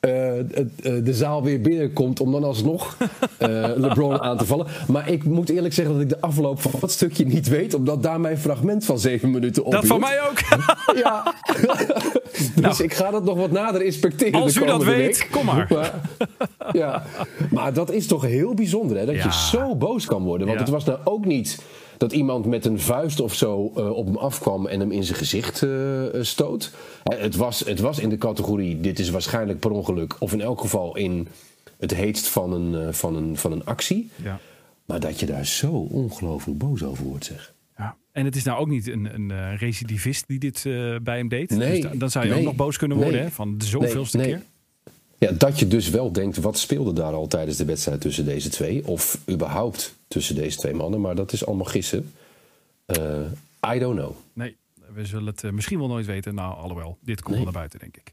eh, 0.00 0.38
eh, 0.38 0.44
de 0.82 1.14
zaal 1.14 1.42
weer 1.42 1.60
binnenkomt 1.60 2.20
om 2.20 2.32
dan 2.32 2.44
alsnog 2.44 2.96
eh, 3.38 3.48
LeBron 3.76 4.22
aan 4.22 4.36
te 4.36 4.46
vallen. 4.46 4.66
Maar 4.88 5.10
ik 5.10 5.24
moet 5.24 5.48
eerlijk 5.48 5.74
zeggen 5.74 5.94
dat 5.94 6.02
ik 6.02 6.08
de 6.08 6.20
afloop 6.20 6.60
van 6.60 6.70
dat 6.80 6.90
stukje 6.90 7.26
niet 7.26 7.48
weet, 7.48 7.74
omdat 7.74 8.02
daar 8.02 8.20
mijn 8.20 8.38
fragment 8.38 8.84
van 8.84 8.98
zeven 8.98 9.30
minuten 9.30 9.64
op 9.64 9.72
Dat 9.72 9.86
van 9.86 10.00
mij 10.00 10.20
ook. 10.30 10.38
Ja. 11.02 11.34
dus 12.68 12.80
ik 12.80 12.94
ga 12.94 13.10
dat 13.10 13.24
nog 13.24 13.36
wat 13.36 13.50
nader 13.50 13.82
inspecteren. 13.82 14.32
Nou. 14.32 14.44
Als 14.44 14.54
de 14.54 14.60
u 14.62 14.66
dat 14.66 14.84
weet, 14.84 14.96
week. 15.18 15.28
kom 15.30 15.44
maar. 15.44 15.66
Maar, 15.70 15.92
ja. 16.72 17.02
maar 17.50 17.72
dat 17.72 17.92
is 17.92 18.06
toch 18.06 18.22
heel 18.22 18.54
bijzonder, 18.54 18.96
hè? 18.98 19.06
Dat 19.06 19.14
Ja. 19.14 19.22
je 19.24 19.32
zo 19.32 19.76
boos 19.76 20.06
kan 20.06 20.22
worden. 20.22 20.46
Want 20.46 20.58
Ja. 20.58 20.64
het 20.64 20.74
was 20.74 20.84
nou 20.84 20.98
ook 21.04 21.24
niet 21.24 21.58
dat 21.96 22.12
iemand 22.12 22.46
met 22.46 22.64
een 22.64 22.80
vuist 22.80 23.20
of 23.20 23.34
zo 23.34 23.72
eh, 23.76 23.90
op 23.90 24.06
hem 24.06 24.16
afkwam 24.16 24.66
en 24.66 24.80
hem 24.80 24.92
in 24.92 25.04
zijn 25.04 25.18
gezicht 25.18 25.62
eh, 25.62 25.70
stoot. 26.20 26.72
Hè, 27.02 27.16
het, 27.16 27.36
was, 27.36 27.60
het 27.60 27.80
was 27.80 27.98
in 27.98 28.08
de 28.08 28.18
categorie: 28.18 28.80
dit 28.80 28.98
is 28.98 29.10
waarschijnlijk 29.10 29.58
per 29.58 29.70
ongeluk, 29.70 30.16
of 30.18 30.32
in 30.32 30.40
elk 30.40 30.60
geval 30.60 30.96
in 30.96 31.28
het 31.78 31.94
heetst 31.94 32.28
van 32.28 32.52
een, 32.52 32.86
eh, 32.86 32.92
van 32.92 33.16
een, 33.16 33.36
van 33.36 33.52
een 33.52 33.64
actie. 33.64 34.10
Ja. 34.22 34.40
Maar 34.84 35.00
dat 35.00 35.20
je 35.20 35.26
daar 35.26 35.46
zo 35.46 35.70
ongelooflijk 35.70 36.58
boos 36.58 36.82
over 36.82 37.04
wordt, 37.04 37.24
zeg. 37.24 37.54
Ja. 37.78 37.96
En 38.12 38.24
het 38.24 38.36
is 38.36 38.44
nou 38.44 38.58
ook 38.58 38.68
niet 38.68 38.88
een, 38.88 39.14
een 39.14 39.30
eh, 39.30 39.58
recidivist 39.58 40.24
die 40.26 40.38
dit 40.38 40.56
eh, 40.66 40.96
bij 41.02 41.16
hem 41.16 41.28
deed. 41.28 41.50
Nee, 41.50 41.70
Dus 41.70 41.90
da- 41.90 41.98
dan 41.98 42.10
zou 42.10 42.24
je 42.24 42.30
nee, 42.30 42.40
ook 42.40 42.46
nog 42.46 42.54
boos 42.54 42.76
kunnen 42.76 42.96
worden 42.96 43.14
nee. 43.14 43.24
hè, 43.24 43.30
van 43.30 43.58
de 43.58 43.64
zoveelste 43.64 44.18
keer. 44.18 44.42
Ja, 45.18 45.32
dat 45.32 45.58
je 45.58 45.68
dus 45.68 45.90
wel 45.90 46.12
denkt, 46.12 46.36
wat 46.36 46.58
speelde 46.58 46.92
daar 46.92 47.12
al 47.12 47.26
tijdens 47.26 47.56
de 47.56 47.64
wedstrijd 47.64 48.00
tussen 48.00 48.24
deze 48.24 48.48
twee? 48.48 48.86
Of 48.86 49.18
überhaupt 49.30 49.95
tussen 50.08 50.34
deze 50.34 50.58
twee 50.58 50.74
mannen, 50.74 51.00
maar 51.00 51.14
dat 51.14 51.32
is 51.32 51.46
allemaal 51.46 51.64
gissen. 51.64 52.12
Eh, 52.86 53.20
I 53.74 53.78
don't 53.78 53.96
know. 53.98 54.12
Nee, 54.32 54.56
we 54.94 55.06
zullen 55.06 55.26
het 55.26 55.44
eh, 55.44 55.50
misschien 55.50 55.78
wel 55.78 55.88
nooit 55.88 56.06
weten. 56.06 56.34
Nou, 56.34 56.56
alhoewel, 56.56 56.98
dit 57.00 57.22
komt 57.22 57.34
Nee. 57.36 57.44
wel 57.44 57.52
naar 57.52 57.60
buiten, 57.60 57.78
denk 57.78 57.96
ik. 57.96 58.12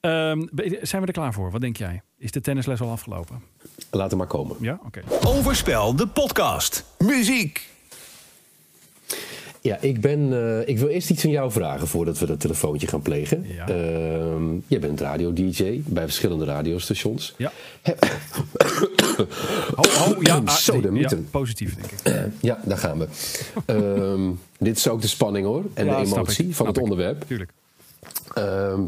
Ehm, 0.00 0.46
zijn 0.86 1.00
we 1.02 1.06
er 1.08 1.12
klaar 1.12 1.32
voor? 1.32 1.50
Wat 1.50 1.60
denk 1.60 1.76
jij? 1.76 2.02
Is 2.18 2.30
de 2.30 2.40
tennisles 2.40 2.80
al 2.80 2.90
afgelopen? 2.90 3.42
Laat 3.90 4.08
hem 4.10 4.18
maar 4.18 4.26
komen. 4.28 4.56
Ja, 4.60 4.80
oké. 4.86 5.02
Overspel, 5.26 5.94
de 5.96 6.06
podcast. 6.06 6.84
Muziek. 6.98 7.68
Ja, 9.60 9.80
ik, 9.80 10.00
ben, 10.00 10.32
eh, 10.32 10.68
ik 10.68 10.78
wil 10.78 10.88
eerst 10.88 11.10
iets 11.10 11.20
van 11.22 11.30
jou 11.30 11.52
vragen 11.52 11.88
voordat 11.88 12.18
we 12.18 12.26
dat 12.26 12.40
telefoontje 12.40 12.86
gaan 12.86 13.02
plegen. 13.02 13.44
Ja. 13.48 13.68
Ehm, 13.68 14.44
jij 14.66 14.78
bent 14.80 15.00
radio-dj 15.00 15.80
bij 15.84 16.04
verschillende 16.04 16.44
radiostations. 16.44 17.34
Ja. 17.36 17.52
Oh, 19.76 20.08
oh, 20.08 20.22
ja, 20.22 20.42
ah, 20.44 20.54
Zo, 20.54 20.80
de 20.80 20.92
ja, 20.92 21.10
positief, 21.30 21.74
denk 21.76 21.90
ik. 21.90 22.32
ja, 22.40 22.60
daar 22.64 22.78
gaan 22.78 22.98
we. 22.98 23.06
Ehm, 23.66 24.30
dit 24.58 24.76
is 24.76 24.88
ook 24.88 25.00
de 25.00 25.08
spanning 25.08 25.46
hoor. 25.46 25.64
En 25.74 25.84
Ja, 25.86 26.00
de 26.00 26.06
emotie 26.06 26.44
van 26.44 26.54
snap 26.54 26.66
het 26.66 26.76
ik. 26.76 26.82
onderwerp. 26.82 27.24
Tuurlijk. 27.26 27.50
Ehm, 28.34 28.80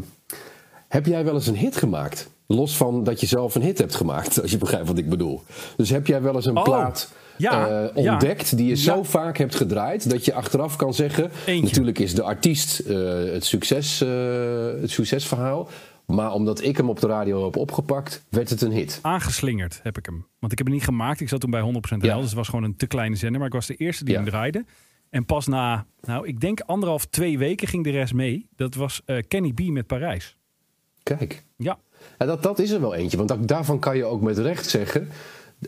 heb 0.87 1.05
jij 1.05 1.23
wel 1.23 1.33
eens 1.33 1.47
een 1.47 1.55
hit 1.55 1.75
gemaakt? 1.75 2.29
Los 2.55 2.77
van 2.77 3.03
dat 3.03 3.19
je 3.19 3.25
zelf 3.27 3.55
een 3.55 3.61
hit 3.61 3.77
hebt 3.77 3.95
gemaakt, 3.95 4.37
als 4.41 4.51
je 4.51 4.57
begrijpt 4.57 4.87
wat 4.87 4.97
ik 4.97 5.09
bedoel. 5.09 5.41
Dus 5.77 5.89
heb 5.89 6.07
jij 6.07 6.21
wel 6.21 6.35
eens 6.35 6.45
een 6.45 6.57
Oh, 6.57 6.63
plaat 6.63 7.11
ja, 7.37 7.67
eh, 7.67 8.03
ja. 8.03 8.11
ontdekt 8.11 8.57
die 8.57 8.65
je 8.65 8.71
Ja. 8.75 8.81
zo 8.81 9.03
vaak 9.03 9.37
hebt 9.37 9.55
gedraaid 9.55 10.09
dat 10.09 10.25
je 10.25 10.33
achteraf 10.33 10.75
kan 10.75 10.93
zeggen: 10.93 11.31
Eentje. 11.45 11.65
natuurlijk 11.67 11.99
is 11.99 12.15
de 12.15 12.21
artiest 12.23 12.79
eh, 12.79 12.97
het, 13.33 13.45
succes, 13.45 14.01
eh, 14.01 14.09
het 14.81 14.89
succesverhaal. 14.91 15.69
Maar 16.05 16.33
omdat 16.33 16.63
ik 16.63 16.77
hem 16.77 16.89
op 16.89 16.99
de 16.99 17.07
radio 17.07 17.43
heb 17.45 17.55
opgepakt, 17.55 18.23
werd 18.29 18.49
het 18.49 18.61
een 18.61 18.71
hit. 18.71 18.99
Aangeslingerd 19.01 19.79
heb 19.83 19.97
ik 19.97 20.05
hem. 20.05 20.25
Want 20.39 20.51
ik 20.51 20.57
heb 20.57 20.67
hem 20.67 20.75
niet 20.75 20.85
gemaakt. 20.85 21.19
Ik 21.19 21.29
zat 21.29 21.39
toen 21.39 21.49
bij 21.51 21.61
100% 21.61 22.01
Ja. 22.01 22.13
NL, 22.13 22.19
dus 22.19 22.25
het 22.29 22.37
was 22.37 22.47
gewoon 22.47 22.63
een 22.63 22.75
te 22.75 22.87
kleine 22.87 23.15
zender. 23.15 23.37
Maar 23.37 23.47
ik 23.47 23.53
was 23.53 23.67
de 23.67 23.75
eerste 23.75 24.03
die 24.03 24.15
hem 24.15 24.25
draaide. 24.25 24.65
En 25.09 25.25
pas 25.25 25.47
na, 25.47 25.85
nou, 26.01 26.27
ik 26.27 26.39
denk 26.39 26.59
anderhalf, 26.59 27.05
twee 27.05 27.37
weken 27.37 27.67
ging 27.67 27.83
de 27.83 27.89
rest 27.89 28.13
mee. 28.13 28.47
Dat 28.55 28.75
was 28.75 29.01
Kenny 29.27 29.53
B 29.53 29.59
met 29.59 29.87
Parijs. 29.87 30.37
Kijk. 31.03 31.43
Ja. 31.57 31.77
En 32.17 32.27
dat, 32.27 32.43
dat 32.43 32.59
is 32.59 32.71
er 32.71 32.81
wel 32.81 32.93
eentje. 32.95 33.17
Want 33.17 33.29
dat- 33.29 33.47
daarvan 33.47 33.79
kan 33.79 33.97
je 33.97 34.05
ook 34.05 34.21
met 34.21 34.37
recht 34.37 34.69
zeggen. 34.69 35.09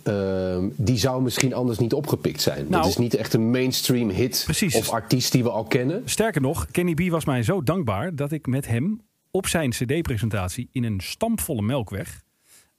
ehm, 0.03 0.69
die 0.75 0.97
zou 0.97 1.21
misschien 1.23 1.53
anders 1.53 1.77
niet 1.77 1.93
opgepikt 1.93 2.41
zijn. 2.41 2.65
Nou- 2.69 2.81
dat 2.81 2.85
is 2.91 2.97
niet 2.97 3.13
echt 3.15 3.33
een 3.33 3.49
mainstream 3.51 4.09
hit 4.09 4.41
Precies. 4.45 4.75
of 4.75 4.89
artiest 4.89 5.31
die 5.31 5.43
we 5.43 5.49
al 5.49 5.63
kennen. 5.63 6.01
Sterker 6.05 6.41
nog, 6.41 6.67
Kenny 6.71 6.93
B 6.93 7.09
was 7.09 7.25
mij 7.25 7.43
zo 7.43 7.63
dankbaar 7.63 8.15
dat 8.15 8.31
ik 8.31 8.47
met 8.47 8.67
hem 8.67 9.01
op 9.31 9.47
zijn 9.47 9.69
CD-presentatie 9.69 10.69
in 10.71 10.83
een 10.83 10.99
stampvolle 10.99 11.61
melkweg 11.61 12.21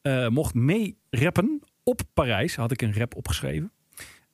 eh, 0.02 0.28
mocht 0.28 0.54
mee 0.54 0.96
rappen. 1.10 1.62
Op 1.82 2.00
Parijs 2.14 2.56
had 2.56 2.70
ik 2.70 2.82
een 2.82 2.94
rap 2.94 3.14
opgeschreven 3.16 3.72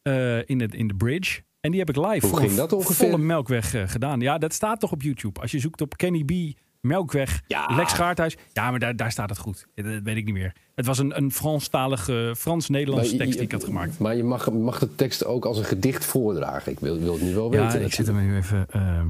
eh, 0.03 0.49
in, 0.49 0.61
het, 0.61 0.75
in 0.75 0.89
de 0.89 0.95
bridge. 0.95 1.41
En 1.61 1.71
die 1.71 1.81
heb 1.81 1.89
ik 1.89 1.97
live 1.97 2.09
Hoe 2.21 2.21
voor 2.31 2.39
ging 2.39 2.51
een 2.51 2.57
dat 2.57 2.73
ongeveer? 2.73 2.95
volle 3.11 3.19
melkweg 3.23 3.75
eh, 3.75 3.83
gedaan. 3.87 4.21
Ja, 4.21 4.39
dat 4.39 4.53
staat 4.53 4.81
toch 4.81 4.93
op 4.93 5.03
YouTube. 5.03 5.41
Als 5.41 5.51
je 5.51 5.59
zoekt 5.59 5.81
op 5.81 5.97
Kenny 5.97 6.25
B, 6.25 6.59
melkweg, 6.81 7.43
Ja. 7.47 7.75
Lex 7.77 7.93
Gaarthuis. 7.93 8.37
Ja, 8.53 8.71
maar 8.71 8.79
daar, 8.81 8.97
daar 8.97 9.11
staat 9.13 9.29
het 9.29 9.39
goed. 9.39 9.67
Dat 9.75 9.85
weet 10.03 10.17
ik 10.17 10.25
niet 10.25 10.35
meer. 10.35 10.53
Het 10.75 10.87
was 10.87 10.99
een, 10.99 11.17
een 11.17 11.33
Franstalige, 11.33 12.35
Frans-Nederlandse 12.37 13.17
tekst 13.17 13.33
die 13.33 13.43
ik 13.43 13.53
had 13.53 13.65
gemaakt. 13.65 13.99
Maar 13.99 14.17
je 14.17 14.25
mag, 14.25 14.51
mag 14.53 14.79
de 14.79 14.95
tekst 14.95 15.25
ook 15.25 15.45
als 15.45 15.59
een 15.59 15.65
gedicht 15.65 16.05
voordragen. 16.05 16.73
Ik 16.73 16.81
wil, 16.81 16.99
wil 16.99 17.13
het 17.13 17.23
nu 17.23 17.35
wel 17.35 17.53
Ja, 17.53 17.65
weten. 17.67 17.85
ik 17.85 17.93
zit 17.93 18.07
hem 18.07 18.17
nu 18.27 18.37
even. 18.37 18.67
eh, 18.71 19.03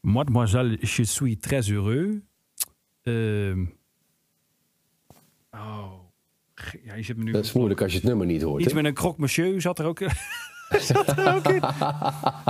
Mademoiselle, 0.00 0.76
je 0.80 1.04
suis 1.04 1.36
très 1.40 1.68
heureux. 1.68 2.14
Ehm, 3.02 3.64
oh. 5.50 5.92
Ja, 6.84 6.94
je 6.94 7.02
zit 7.02 7.16
me 7.16 7.22
nu. 7.22 7.32
Dat 7.32 7.44
is 7.44 7.52
moeilijk 7.52 7.82
als 7.82 7.90
je 7.92 7.98
het 7.98 8.06
nummer 8.06 8.26
niet 8.26 8.42
hoort. 8.42 8.62
Iets 8.62 8.70
hè? 8.72 8.76
met 8.76 8.84
een 8.86 8.94
croque 8.94 9.20
monsieur 9.20 9.60
zat 9.60 9.78
er 9.78 9.84
ook. 9.86 10.00
zat 10.68 11.20
ook 11.20 11.48
in. 11.48 11.60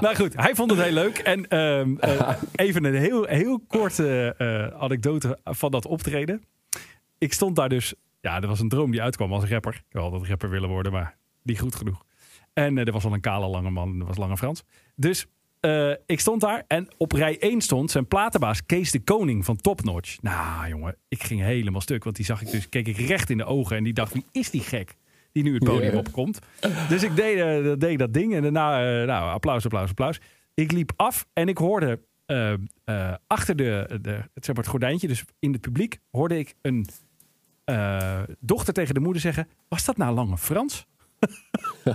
nou 0.04 0.14
goed, 0.14 0.36
hij 0.36 0.54
vond 0.54 0.70
het 0.70 0.80
heel 0.80 0.92
leuk. 0.92 1.18
En 1.18 1.48
ehm, 1.48 1.96
eh, 1.96 2.36
even 2.54 2.84
een 2.84 2.94
heel, 2.94 3.24
heel 3.24 3.60
korte 3.68 4.34
eh, 4.38 4.82
anekdote 4.82 5.38
van 5.44 5.70
dat 5.70 5.86
optreden. 5.86 6.44
Ik 7.18 7.32
stond 7.32 7.56
daar 7.56 7.68
dus. 7.68 7.94
Ja, 8.20 8.40
er 8.40 8.48
was 8.48 8.60
een 8.60 8.68
droom 8.68 8.90
die 8.90 9.02
uitkwam 9.02 9.32
als 9.32 9.44
rapper. 9.44 9.74
Ik 9.74 9.82
wil 9.88 10.02
altijd 10.02 10.26
rapper 10.26 10.50
willen 10.50 10.68
worden, 10.68 10.92
maar 10.92 11.16
niet 11.42 11.60
goed 11.60 11.74
genoeg. 11.74 12.04
En 12.52 12.78
eh, 12.78 12.86
er 12.86 12.92
was 12.92 13.04
al 13.04 13.12
een 13.12 13.20
kale 13.20 13.46
lange 13.46 13.70
man, 13.70 14.00
er 14.00 14.06
was 14.06 14.16
Lange 14.16 14.36
Frans. 14.36 14.62
Dus 14.94 15.26
ik 16.06 16.20
stond 16.20 16.40
daar 16.40 16.64
en 16.66 16.88
op 16.96 17.12
rij 17.12 17.38
1 17.38 17.60
stond 17.60 17.90
zijn 17.90 18.06
platenbaas 18.06 18.66
Kees 18.66 18.90
de 18.90 19.00
Koning 19.00 19.44
van 19.44 19.56
Top 19.56 19.84
Notch. 19.84 20.22
Nou 20.22 20.68
jongen, 20.68 20.96
ik 21.08 21.22
ging 21.22 21.40
helemaal 21.40 21.80
stuk, 21.80 22.04
want 22.04 22.16
die 22.16 22.24
zag 22.24 22.42
ik 22.42 22.50
dus, 22.50 22.68
keek 22.68 22.88
ik 22.88 22.96
recht 22.96 23.30
in 23.30 23.36
de 23.36 23.44
ogen 23.44 23.76
en 23.76 23.84
die 23.84 23.92
dacht, 23.92 24.12
wie 24.12 24.24
is 24.32 24.50
die 24.50 24.60
gek? 24.60 24.96
Die 25.36 25.44
nu 25.44 25.54
het 25.54 25.64
podium 25.64 25.94
opkomt. 25.94 26.38
Dus 26.88 27.02
ik 27.02 27.16
deed, 27.16 27.38
eh, 27.38 27.64
dat 27.64 27.80
deed 27.80 27.98
dat 27.98 28.12
ding 28.12 28.34
en 28.34 28.42
daarna, 28.42 29.00
eh, 29.00 29.06
nou, 29.06 29.30
applaus, 29.30 29.64
applaus, 29.64 29.88
applaus. 29.88 30.20
Ik 30.54 30.72
liep 30.72 30.92
af 30.96 31.26
en 31.32 31.48
ik 31.48 31.58
hoorde 31.58 32.00
eh, 32.26 32.54
achter 33.26 33.56
de, 33.56 33.98
de, 34.02 34.10
het, 34.10 34.44
zeg 34.44 34.54
maar 34.54 34.64
het 34.64 34.66
gordijntje, 34.66 35.08
dus 35.08 35.24
in 35.38 35.52
het 35.52 35.60
publiek, 35.60 35.98
hoorde 36.10 36.38
ik 36.38 36.54
een 36.62 36.86
dochter 38.38 38.74
tegen 38.74 38.94
de 38.94 39.00
moeder 39.00 39.22
zeggen: 39.22 39.48
Was 39.68 39.84
dat 39.84 39.96
nou 39.96 40.14
Lange 40.14 40.38
Frans? 40.38 40.86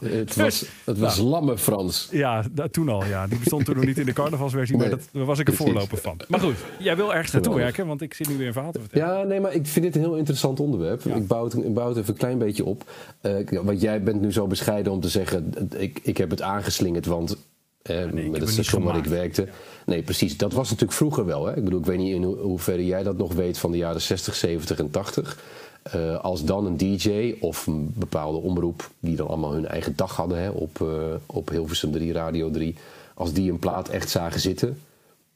Het 0.00 0.36
was, 0.36 0.64
het 0.84 0.98
was 0.98 1.16
Nou. 1.16 1.28
lamme 1.28 1.58
Frans. 1.58 2.08
Ja, 2.10 2.44
toen 2.70 2.88
al. 2.88 3.04
Ja. 3.04 3.26
Die 3.26 3.38
bestond 3.38 3.64
toen 3.64 3.74
nog 3.76 3.84
niet 3.84 3.98
in 3.98 4.06
de 4.06 4.12
carnavalsversie, 4.22 4.76
maar 4.76 4.90
dat, 4.90 5.08
daar 5.12 5.24
was 5.24 5.38
ik 5.38 5.48
een 5.48 5.54
precies. 5.54 5.72
voorloper 5.72 5.98
van. 5.98 6.20
Maar 6.28 6.40
goed, 6.40 6.54
jij 6.78 6.96
wil 6.96 7.14
ergens 7.14 7.32
naartoe 7.32 7.54
werken, 7.54 7.86
want 7.86 8.00
ik 8.02 8.14
zit 8.14 8.28
nu 8.28 8.36
weer 8.36 8.46
een 8.46 8.52
verhaal 8.52 8.72
te 8.72 8.80
vertellen. 8.80 9.18
Ja, 9.18 9.22
nee, 9.22 9.40
maar 9.40 9.52
ik 9.54 9.66
vind 9.66 9.84
dit 9.84 9.94
een 9.94 10.00
heel 10.00 10.16
interessant 10.16 10.60
onderwerp. 10.60 11.02
Ja. 11.02 11.14
Ik, 11.14 11.26
bouw 11.26 11.44
het, 11.44 11.54
ik 11.54 11.74
bouw 11.74 11.88
het 11.88 11.96
even 11.96 12.08
een 12.12 12.18
klein 12.18 12.38
beetje 12.38 12.64
op. 12.64 12.84
Eh, 13.20 13.32
want 13.62 13.80
jij 13.80 14.02
bent 14.02 14.20
nu 14.20 14.32
zo 14.32 14.46
bescheiden 14.46 14.92
om 14.92 15.00
te 15.00 15.08
zeggen... 15.08 15.52
ik, 15.76 16.00
ik 16.02 16.16
heb 16.16 16.30
het 16.30 16.42
aangeslingerd, 16.42 17.06
want 17.06 17.36
heb 17.82 18.12
met 18.30 18.40
het 18.40 18.50
station 18.50 18.82
waar 18.82 18.96
ik 18.96 19.04
werkte... 19.04 19.48
Nee, 19.86 20.02
precies. 20.02 20.36
Dat 20.36 20.52
was 20.52 20.66
natuurlijk 20.70 20.96
vroeger 20.98 21.24
wel. 21.24 21.46
Hè? 21.46 21.56
Ik 21.56 21.64
bedoel, 21.64 21.80
ik 21.80 21.86
weet 21.86 21.98
niet 21.98 22.14
in 22.14 22.22
ho- 22.22 22.36
hoeverre 22.42 22.86
jij 22.86 23.02
dat 23.02 23.16
nog 23.16 23.32
weet 23.32 23.58
van 23.58 23.70
de 23.70 23.76
jaren 23.76 24.00
60, 24.00 24.34
70 24.34 24.78
en 24.78 24.90
80. 24.90 25.38
Eh, 25.84 26.16
als 26.20 26.44
dan 26.44 26.66
een 26.66 26.76
DJ 26.76 27.34
of 27.40 27.66
een 27.66 27.92
bepaalde 27.96 28.38
omroep... 28.38 28.90
die 29.00 29.16
dan 29.16 29.28
allemaal 29.28 29.52
hun 29.52 29.66
eigen 29.66 29.96
dag 29.96 30.16
hadden 30.16 30.38
hè, 30.38 30.48
op, 30.48 30.80
eh, 30.80 30.88
op 31.26 31.48
Hilversum 31.48 31.92
3, 31.92 32.12
Radio 32.12 32.50
3... 32.50 32.74
als 33.14 33.32
die 33.32 33.50
een 33.50 33.58
plaat 33.58 33.88
echt 33.88 34.10
zagen 34.10 34.40
zitten... 34.40 34.78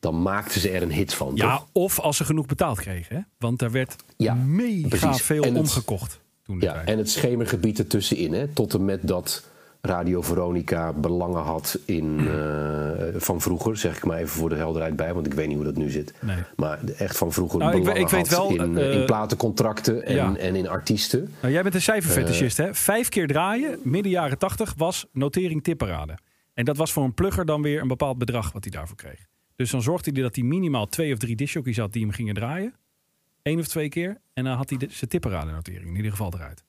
dan 0.01 0.23
maakten 0.23 0.61
ze 0.61 0.71
er 0.71 0.83
een 0.83 0.93
hit 0.93 1.15
van, 1.15 1.33
Ja, 1.35 1.57
toch? 1.57 1.67
of 1.73 2.01
als 2.01 2.17
ze 2.17 2.25
genoeg 2.25 2.47
betaald 2.47 2.81
kregen. 2.81 3.17
Hè? 3.17 3.23
Want 3.39 3.59
daar 3.59 3.71
werd 3.71 3.97
Ja, 4.17 4.35
mega 4.35 4.89
precies. 4.89 5.23
veel 5.23 5.43
En 5.43 5.49
het- 5.49 5.59
omgekocht. 5.59 6.21
Toen 6.43 6.61
Ja, 6.61 6.73
tijd. 6.73 6.89
en 6.89 6.99
het 6.99 7.11
schemergebied 7.11 7.79
ertussenin. 7.79 8.33
Hè, 8.33 8.47
tot 8.49 8.75
en 8.75 8.85
met 8.85 9.09
dat 9.09 9.45
Radio 9.81 10.23
Veronica 10.23 10.93
belangen 10.93 11.43
had 11.43 11.79
in, 11.85 12.19
eh, 12.29 13.21
van 13.21 13.41
vroeger. 13.41 13.77
Zeg 13.77 13.97
ik 13.97 14.05
maar 14.05 14.17
even 14.19 14.29
voor 14.39 14.49
de 14.49 14.55
helderheid 14.55 14.97
bij, 14.97 15.15
want 15.15 15.27
ik 15.27 15.35
weet 15.35 15.47
niet 15.47 15.57
hoe 15.57 15.65
dat 15.65 15.77
nu 15.77 15.91
zit. 15.91 16.15
Nee. 16.21 16.37
Maar 16.57 16.79
echt 16.97 17.17
van 17.17 17.33
vroeger 17.33 17.59
Nou, 17.59 17.77
ik 17.77 17.79
belangen 17.83 18.03
weet- 18.03 18.13
ik 18.13 18.19
weet 18.19 18.37
wel, 18.37 18.51
in, 18.65 18.79
eh, 18.79 18.93
in 19.01 19.05
platencontracten 19.07 20.05
en, 20.07 20.15
ja. 20.15 20.37
en 20.37 20.55
in 20.57 20.69
artiesten. 20.69 21.35
Nou, 21.41 21.53
jij 21.53 21.63
bent 21.63 21.75
een 21.75 21.83
cijferfetischist, 21.83 22.59
Eh. 22.59 22.67
hè? 22.67 22.75
Vijf 22.75 23.09
keer 23.09 23.27
draaien, 23.27 23.79
midden 23.83 24.13
jaren 24.13 24.39
tachtig, 24.39 24.75
was 24.77 25.07
notering 25.13 25.63
tipparade. 25.63 26.19
En 26.55 26.65
dat 26.65 26.77
was 26.77 26.93
voor 26.93 27.05
een 27.05 27.15
plugger 27.15 27.45
dan 27.45 27.63
weer 27.63 27.81
een 27.81 27.89
bepaald 27.89 28.19
bedrag 28.19 28.53
wat 28.53 28.65
hij 28.65 28.73
daarvoor 28.73 28.97
kreeg. 28.97 29.27
Dus 29.57 29.71
dan 29.71 29.83
zorgde 29.83 30.11
hij 30.13 30.23
dat 30.23 30.35
hij 30.35 30.45
minimaal 30.45 30.87
twee 30.87 31.13
of 31.13 31.19
drie 31.19 31.37
discjockeys 31.37 31.77
had 31.79 31.93
die 31.93 32.03
hem 32.03 32.11
gingen 32.13 32.35
draaien. 32.35 32.75
Eén 33.43 33.59
of 33.59 33.67
twee 33.67 33.89
keer. 33.89 34.21
En 34.33 34.45
dan 34.45 34.57
had 34.57 34.69
hij 34.71 34.79
de, 34.79 34.87
zijn 34.91 35.11
tipparade 35.11 35.51
notering 35.51 35.89
in 35.91 35.97
ieder 35.97 36.11
geval 36.11 36.33
eruit. 36.35 36.65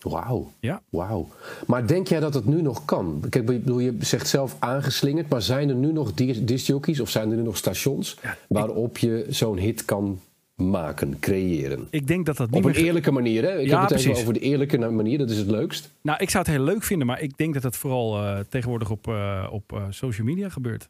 Wauw. 0.00 0.52
Ja. 0.60 0.82
Wauw. 0.90 1.28
Maar 1.66 1.86
denk 1.86 2.08
jij 2.08 2.20
dat 2.20 2.34
het 2.34 2.44
nu 2.46 2.62
nog 2.62 2.84
kan? 2.84 3.22
Kijk, 3.28 3.46
bedoel, 3.46 3.78
je 3.78 3.96
zegt 4.00 4.28
zelf 4.28 4.56
aangeslingerd, 4.58 5.28
maar 5.28 5.42
zijn 5.42 5.68
er 5.68 5.74
nu 5.74 5.92
nog 5.92 6.14
dis- 6.14 6.44
discjockeys 6.44 7.00
of 7.00 7.08
zijn 7.10 7.30
er 7.30 7.36
nu 7.36 7.42
nog 7.42 7.56
stations 7.56 8.16
Ja, 8.22 8.30
ik- 8.30 8.36
waarop 8.48 8.98
je 8.98 9.26
zo'n 9.28 9.58
hit 9.58 9.84
kan 9.84 10.20
maken, 10.54 11.18
creëren? 11.18 11.86
Ik 11.90 12.06
denk 12.06 12.26
dat 12.26 12.36
dat 12.36 12.50
niet 12.50 12.60
Op 12.60 12.64
een 12.70 12.76
meer... 12.76 12.84
eerlijke 12.84 13.10
manier, 13.10 13.42
hè? 13.42 13.58
Ik 13.58 13.66
Ja, 13.68 13.80
heb 13.80 13.88
het 13.90 13.98
even 13.98 14.14
over 14.16 14.32
de 14.32 14.40
eerlijke 14.40 14.78
manier, 14.78 15.18
dat 15.18 15.30
is 15.30 15.36
het 15.38 15.50
leukst. 15.50 15.90
Nou, 16.02 16.18
ik 16.20 16.30
zou 16.30 16.44
het 16.44 16.52
heel 16.54 16.64
leuk 16.64 16.82
vinden, 16.82 17.06
maar 17.06 17.20
ik 17.20 17.36
denk 17.36 17.54
dat 17.54 17.62
het 17.62 17.76
vooral 17.76 18.16
eh, 18.22 18.38
tegenwoordig 18.48 18.90
op, 18.90 19.08
eh, 19.08 19.46
op 19.52 19.72
eh, 19.72 19.82
social 19.90 20.26
media 20.26 20.48
gebeurt. 20.48 20.88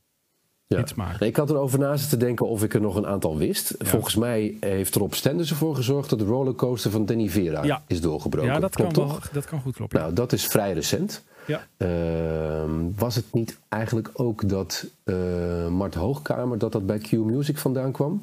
Ja. 0.75 0.77
Hits 0.79 0.95
maken. 0.95 1.17
Nee, 1.21 1.29
ik 1.29 1.37
had 1.37 1.51
erover 1.51 1.79
na 1.79 1.97
zitten 1.97 2.19
denken 2.19 2.49
of 2.49 2.63
ik 2.63 2.75
er 2.75 2.81
nog 2.81 2.97
een 2.97 3.07
aantal 3.07 3.37
wist. 3.37 3.75
Volgens 3.79 4.17
mij 4.17 4.57
heeft 4.61 4.95
Rob 4.95 5.13
Stenders 5.13 5.51
ervoor 5.51 5.75
gezorgd 5.75 6.11
dat 6.11 6.19
de 6.19 6.25
rollercoaster 6.25 6.91
van 6.91 7.07
Danny 7.07 7.29
Vera 7.29 7.65
Ja. 7.65 7.83
is 7.87 8.01
doorgebroken. 8.01 8.53
Ja, 8.53 8.59
dat 8.61 8.75
kan, 8.77 8.93
Klopt 8.93 9.09
wel, 9.09 9.17
toch? 9.19 9.31
dat 9.31 9.45
kan 9.45 9.61
goed 9.61 9.75
kloppen. 9.75 10.01
Nou, 10.01 10.13
dat 10.13 10.33
is 10.33 10.47
vrij 10.47 10.73
recent. 10.73 11.23
ja. 11.47 11.67
Ehm, 11.77 12.71
was 12.97 13.15
het 13.15 13.25
niet 13.33 13.59
eigenlijk 13.69 14.11
ook 14.13 14.49
dat 14.49 14.87
eh, 15.05 15.69
Mart 15.69 15.95
Hoogkamer 15.95 16.59
dat 16.59 16.73
dat 16.73 16.87
bij 16.87 16.99
Q 16.99 17.11
Music 17.13 17.59
vandaan 17.59 17.93
kwam? 17.93 18.23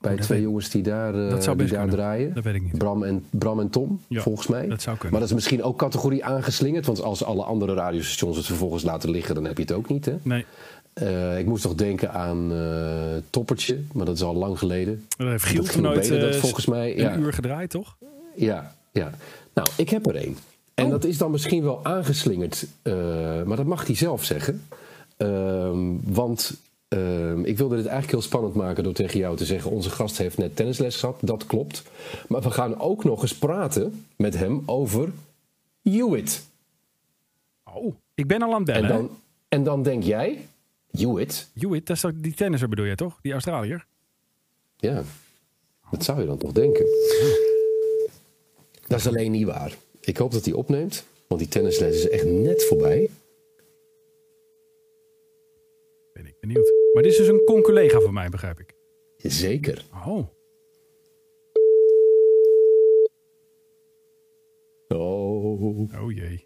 Bij 0.00 0.14
Oh, 0.14 0.20
twee 0.20 0.38
weet- 0.38 0.46
jongens 0.46 0.70
die 0.70 0.82
daar, 0.82 1.14
eh, 1.24 1.30
dat 1.30 1.44
zou 1.44 1.56
die 1.56 1.66
best 1.66 1.76
daar 1.78 1.86
kunnen. 1.88 2.04
draaien. 2.04 2.34
Dat 2.34 2.44
weet 2.44 2.54
ik 2.54 2.62
niet. 2.62 2.78
Bram 2.78 3.02
en, 3.04 3.24
Bram 3.30 3.60
en 3.60 3.70
Tom, 3.70 4.00
Ja, 4.08 4.20
volgens 4.20 4.46
mij. 4.46 4.68
dat 4.68 4.82
zou 4.82 4.96
kunnen. 4.96 5.10
Maar 5.12 5.20
dat 5.20 5.28
is 5.28 5.34
misschien 5.34 5.62
ook 5.62 5.78
categorie 5.78 6.24
aangeslingerd. 6.24 6.86
Want 6.86 7.02
als 7.02 7.24
alle 7.24 7.42
andere 7.44 7.74
radiostations 7.74 8.36
het 8.36 8.46
vervolgens 8.46 8.82
laten 8.82 9.10
liggen, 9.10 9.34
dan 9.34 9.44
heb 9.44 9.56
je 9.56 9.62
het 9.62 9.72
ook 9.72 9.88
niet. 9.88 10.04
Hè? 10.04 10.16
Nee, 10.22 10.44
Eh, 10.96 11.38
ik 11.38 11.46
moest 11.46 11.64
nog 11.64 11.74
denken 11.74 12.12
aan 12.12 12.52
eh, 12.52 13.22
Toppertje, 13.30 13.78
maar 13.92 14.06
dat 14.06 14.14
is 14.14 14.22
al 14.22 14.34
lang 14.34 14.58
geleden. 14.58 15.06
dat 15.16 15.28
heeft 15.28 15.44
Giel 15.44 15.62
Belen 15.92 16.20
dat 16.20 16.34
eh, 16.34 16.40
volgens 16.40 16.66
mij, 16.66 16.90
een 16.92 17.02
ja. 17.02 17.16
uur 17.16 17.32
gedraaid, 17.32 17.70
toch? 17.70 17.96
Ja, 18.34 18.74
ja. 18.92 19.10
Nou, 19.54 19.68
ik 19.76 19.88
heb 19.90 20.06
er 20.06 20.16
één. 20.16 20.36
En 20.74 20.84
Oh. 20.84 20.90
dat 20.90 21.04
is 21.04 21.18
dan 21.18 21.30
misschien 21.30 21.62
wel 21.62 21.80
aangeslingerd, 21.84 22.66
maar 23.46 23.56
dat 23.56 23.66
mag 23.66 23.86
hij 23.86 23.94
zelf 23.96 24.24
zeggen. 24.24 24.62
Ehm, 25.16 25.78
want 26.02 26.60
ehm, 26.88 27.44
ik 27.44 27.56
wilde 27.58 27.76
dit 27.76 27.84
eigenlijk 27.86 28.12
heel 28.12 28.28
spannend 28.30 28.54
maken 28.54 28.84
door 28.84 28.92
tegen 28.92 29.18
jou 29.18 29.36
te 29.36 29.44
zeggen: 29.44 29.70
onze 29.70 29.90
gast 29.90 30.18
heeft 30.18 30.38
net 30.38 30.56
tennisles 30.56 30.96
gehad. 30.96 31.16
Dat 31.20 31.46
klopt. 31.46 31.82
Maar 32.28 32.42
we 32.42 32.50
gaan 32.50 32.80
ook 32.80 33.04
nog 33.04 33.22
eens 33.22 33.34
praten 33.38 34.04
met 34.16 34.36
hem 34.36 34.62
over 34.66 35.08
Hewitt. 35.82 36.46
Oh, 37.74 37.94
ik 38.14 38.26
ben 38.26 38.42
al 38.42 38.54
aan 38.54 38.60
het 38.60 38.68
En 38.68 38.80
bellen. 38.82 38.96
hè? 38.96 39.02
dan, 39.02 39.10
en 39.48 39.64
dan 39.64 39.82
denk 39.82 40.02
jij: 40.02 40.46
Hewitt? 40.90 41.50
Hewitt, 41.54 41.86
dat 41.86 41.96
is 41.96 42.04
die 42.14 42.34
tennisser 42.34 42.68
bedoel 42.68 42.84
je 42.84 42.94
toch? 42.94 43.18
Die 43.22 43.32
Australiër? 43.32 43.86
Ja, 44.76 45.02
dat 45.90 46.04
zou 46.04 46.20
je 46.20 46.26
dan 46.26 46.38
toch 46.38 46.52
denken. 46.52 46.86
Dat 48.86 48.98
is 48.98 49.06
alleen 49.06 49.30
niet 49.30 49.46
waar. 49.46 49.76
Ik 50.00 50.16
hoop 50.16 50.32
dat 50.32 50.44
hij 50.44 50.54
opneemt, 50.54 51.06
want 51.28 51.40
die 51.40 51.50
tennisles 51.50 51.96
is 51.96 52.08
echt 52.08 52.24
net 52.24 52.64
voorbij. 52.64 53.10
Ben 56.12 56.26
ik 56.26 56.40
benieuwd. 56.40 56.72
Maar 56.92 57.02
dit 57.02 57.12
is 57.12 57.18
dus 57.18 57.28
een 57.28 57.44
con-collega 57.44 58.00
van 58.00 58.12
mij, 58.12 58.28
begrijp 58.28 58.60
ik. 58.60 58.74
Zeker. 59.16 59.84
Oh, 60.06 60.28
Oh. 64.88 65.90
oh 66.02 66.12
jee. 66.12 66.45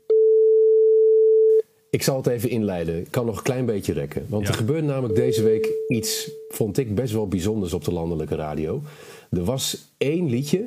Ik 1.90 2.02
zal 2.02 2.16
het 2.16 2.26
even 2.26 2.48
inleiden. 2.50 2.98
Ik 3.00 3.10
kan 3.10 3.26
nog 3.26 3.36
een 3.36 3.42
klein 3.42 3.66
beetje 3.66 3.92
rekken. 3.92 4.24
Want 4.28 4.42
Ja. 4.42 4.48
er 4.48 4.54
gebeurt 4.56 4.84
namelijk 4.84 5.14
deze 5.14 5.42
week 5.42 5.68
iets, 5.88 6.30
vond 6.48 6.78
ik 6.78 6.94
best 6.94 7.12
wel 7.12 7.28
bijzonders 7.28 7.72
op 7.72 7.84
de 7.84 7.92
landelijke 7.92 8.34
radio. 8.34 8.82
Er 9.30 9.44
was 9.44 9.76
één 9.96 10.28
liedje 10.28 10.64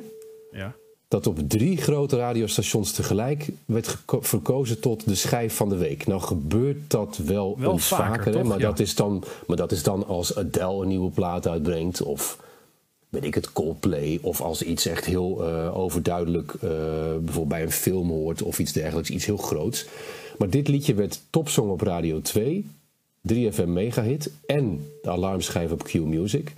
Ja. 0.52 0.74
dat 1.08 1.26
op 1.26 1.38
drie 1.48 1.76
grote 1.76 2.16
radiostations 2.16 2.92
tegelijk 2.92 3.48
werd 3.64 3.96
verkozen 4.20 4.80
tot 4.80 5.08
de 5.08 5.14
schijf 5.14 5.54
van 5.54 5.68
de 5.68 5.76
week. 5.76 6.06
Nou 6.06 6.20
gebeurt 6.20 6.90
dat 6.90 7.16
wel, 7.26 7.56
Wel 7.58 7.72
eens 7.72 7.86
vaker, 7.88 8.06
vaker, 8.06 8.24
hè, 8.32 8.38
toch? 8.38 8.48
maar, 8.48 8.58
Ja. 8.58 8.68
dat 8.68 8.78
is 8.78 8.94
dan, 8.94 9.24
maar 9.46 9.56
dat 9.56 9.72
is 9.72 9.82
dan 9.82 10.06
als 10.06 10.36
Adele 10.36 10.82
een 10.82 10.88
nieuwe 10.88 11.10
plaat 11.10 11.48
uitbrengt 11.48 12.02
of 12.02 12.42
weet 13.08 13.24
ik 13.24 13.34
het, 13.34 13.52
Coldplay. 13.52 14.18
Of 14.22 14.40
als 14.40 14.62
iets 14.62 14.86
echt 14.86 15.04
heel 15.04 15.44
eh, 15.46 15.78
overduidelijk 15.78 16.54
eh, 16.54 16.60
bijvoorbeeld 17.20 17.48
bij 17.48 17.62
een 17.62 17.72
film 17.72 18.08
hoort 18.08 18.42
of 18.42 18.58
iets 18.58 18.72
dergelijks, 18.72 19.10
iets 19.10 19.26
heel 19.26 19.36
groots. 19.36 19.86
Maar 20.38 20.50
dit 20.50 20.68
liedje 20.68 20.94
werd 20.94 21.20
topsong 21.30 21.70
op 21.70 21.80
Radio 21.80 22.20
2, 22.20 22.66
3FM 23.32 23.66
megahit 23.66 24.30
en 24.46 24.90
de 25.02 25.10
alarmschijf 25.10 25.72
op 25.72 25.82
Q 25.82 25.94
Music. 25.94 26.52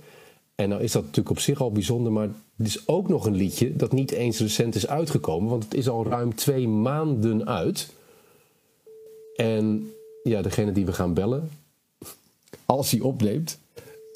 En 0.55 0.69
nou 0.69 0.81
is 0.81 0.91
dat 0.91 1.01
natuurlijk 1.01 1.29
op 1.29 1.39
zich 1.39 1.61
al 1.61 1.71
bijzonder, 1.71 2.11
maar 2.11 2.29
het 2.57 2.67
is 2.67 2.87
ook 2.87 3.09
nog 3.09 3.25
een 3.25 3.35
liedje 3.35 3.75
dat 3.75 3.91
niet 3.91 4.11
eens 4.11 4.39
recent 4.39 4.75
is 4.75 4.87
uitgekomen, 4.87 5.49
want 5.49 5.63
het 5.63 5.73
is 5.73 5.89
al 5.89 6.05
ruim 6.05 6.35
twee 6.35 6.67
maanden 6.67 7.47
uit. 7.47 7.93
En 9.35 9.91
ja, 10.23 10.41
degene 10.41 10.71
die 10.71 10.85
we 10.85 10.93
gaan 10.93 11.13
bellen, 11.13 11.49
als 12.65 12.91
hij 12.91 12.99
opneemt, 12.99 13.59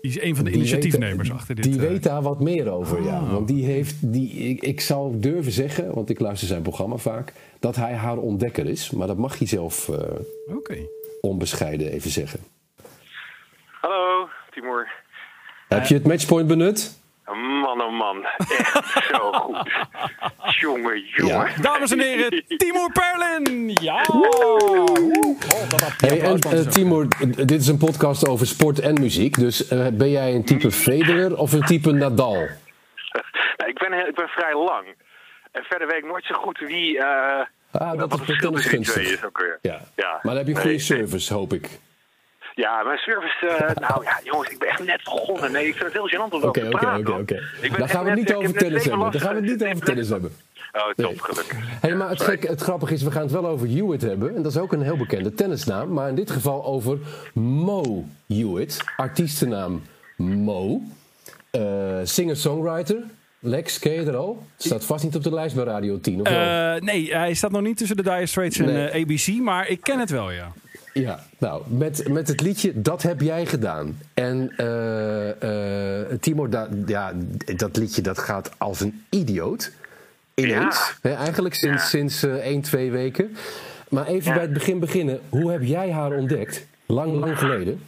Die 0.02 0.12
is 0.12 0.22
een 0.22 0.36
van 0.36 0.44
de 0.46 0.50
die 0.52 0.60
initiatiefnemers 0.60 1.28
weet- 1.30 1.38
achter 1.38 1.56
dit. 1.56 1.64
Die 1.64 1.74
eh, 1.74 1.80
weet 1.88 2.04
daar 2.04 2.22
wat 2.22 2.40
meer 2.40 2.72
over, 2.72 3.04
ja. 3.04 3.18
Ah. 3.18 3.32
Want 3.32 3.48
die 3.48 3.66
heeft, 3.66 3.96
die, 4.14 4.32
ik, 4.32 4.62
ik 4.62 4.82
zou 4.82 5.20
durven 5.20 5.52
zeggen, 5.52 5.94
want 5.94 6.10
ik 6.10 6.20
luister 6.20 6.48
zijn 6.48 6.62
programma 6.62 6.98
vaak, 6.98 7.34
dat 7.60 7.76
hij 7.76 7.94
haar 7.94 8.18
ontdekker 8.18 8.66
is. 8.66 8.90
Maar 8.92 9.08
dat 9.08 9.18
mag 9.18 9.38
hij 9.38 9.48
zelf 9.48 9.90
eh, 9.90 10.56
Oké. 10.56 10.78
onbescheiden 11.22 11.92
even 11.92 12.10
zeggen. 12.12 12.40
Hallo, 13.82 14.28
Timur. 14.54 14.92
Heb 15.68 15.86
je 15.86 15.94
het 15.94 16.06
matchpoint 16.08 16.48
benut? 16.48 17.00
Man, 17.36 17.82
oh 17.82 17.92
man. 17.92 18.26
Echt 18.38 19.06
zo 19.12 19.32
goed. 19.32 19.70
Jongen, 20.60 21.04
jongen. 21.06 21.62
Dames 21.62 21.92
en 21.92 22.00
heren, 22.00 22.44
Timur 22.48 22.92
Perlin! 22.92 23.70
Ja! 23.82 24.06
Oh, 24.08 25.16
dat 25.70 25.94
Hey, 25.98 26.22
en, 26.22 26.40
eh, 26.40 26.52
is 26.54 26.74
Timur, 26.74 27.08
eh, 27.20 27.28
dit 27.36 27.52
is 27.62 27.68
een 27.68 27.78
podcast 27.78 28.28
over 28.28 28.48
sport 28.48 28.80
en 28.80 28.94
muziek. 29.02 29.40
Dus 29.40 29.68
eh, 29.68 29.88
ben 29.94 30.10
jij 30.10 30.34
een 30.34 30.46
type 30.46 30.72
Federer 30.72 31.38
of 31.38 31.52
een 31.52 31.64
type 31.66 31.92
Nadal? 31.92 32.34
Nou, 33.58 33.70
ik, 33.70 33.80
ben, 33.80 33.94
heel- 33.94 34.08
ik 34.08 34.16
ben 34.16 34.28
vrij 34.28 34.54
lang. 34.56 34.86
En 35.52 35.64
verder 35.64 35.88
weet 35.88 35.98
ik 35.98 36.06
nooit 36.06 36.26
zo 36.26 36.36
goed 36.36 36.60
wie... 36.60 36.98
eh 37.00 37.46
Ah, 37.72 37.98
dat 37.98 38.20
is 38.58 38.66
gunstig. 38.66 39.12
is 39.12 39.24
ook 39.26 39.38
weer. 39.40 39.60
Ja. 39.62 39.80
Ja. 39.96 40.10
Maar 40.12 40.20
dan 40.22 40.36
heb 40.38 40.48
je 40.48 40.54
goede 40.54 40.70
nee. 40.70 40.80
service, 40.80 41.34
hoop 41.34 41.54
ik. 41.54 41.80
Ja, 42.56 42.84
mijn 42.84 42.98
service... 42.98 43.48
eh, 43.48 43.76
nou 43.90 44.04
ja, 44.04 44.20
jongens, 44.24 44.50
ik 44.50 44.60
ben 44.60 44.68
echt 44.68 44.84
net 44.86 45.04
begonnen. 45.04 45.52
Nee, 45.52 45.68
ik 45.68 45.74
vind 45.76 45.84
het 45.84 45.94
heel 45.94 46.10
gênant 46.10 46.32
om 46.34 46.38
over 46.38 46.48
Oké, 46.48 46.60
te 46.60 46.66
oké, 46.66 46.78
praten. 46.78 47.00
oké, 47.08 47.12
oké. 47.22 47.40
Dan 47.62 47.76
echt 47.80 47.92
gaan 47.92 48.04
we 48.06 48.12
niet 48.12 48.34
over 48.34 48.54
tennis 48.54 48.84
hebben. 48.84 49.00
Dan 49.00 49.12
last- 49.12 49.22
gaan 49.26 49.36
we 49.36 49.42
het 49.42 49.50
niet 49.60 49.64
over 49.74 49.86
tennis 49.86 50.10
hebben. 50.10 50.32
Oh, 50.74 50.86
top, 50.88 50.96
Nee. 51.06 51.20
gelukkig. 51.20 51.58
Hey, 51.82 51.96
maar 51.96 52.10
het, 52.10 52.22
gek, 52.22 52.48
het 52.48 52.62
grappige 52.62 52.94
is, 52.94 53.04
we 53.04 53.12
gaan 53.12 53.22
het 53.22 53.32
wel 53.32 53.48
over 53.48 53.68
Hewitt 53.68 54.02
hebben. 54.02 54.36
En 54.36 54.42
dat 54.42 54.52
is 54.52 54.58
ook 54.58 54.74
een 54.74 54.82
heel 54.82 54.98
bekende 54.98 55.34
tennisnaam. 55.34 55.94
Maar 55.94 56.10
in 56.10 56.16
dit 56.16 56.32
geval 56.32 56.66
over 56.66 56.98
Mo 57.34 58.06
Hewitt. 58.28 58.84
Artiestennaam 58.98 59.82
Mo. 60.18 60.82
Eh, 61.52 61.62
Singer-songwriter. 62.04 62.98
Lex, 63.40 63.80
ken 63.80 63.92
je 63.92 64.06
er 64.06 64.16
al? 64.16 64.44
Staat 64.58 64.86
vast 64.86 65.04
niet 65.04 65.16
op 65.16 65.24
de 65.24 65.34
lijst 65.34 65.56
bij 65.56 65.64
Radio 65.64 66.00
10, 66.00 66.22
of 66.22 66.30
wel? 66.30 66.40
Eh, 66.76 66.82
nee, 66.82 67.16
hij 67.16 67.34
staat 67.34 67.52
nog 67.52 67.62
niet 67.62 67.78
tussen 67.78 67.98
de 67.98 68.04
Dire 68.04 68.26
Straits 68.26 68.58
en 68.60 68.66
Nee. 68.66 68.94
ABC, 69.04 69.28
maar 69.42 69.68
ik 69.68 69.82
ken 69.82 70.00
het 70.00 70.10
wel, 70.10 70.32
ja. 70.32 70.52
Ja, 70.94 71.20
nou, 71.38 71.64
met, 71.68 72.08
met 72.10 72.28
het 72.28 72.42
liedje 72.42 72.82
Dat 72.82 73.02
heb 73.02 73.22
jij 73.22 73.46
gedaan. 73.46 73.98
En 74.14 74.54
eh 74.58 76.02
eh 76.12 76.20
Timo, 76.20 76.50
da- 76.50 76.68
ja, 76.86 77.12
dat 77.56 77.78
liedje 77.78 78.02
dat 78.02 78.18
gaat 78.20 78.52
als 78.58 78.80
een 78.80 79.06
idioot. 79.10 79.72
Ineens. 80.36 80.98
Hè, 81.02 81.14
eigenlijk 81.14 81.56
sinds, 81.56 81.82
Ja. 81.84 81.88
sinds 81.90 82.24
eh 82.24 82.46
1, 82.48 82.62
2 82.62 82.92
weken. 82.92 83.36
Maar 83.90 84.06
even 84.08 84.28
Ja. 84.28 84.34
bij 84.34 84.42
het 84.42 84.54
begin 84.54 84.80
beginnen. 84.80 85.22
Hoe 85.30 85.52
heb 85.52 85.62
jij 85.64 85.92
haar 85.92 86.12
ontdekt? 86.12 86.68
Lang, 86.86 87.12
lang 87.14 87.38
geleden. 87.40 87.86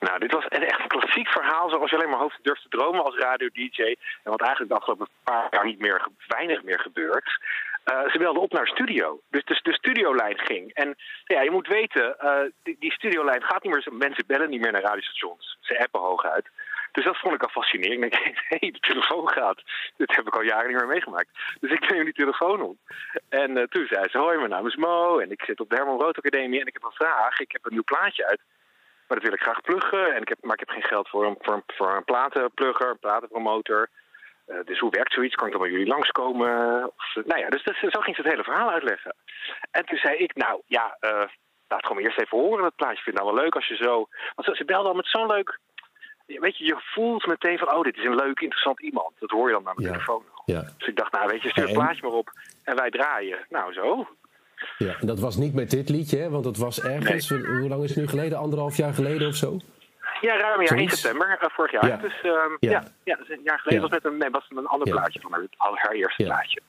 Nou, 0.00 0.18
dit 0.18 0.32
was 0.32 0.44
een 0.48 0.62
echt 0.64 0.80
een 0.80 0.88
klassiek 0.88 1.28
verhaal 1.28 1.68
zoals 1.70 1.90
je 1.90 1.96
alleen 1.96 2.10
maar 2.10 2.18
hoofd 2.18 2.38
durft 2.42 2.62
te 2.62 2.68
dromen 2.68 3.04
als 3.04 3.16
radio-dj. 3.18 3.80
En 4.24 4.30
wat 4.30 4.40
eigenlijk 4.40 4.70
de 4.72 4.76
afgelopen 4.78 5.08
paar 5.24 5.46
jaar 5.50 5.66
niet 5.66 5.78
meer, 5.80 6.08
weinig 6.28 6.62
meer 6.62 6.78
gebeurt. 6.78 7.30
Eh, 7.90 8.10
ze 8.10 8.18
belde 8.18 8.40
op 8.40 8.52
naar 8.52 8.66
studio. 8.66 9.20
Dus 9.30 9.44
de, 9.44 9.72
studiolijn 9.72 10.38
ging. 10.38 10.74
En 10.74 10.96
ja, 11.24 11.40
je 11.40 11.50
moet 11.50 11.66
weten, 11.66 12.18
eh, 12.18 12.42
die, 12.62 12.92
studiolijn 12.92 13.42
gaat 13.42 13.62
niet 13.62 13.72
meer. 13.72 13.86
Mensen 13.92 14.26
bellen 14.26 14.50
niet 14.50 14.60
meer 14.60 14.72
naar 14.72 14.82
radiostations. 14.82 15.58
Ze 15.60 15.78
appen 15.78 16.00
hooguit. 16.00 16.48
Dus 16.92 17.04
dat 17.04 17.16
vond 17.18 17.34
ik 17.34 17.42
al 17.42 17.48
fascinerend. 17.48 18.04
Ik 18.04 18.24
denk, 18.24 18.36
hé, 18.48 18.56
hey, 18.60 18.70
de 18.70 18.80
telefoon 18.80 19.28
gaat. 19.28 19.62
Dit 19.96 20.16
heb 20.16 20.26
ik 20.26 20.34
al 20.34 20.42
jaren 20.42 20.68
niet 20.68 20.76
meer 20.76 20.86
meegemaakt. 20.86 21.28
Dus 21.60 21.70
ik 21.70 21.90
neem 21.90 22.04
die 22.04 22.12
telefoon 22.12 22.60
op. 22.62 22.76
En 23.28 23.56
eh, 23.56 23.64
toen 23.64 23.86
zei 23.86 24.08
ze, 24.08 24.18
hoi, 24.18 24.36
mijn 24.36 24.50
naam 24.50 24.66
is 24.66 24.76
Mo. 24.76 25.18
En 25.18 25.30
ik 25.30 25.42
zit 25.44 25.60
op 25.60 25.70
de 25.70 25.76
Herman 25.76 25.96
Brood 25.96 26.18
Academie. 26.18 26.60
En 26.60 26.66
ik 26.66 26.72
heb 26.72 26.84
een 26.84 27.04
vraag. 27.04 27.40
Ik 27.40 27.52
heb 27.52 27.64
een 27.64 27.72
nieuw 27.72 27.84
plaatje 27.84 28.26
uit. 28.26 28.40
Maar 29.06 29.18
dat 29.18 29.26
wil 29.28 29.36
ik 29.36 29.42
graag 29.42 29.60
pluggen. 29.60 30.14
En 30.14 30.22
ik 30.22 30.28
heb, 30.28 30.38
maar 30.40 30.54
ik 30.58 30.66
heb 30.66 30.70
geen 30.70 30.90
geld 30.92 31.08
voor 31.08 31.26
een, 31.26 31.36
voor 31.40 31.54
een, 31.54 31.62
voor 31.66 31.96
een 31.96 32.04
platenplugger, 32.04 32.90
een 32.90 32.98
platenpromotor. 32.98 33.88
Eh, 34.50 34.56
dus 34.64 34.78
hoe 34.78 34.90
werkt 34.90 35.12
zoiets? 35.12 35.34
Kan 35.34 35.46
ik 35.46 35.52
dan 35.52 35.62
bij 35.62 35.70
jullie 35.70 35.86
langskomen? 35.86 36.84
Of, 36.86 37.16
eh, 37.16 37.24
nou 37.24 37.40
ja, 37.40 37.48
dus, 37.48 37.62
zo 37.62 38.00
ging 38.00 38.16
ze 38.16 38.22
het 38.22 38.30
hele 38.30 38.44
verhaal 38.44 38.70
uitleggen. 38.70 39.14
En 39.70 39.84
toen 39.84 39.98
zei 39.98 40.16
ik, 40.16 40.34
nou 40.34 40.60
ja, 40.66 40.96
eh, 41.00 41.24
laat 41.68 41.86
gewoon 41.86 42.02
eerst 42.02 42.20
even 42.20 42.38
horen 42.38 42.62
dat 42.62 42.76
plaatje. 42.76 42.96
Ik 42.96 43.02
vind 43.02 43.16
het 43.16 43.24
nou 43.24 43.34
wel 43.34 43.44
leuk 43.44 43.54
als 43.54 43.66
je 43.68 43.76
zo... 43.76 44.08
Want 44.34 44.56
ze, 44.56 44.64
belde 44.64 44.88
al 44.88 44.94
met 44.94 45.06
zo'n 45.06 45.26
leuk... 45.26 45.58
Weet 46.26 46.56
je, 46.58 46.64
je 46.64 46.76
voelt 46.78 47.26
meteen 47.26 47.58
van, 47.58 47.74
oh, 47.74 47.82
dit 47.82 47.96
is 47.96 48.04
een 48.04 48.14
leuk, 48.14 48.40
interessant 48.40 48.80
iemand. 48.80 49.12
Dat 49.18 49.30
hoor 49.30 49.46
je 49.48 49.54
dan 49.54 49.62
naar 49.62 49.74
mijn 49.74 49.86
Ja. 49.86 49.92
telefoon. 49.92 50.24
Ja. 50.44 50.62
Dus 50.78 50.88
ik 50.88 50.96
dacht, 50.96 51.12
nou 51.12 51.26
weet 51.28 51.42
je, 51.42 51.48
stuur 51.48 51.64
het 51.64 51.72
plaatje 51.72 52.02
maar 52.02 52.12
op. 52.12 52.30
En 52.64 52.76
wij 52.76 52.90
draaien. 52.90 53.38
Nou, 53.48 53.72
zo. 53.72 54.08
ja. 54.78 54.96
En 55.00 55.06
dat 55.06 55.20
was 55.20 55.36
niet 55.36 55.54
met 55.54 55.70
dit 55.70 55.88
liedje, 55.88 56.18
hè? 56.18 56.30
want 56.30 56.44
dat 56.44 56.56
was 56.56 56.80
ergens. 56.80 57.28
Hoe 57.28 57.68
lang 57.68 57.82
is 57.82 57.88
het 57.88 57.98
nu 57.98 58.06
geleden? 58.08 58.38
Anderhalf 58.38 58.76
jaar 58.76 58.94
geleden 58.94 59.28
of 59.28 59.34
zo? 59.34 59.58
Ja, 60.20 60.36
ruim 60.36 60.42
een 60.42 60.46
jaar, 60.48 60.58
1 60.58 60.66
Zoiets? 60.68 61.00
september 61.00 61.38
eh, 61.40 61.48
vorig 61.50 61.72
jaar. 61.72 61.86
Ja. 61.86 61.96
Dus 61.96 62.20
ehm, 62.22 62.32
Ja. 62.60 62.70
ja. 62.70 62.82
Ja, 63.04 63.16
dus 63.16 63.28
een 63.28 63.40
jaar 63.44 63.58
geleden 63.58 63.82
was 63.82 63.90
met 63.90 64.04
een, 64.04 64.16
nee, 64.18 64.30
was 64.30 64.46
een 64.48 64.66
ander 64.66 64.90
plaatje 64.90 65.20
van 65.20 65.32
haar, 65.32 65.46
haar, 65.74 65.92
eerste 65.92 66.24
plaatje. 66.24 66.60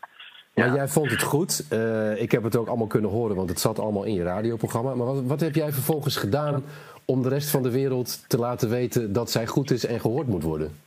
Maar 0.54 0.68
Ja. 0.68 0.74
jij 0.74 0.88
vond 0.88 1.12
het 1.12 1.22
goed. 1.22 1.68
Eh, 1.70 2.22
ik 2.22 2.32
heb 2.32 2.44
het 2.44 2.56
ook 2.56 2.68
allemaal 2.68 2.88
kunnen 2.88 3.10
horen, 3.10 3.36
want 3.36 3.50
het 3.50 3.60
zat 3.60 3.80
allemaal 3.80 4.04
in 4.04 4.14
je 4.14 4.24
radioprogramma. 4.24 4.94
Maar 4.96 5.06
wat, 5.08 5.24
wat 5.24 5.40
heb 5.40 5.56
jij 5.56 5.72
vervolgens 5.72 6.18
gedaan 6.18 6.64
om 7.06 7.22
de 7.22 7.30
rest 7.30 7.50
van 7.52 7.64
de 7.64 7.72
wereld 7.72 8.30
te 8.30 8.38
laten 8.38 8.70
weten 8.70 9.14
dat 9.14 9.32
zij 9.32 9.48
goed 9.48 9.72
is 9.72 9.86
en 9.86 10.00
gehoord 10.00 10.28
moet 10.28 10.44
worden? 10.44 10.80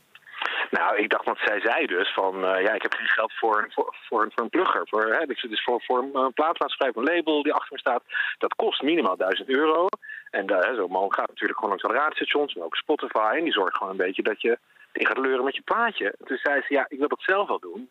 Nou, 0.71 0.97
ik 0.97 1.09
dacht, 1.09 1.25
want 1.25 1.37
zij 1.45 1.59
zei 1.59 1.85
dus 1.85 2.13
van, 2.13 2.33
eh, 2.45 2.63
ja, 2.63 2.73
ik 2.73 2.81
heb 2.81 2.93
geen 2.93 3.07
geld 3.07 3.33
voor, 3.33 3.57
een- 3.63 3.71
voor, 3.71 3.95
voor, 4.09 4.23
een- 4.23 4.31
voor 4.35 4.43
een 4.43 4.49
plugger. 4.49 4.81
Voor, 4.89 5.03
hè, 5.19 5.25
dus 5.25 5.63
voor, 5.63 5.81
voor 5.85 5.97
een, 5.99 6.09
een 6.13 6.33
plaatmaatschappij, 6.33 7.01
een 7.03 7.15
label 7.15 7.43
die 7.43 7.53
achter 7.53 7.73
me 7.73 7.79
staat. 7.79 8.03
Dat 8.37 8.53
kost 8.55 8.81
minimaal 8.81 9.17
1000 9.17 9.49
euro. 9.49 9.87
En 10.39 10.51
uh, 10.51 10.75
zo'n 10.75 10.91
man 10.91 11.13
gaat 11.13 11.27
natuurlijk 11.27 11.59
gewoon 11.59 11.69
langs 11.69 11.83
alle 11.85 12.03
radiostations, 12.03 12.53
maar 12.53 12.65
ook 12.65 12.75
Spotify. 12.75 13.33
En 13.37 13.43
die 13.43 13.53
zorgt 13.53 13.77
gewoon 13.77 13.91
een 13.91 14.05
beetje 14.05 14.23
dat 14.23 14.41
je 14.41 14.57
die 14.91 15.07
gaat 15.07 15.17
leuren 15.17 15.45
met 15.45 15.55
je 15.55 15.61
plaatje. 15.61 16.05
En 16.19 16.25
toen 16.25 16.37
zei 16.37 16.61
ze, 16.61 16.73
ja, 16.73 16.85
ik 16.89 16.99
wil 16.99 17.07
dat 17.07 17.21
zelf 17.21 17.47
wel 17.47 17.59
doen. 17.59 17.89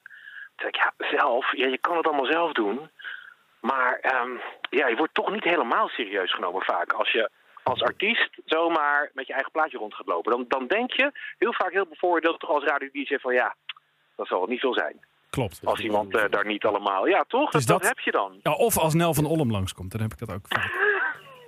Toen 0.56 0.56
zei 0.56 0.68
ik, 0.68 0.76
ja, 0.76 0.92
zelf? 1.18 1.56
Ja, 1.56 1.66
je 1.66 1.78
kan 1.78 1.96
het 1.96 2.06
allemaal 2.06 2.32
zelf 2.32 2.52
doen. 2.52 2.90
Maar 3.60 3.98
ehm, 4.00 4.30
ja, 4.70 4.86
je 4.86 4.96
wordt 4.96 5.14
toch 5.14 5.30
niet 5.30 5.44
helemaal 5.44 5.88
serieus 5.88 6.34
genomen 6.34 6.62
vaak. 6.62 6.92
Als 6.92 7.10
je 7.10 7.30
als 7.62 7.82
artiest 7.82 8.30
zomaar 8.44 9.10
met 9.14 9.26
je 9.26 9.32
eigen 9.32 9.52
plaatje 9.52 9.78
rond 9.78 9.94
gaat 9.94 10.06
lopen. 10.06 10.32
Dan, 10.32 10.44
dan 10.48 10.66
denk 10.66 10.92
je 10.92 11.12
heel 11.38 11.52
vaak 11.52 11.72
heel 11.72 11.86
bevoordeeld 11.86 12.40
toch 12.40 12.50
als 12.50 12.64
radio-dj 12.64 13.16
van 13.20 13.34
ja, 13.34 13.54
dat 14.16 14.26
zal 14.26 14.40
het 14.40 14.50
niet 14.50 14.60
veel 14.60 14.74
zijn. 14.74 15.04
Klopt. 15.30 15.60
Als 15.64 15.80
iemand 15.80 16.16
eh, 16.16 16.24
daar 16.30 16.46
niet 16.46 16.64
allemaal... 16.64 17.06
Ja, 17.06 17.24
toch? 17.28 17.50
Dus 17.50 17.66
dat- 17.66 17.86
heb 17.86 17.98
je 17.98 18.10
dan. 18.10 18.40
Ja, 18.42 18.52
of 18.52 18.78
als 18.78 18.94
Nel 18.94 19.14
van 19.14 19.26
Olm 19.26 19.50
langskomt, 19.50 19.92
dan 19.92 20.00
heb 20.00 20.12
ik 20.12 20.18
dat 20.18 20.32
ook 20.32 20.46
vaak. 20.48 20.93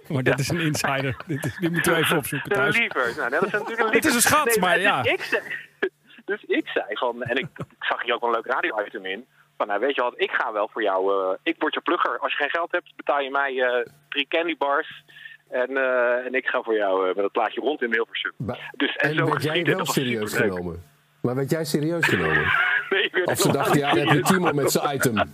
Maar 0.09 0.23
dit 0.23 0.39
is 0.39 0.49
een 0.49 0.61
insider. 0.61 1.17
Dit, 1.27 1.71
moeten 1.71 1.93
we 1.93 1.99
even 1.99 2.17
opzoeken 2.17 2.51
thuis. 2.51 2.79
liever. 2.79 3.15
Nou, 3.17 3.31
dat 3.31 3.43
is 3.45 3.51
natuurlijk 3.53 3.81
een 3.81 3.95
Het 4.01 4.05
is 4.05 4.15
een 4.15 4.21
schat, 4.21 4.45
Nee, 4.45 4.59
maar 4.59 4.75
dus 4.75 4.83
ja. 4.85 5.03
Ik 5.05 5.21
zei, 5.21 5.43
dus 6.31 6.45
ik 6.45 6.67
zei 6.69 6.87
van... 6.89 7.23
En 7.23 7.37
ik, 7.37 7.47
ik 7.57 7.85
zag 7.85 8.03
hier 8.03 8.15
ook 8.15 8.21
wel 8.21 8.31
een 8.31 8.37
leuk 8.37 8.53
radio-item 8.53 9.07
in. 9.07 9.27
Van, 9.57 9.67
nou, 9.67 9.81
weet 9.81 9.95
je 9.95 10.03
wat, 10.03 10.15
ik 10.17 10.31
ga 10.31 10.53
wel 10.53 10.69
voor 10.73 10.83
jou... 10.83 11.13
eh, 11.13 11.39
ik 11.43 11.55
word 11.59 11.75
je 11.75 11.81
plugger. 11.81 12.19
Als 12.19 12.33
je 12.33 12.39
geen 12.39 12.51
geld 12.51 12.73
hebt, 12.73 12.93
betaal 12.97 13.21
je 13.21 13.31
mij 13.31 13.63
eh, 13.63 13.87
drie 14.09 14.27
candy 14.29 14.57
bars... 14.57 15.05
En, 15.51 15.77
eh, 15.77 16.27
en 16.27 16.35
ik 16.35 16.47
ga 16.47 16.63
voor 16.63 16.77
jou 16.77 17.09
eh, 17.09 17.15
met 17.15 17.25
het 17.25 17.33
plaatje 17.33 17.61
rond 17.61 17.83
in 17.83 17.93
Hilversum. 17.93 18.33
Dus, 18.77 18.97
en, 18.97 19.09
En 19.11 19.17
zo 19.17 19.25
werd 19.25 19.43
jij 19.43 19.63
wel 19.65 19.77
Dat 19.77 19.87
serieus 19.87 20.35
genomen? 20.35 20.85
Maar 21.27 21.35
werd 21.35 21.51
jij 21.51 21.65
serieus 21.65 22.07
genomen? 22.07 22.47
Nee, 22.91 23.03
ik 23.03 23.15
werd 23.15 23.27
Of 23.27 23.39
ze 23.39 23.53
dachten, 23.53 23.79
ja, 23.79 23.89
heb 23.89 24.09
je. 24.09 24.21
Timo 24.21 24.53
met 24.53 24.71
zijn 24.71 24.95
item. 24.95 25.15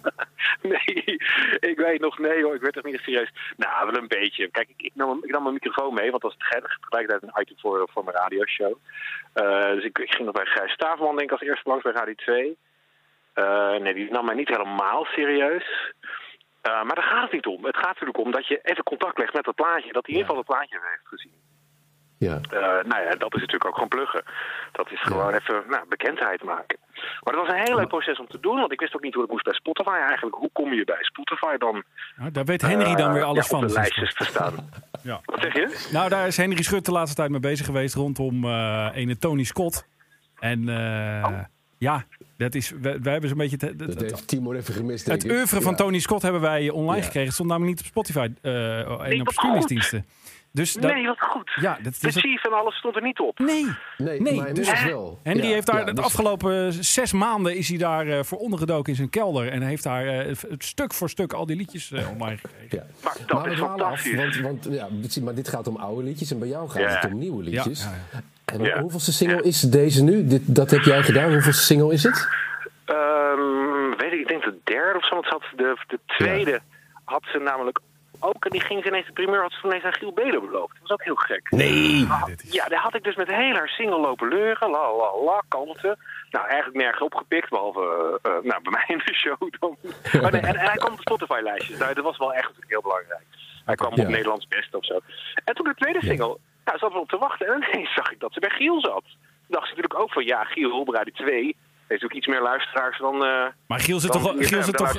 Nee, 0.63 1.05
ik 1.61 1.77
weet 1.77 2.01
nog, 2.01 2.19
nee 2.19 2.43
hoor, 2.43 2.55
ik 2.55 2.61
werd 2.61 2.77
echt 2.77 2.85
niet 2.85 3.01
serieus. 3.01 3.33
Nou, 3.57 3.91
wel 3.91 4.03
een 4.03 4.09
beetje. 4.09 4.51
Kijk, 4.51 4.69
ik, 4.69 4.83
ik, 4.83 4.93
nam, 4.95 5.19
ik 5.25 5.31
nam 5.31 5.43
mijn 5.43 5.55
microfoon 5.55 5.95
mee, 5.95 6.11
want 6.11 6.23
dat 6.23 6.33
was 6.33 6.49
het 6.49 6.65
tegelijkertijd 6.81 7.23
een 7.23 7.43
item 7.43 7.59
voor, 7.59 7.89
voor 7.93 8.05
mijn 8.05 8.17
radioshow. 8.17 8.77
Eh 9.33 9.73
dus 9.75 9.85
ik, 9.85 9.99
ik 9.99 10.15
ging 10.15 10.25
nog 10.25 10.35
bij 10.35 10.47
Gijs 10.47 10.73
Staafman, 10.73 11.17
denk 11.17 11.31
ik, 11.31 11.31
als 11.31 11.49
eerste 11.49 11.69
langs 11.69 11.85
bij 11.85 11.93
Radio 11.93 12.15
2. 12.15 12.57
Eh, 13.33 13.77
nee, 13.77 13.95
die 13.95 14.11
nam 14.11 14.25
mij 14.25 14.35
niet 14.35 14.49
helemaal 14.49 15.05
serieus. 15.05 15.93
Eh, 16.61 16.83
maar 16.83 16.95
daar 16.95 17.11
gaat 17.13 17.23
het 17.23 17.33
niet 17.33 17.47
om. 17.47 17.65
Het 17.65 17.77
gaat 17.77 17.93
natuurlijk 17.93 18.19
om 18.19 18.31
dat 18.31 18.47
je 18.47 18.61
even 18.63 18.85
contact 18.85 19.19
legt 19.19 19.35
met 19.35 19.45
dat 19.45 19.55
plaatje. 19.55 19.93
Dat 19.93 20.07
hij 20.07 20.15
in 20.15 20.21
ieder 20.21 20.27
geval 20.27 20.37
het 20.37 20.47
plaatje 20.47 20.79
heeft 20.83 21.09
gezien. 21.09 21.52
Ja. 22.29 22.39
Eh, 22.51 22.61
nou 22.91 23.03
ja, 23.07 23.11
dat 23.25 23.35
is 23.35 23.41
natuurlijk 23.41 23.67
ook 23.67 23.75
gewoon 23.75 23.89
pluggen. 23.89 24.23
Dat 24.73 24.91
is 24.91 25.03
gewoon 25.03 25.33
even 25.35 25.63
nou, 25.69 25.83
bekendheid 25.89 26.43
maken. 26.45 26.79
Maar 27.23 27.35
dat 27.35 27.47
was 27.47 27.55
een 27.55 27.65
heel 27.65 27.77
leuk 27.77 27.89
proces 27.89 28.19
om 28.19 28.27
te 28.29 28.41
doen, 28.41 28.57
want 28.61 28.73
ik 28.73 28.81
wist 28.81 28.95
ook 28.95 29.03
niet 29.03 29.15
hoe 29.15 29.23
het 29.23 29.31
moest 29.33 29.45
bij 29.45 29.55
Spotify 29.55 29.97
eigenlijk. 30.09 30.37
Hoe 30.37 30.51
kom 30.53 30.73
je 30.73 30.85
bij 30.85 30.97
Spotify 31.05 31.57
dan? 31.57 31.83
Nou, 32.17 32.31
daar 32.31 32.45
weet 32.45 32.63
Henry 32.63 32.95
dan 32.95 33.13
weer 33.13 33.23
eh, 33.23 33.29
alles 33.29 33.49
ja, 33.49 33.51
van. 33.51 33.63
Op 33.63 33.69
de 33.69 33.75
lijstjes 33.75 34.15
te 34.15 34.25
staan. 34.25 34.55
Ja. 35.05 35.21
Wat 35.25 35.41
zeg 35.41 35.53
je? 35.55 35.89
Nou, 35.93 36.09
daar 36.09 36.27
is 36.27 36.37
Henry 36.37 36.63
Schut 36.63 36.85
de 36.85 36.93
laatste 36.93 37.17
tijd 37.17 37.31
mee 37.31 37.41
bezig 37.41 37.67
geweest 37.67 37.95
rondom 37.95 38.45
eh 38.45 38.89
ene 38.95 39.19
Tony 39.19 39.45
Scott. 39.45 39.87
En 40.39 40.69
eh, 40.69 41.39
ja, 41.79 42.05
dat 42.37 42.55
is, 42.55 42.71
wij, 42.81 43.01
wij 43.01 43.13
hebben 43.13 43.29
zo'n 43.31 43.39
beetje... 43.39 43.57
het- 43.61 43.81
het- 43.81 43.93
Dat 43.93 44.01
heeft 44.01 44.29
Timor 44.29 44.55
even 44.57 44.75
gemist, 44.75 45.07
denk 45.07 45.23
het 45.23 45.31
ik. 45.31 45.37
oeuvre 45.37 45.61
van. 45.61 45.77
Tony 45.77 45.99
Scott 45.99 46.23
hebben 46.23 46.41
wij 46.41 46.71
online 46.71 46.97
Ja. 46.97 47.03
gekregen. 47.03 47.25
Het 47.25 47.33
stond 47.35 47.49
namelijk 47.49 47.77
niet 47.77 47.81
op 47.81 47.87
Spotify 47.91 48.29
eh, 48.43 49.11
en 49.11 49.21
op 49.21 49.29
streamingsdiensten. 49.29 50.07
Dus 50.53 50.73
dat, 50.75 50.93
Nee, 50.93 51.07
wat 51.07 51.21
goed. 51.21 51.51
ja, 51.61 51.79
dat 51.83 51.97
De 52.01 52.07
het, 52.09 52.45
en 52.47 52.53
alles 52.53 52.75
stond 52.75 52.97
er 52.97 53.03
niet 53.03 53.19
op. 53.21 53.39
Nee, 53.39 53.67
Nee, 53.97 54.21
Nee, 54.21 54.35
maar 54.35 54.55
dus- 54.55 54.85
wel. 54.85 55.19
Henry 55.23 55.47
Ja, 55.47 55.53
heeft 55.53 55.67
daar 55.67 55.79
ja, 55.79 55.85
de 55.85 55.93
dus- 55.93 56.05
afgelopen 56.05 56.73
zes 56.73 57.13
maanden 57.13 57.57
is 57.57 57.69
hij 57.69 57.79
daar 57.79 58.07
eh, 58.07 58.23
voor 58.23 58.39
ondergedoken 58.39 58.91
in 58.91 58.97
zijn 58.97 59.11
kelder. 59.11 59.49
En 59.49 59.63
heeft 59.63 59.83
daar 59.83 60.07
eh, 60.07 60.27
het 60.49 60.65
stuk 60.65 60.95
voor 60.95 61.09
stuk 61.11 61.33
al 61.33 61.47
die 61.47 61.57
liedjes 61.57 61.93
eh, 61.93 62.11
online 62.11 62.37
gekregen. 62.37 62.69
Ja. 62.79 62.85
Maar 63.05 63.17
dat 63.27 63.43
maar 63.43 63.51
is 63.53 63.57
dwalen 63.59 63.87
af, 63.87 64.01
fantastisch. 64.01 64.41
want, 64.41 64.63
want, 64.65 65.15
ja, 65.15 65.23
maar 65.23 65.35
dit 65.35 65.49
gaat 65.49 65.69
om 65.69 65.77
oude 65.77 66.03
liedjes 66.03 66.31
en 66.31 66.39
bij 66.39 66.49
jou 66.49 66.69
gaat 66.69 66.83
Ja. 66.83 66.89
het 66.89 67.13
om 67.13 67.19
nieuwe 67.19 67.43
liedjes. 67.43 67.83
Ja, 67.83 67.93
ja, 68.13 68.21
En 68.45 68.63
Ja. 68.63 68.81
hoeveelste 68.81 69.13
single 69.13 69.43
is 69.43 69.61
deze 69.61 70.03
nu? 70.03 70.27
Dit, 70.27 70.55
dat 70.55 70.71
heb 70.71 70.83
jij 70.83 71.03
gedaan. 71.03 71.33
Hoeveelste 71.33 71.63
single 71.65 71.93
is 71.93 72.03
het? 72.03 72.29
Ehm, 72.85 73.97
weet 73.99 74.13
ik, 74.13 74.21
ik 74.21 74.29
denk 74.29 74.43
de 74.45 74.59
derde 74.65 74.99
of 74.99 75.07
zo. 75.07 75.15
Want 75.15 75.27
had 75.27 75.43
de, 75.57 75.77
de 75.87 75.99
tweede 76.07 76.61
had 77.05 77.23
ze 77.33 77.39
namelijk 77.39 77.81
ook. 78.23 78.45
En 78.45 78.51
die 78.51 78.61
ging 78.61 78.83
ze 78.83 78.89
ineens 78.89 79.07
de 79.07 79.13
primeur 79.13 79.41
had 79.43 79.53
ze 79.53 79.67
ineens 79.67 79.85
aan 79.85 79.93
Giel 79.95 80.13
Belen 80.13 80.41
beloofd. 80.41 80.73
Dat 80.73 80.81
was 80.83 80.91
ook 80.91 81.05
heel 81.05 81.15
gek. 81.15 81.51
Nee! 81.51 82.07
Ah, 82.11 82.23
Ja, 82.51 82.65
daar 82.69 82.81
had 82.81 82.95
ik 82.95 83.05
dus 83.05 83.17
met 83.17 83.29
heel 83.29 83.55
haar 83.55 83.69
single 83.69 84.01
lopen 84.01 84.29
leuren. 84.29 84.71
La 84.71 84.93
la 84.97 85.19
la, 85.25 85.43
kanten. 85.49 85.99
Nou, 86.31 86.47
eigenlijk 86.47 86.77
nergens 86.83 87.03
opgepikt, 87.03 87.49
behalve 87.51 88.19
eh, 88.23 88.31
eh, 88.37 88.43
nou, 88.45 88.63
bij 88.63 88.73
mij 88.73 88.85
in 88.87 88.99
de 89.05 89.15
show 89.15 89.41
dan. 89.61 89.77
Nee, 90.13 90.23
en, 90.41 90.45
en 90.45 90.57
hij 90.57 90.77
kwam 90.77 90.91
op 90.93 90.97
de 90.97 91.03
Spotify-lijstjes. 91.13 91.79
Nou, 91.79 91.95
dat 91.95 92.05
was 92.05 92.19
wel 92.19 92.35
echt 92.35 92.53
heel 92.67 92.81
belangrijk. 92.83 93.25
Hij 93.65 93.75
kwam 93.75 93.93
Ja. 93.97 94.03
op 94.03 94.09
Nederlands 94.09 94.49
Beste 94.49 94.77
of 94.77 94.85
zo. 94.85 95.01
En 95.45 95.55
toen 95.55 95.65
de 95.67 95.75
tweede 95.75 96.01
single, 96.05 96.37
nou, 96.65 96.79
zat 96.79 96.93
we 96.93 96.99
op 96.99 97.09
te 97.09 97.19
wachten. 97.19 97.47
En 97.47 97.65
ineens 97.73 97.95
zag 97.95 98.11
ik 98.13 98.21
dat 98.21 98.33
ze 98.33 98.41
bij 98.41 98.51
Giel 98.51 98.81
zat. 98.81 99.05
Toen 99.05 99.15
dacht 99.61 99.69
ze 99.69 99.75
natuurlijk 99.75 100.01
ook 100.01 100.13
van, 100.13 100.25
ja, 100.25 100.45
Giel, 100.45 100.85
Brady 100.85 101.11
2... 101.11 101.57
heeft 101.87 102.05
ook 102.05 102.13
iets 102.13 102.27
meer 102.27 102.43
luisteraars 102.43 102.99
dan... 102.99 103.15
eh, 103.25 103.45
Maar 103.67 103.81
Giel 103.81 104.01
zit, 104.01 104.13
toch, 104.13 104.23
Giel, 104.39 104.59
eh, 104.59 104.65
zit 104.65 104.77
toch. 104.77 104.99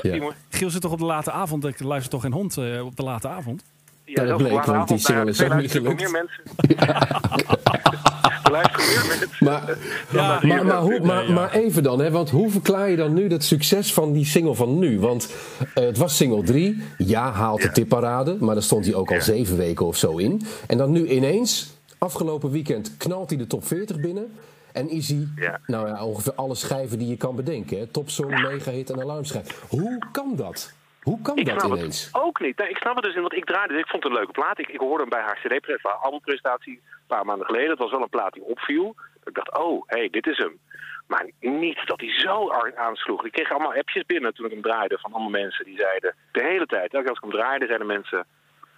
Giel 0.50 0.70
zit 0.70 0.82
toch 0.82 0.92
op 0.92 1.00
de 1.00 1.06
late 1.06 1.32
avond? 1.32 1.66
Ik 1.66 1.80
luister 1.80 2.12
toch 2.12 2.22
geen 2.22 2.32
hond 2.34 2.58
eh, 2.58 2.86
op 2.86 2.96
de 2.96 3.04
late 3.04 3.28
avond? 3.28 3.64
Ja, 4.06 4.26
dat 4.26 4.38
bleek, 4.38 4.64
veel 4.64 4.74
want 4.74 4.88
die 4.88 5.14
nou, 5.16 5.28
is 5.28 5.44
ook 5.44 5.56
niet 5.56 5.72
gelukt. 5.72 6.00
meer 6.00 6.12
mensen. 6.12 6.44
Luisteren 8.52 8.86
meer 8.88 9.18
mensen. 9.20 9.30
Maar, 9.46 9.78
Ja, 10.12 10.40
maar, 10.44 10.66
maar, 10.66 10.78
hoe, 10.78 10.90
nee, 10.90 11.02
maar, 11.02 11.24
ja. 11.28 11.32
maar 11.34 11.52
even 11.52 11.84
dan, 11.84 12.00
hè, 12.00 12.12
want 12.12 12.30
hoe 12.30 12.50
verklaar 12.50 12.90
je 12.90 12.96
dan 12.96 13.14
nu 13.14 13.28
dat 13.28 13.44
succes 13.44 13.94
van 13.94 14.14
die 14.14 14.26
single 14.26 14.56
van 14.56 14.80
nu? 14.80 15.00
Want 15.00 15.34
het 15.74 15.98
was 15.98 16.16
single 16.18 16.44
3, 16.44 16.84
ja, 16.98 17.32
haalt 17.32 17.62
de 17.62 17.68
Ja. 17.68 17.72
tipparade, 17.74 18.38
maar 18.40 18.54
daar 18.54 18.64
stond 18.64 18.86
hij 18.86 18.94
ook 18.96 19.10
al 19.10 19.16
Ja. 19.16 19.22
zeven 19.22 19.58
weken 19.58 19.86
of 19.86 19.98
zo 19.98 20.18
in. 20.18 20.42
En 20.68 20.78
dan 20.78 20.92
nu 20.92 21.08
ineens, 21.08 21.74
afgelopen 21.98 22.52
weekend, 22.52 22.98
knalt 22.98 23.30
hij 23.30 23.38
de 23.38 23.48
top 23.48 23.68
40 23.68 24.00
binnen. 24.00 24.38
En 24.74 24.88
Ja. 25.36 25.60
nou 25.68 25.88
ja, 25.88 26.06
ongeveer 26.06 26.34
alle 26.36 26.56
schijven 26.56 26.98
die 26.98 27.08
je 27.08 27.18
kan 27.18 27.36
bedenken. 27.36 27.78
Hè? 27.80 27.88
Topsong, 27.88 28.42
megahit 28.42 28.90
en 28.90 29.02
alarmschijf. 29.02 29.70
Hoe 29.70 30.02
kan 30.12 30.36
dat? 30.36 30.74
Hoe 31.02 31.22
kan 31.22 31.38
Ik 31.38 31.46
dat 31.46 31.64
ineens? 31.64 32.10
ook 32.12 32.40
niet. 32.40 32.58
Nee, 32.58 32.70
ik 32.70 32.78
snap 32.78 32.96
het 32.96 33.04
dus, 33.04 33.16
want 33.16 33.34
ik 33.36 33.46
draaide, 33.46 33.78
ik 33.78 33.88
vond 33.88 34.04
het 34.04 34.12
een 34.12 34.18
leuke 34.18 34.32
plaat. 34.32 34.60
Ik, 34.60 34.68
ik 34.68 34.80
hoorde 34.80 35.02
hem 35.02 35.10
bij 35.10 35.22
haar 35.22 35.40
CD-albumpresentatie 35.44 36.74
een 36.74 37.08
paar 37.08 37.26
maanden 37.26 37.46
geleden. 37.46 37.70
Het 37.70 37.80
was 37.80 37.92
wel 37.92 38.02
een 38.02 38.10
plaat 38.10 38.34
die 38.34 38.44
opviel. 38.44 38.96
Ik 39.24 39.34
dacht, 39.34 39.58
oh, 39.58 39.84
hé, 39.88 39.98
hey, 40.00 40.10
dit 40.10 40.28
is 40.28 40.38
hem. 40.38 40.60
Maar 41.08 41.30
niet 41.40 41.80
dat 41.86 42.00
hij 42.00 42.20
zo 42.20 42.50
hard 42.50 42.76
aansloeg. 42.76 43.26
Ik 43.26 43.32
kreeg 43.32 43.52
allemaal 43.52 43.74
appjes 43.74 44.06
binnen 44.06 44.34
toen 44.34 44.46
ik 44.46 44.52
hem 44.52 44.62
draaide 44.62 44.98
van 45.00 45.12
allemaal 45.14 45.30
mensen 45.42 45.66
die 45.66 45.80
zeiden... 45.80 46.16
De 46.32 46.44
hele 46.44 46.66
tijd, 46.66 46.94
elke 46.94 46.98
keer 47.00 47.10
als 47.10 47.18
ik 47.18 47.24
hem 47.32 47.40
draaide, 47.40 47.66
zeiden 47.66 47.88
mensen... 47.88 48.26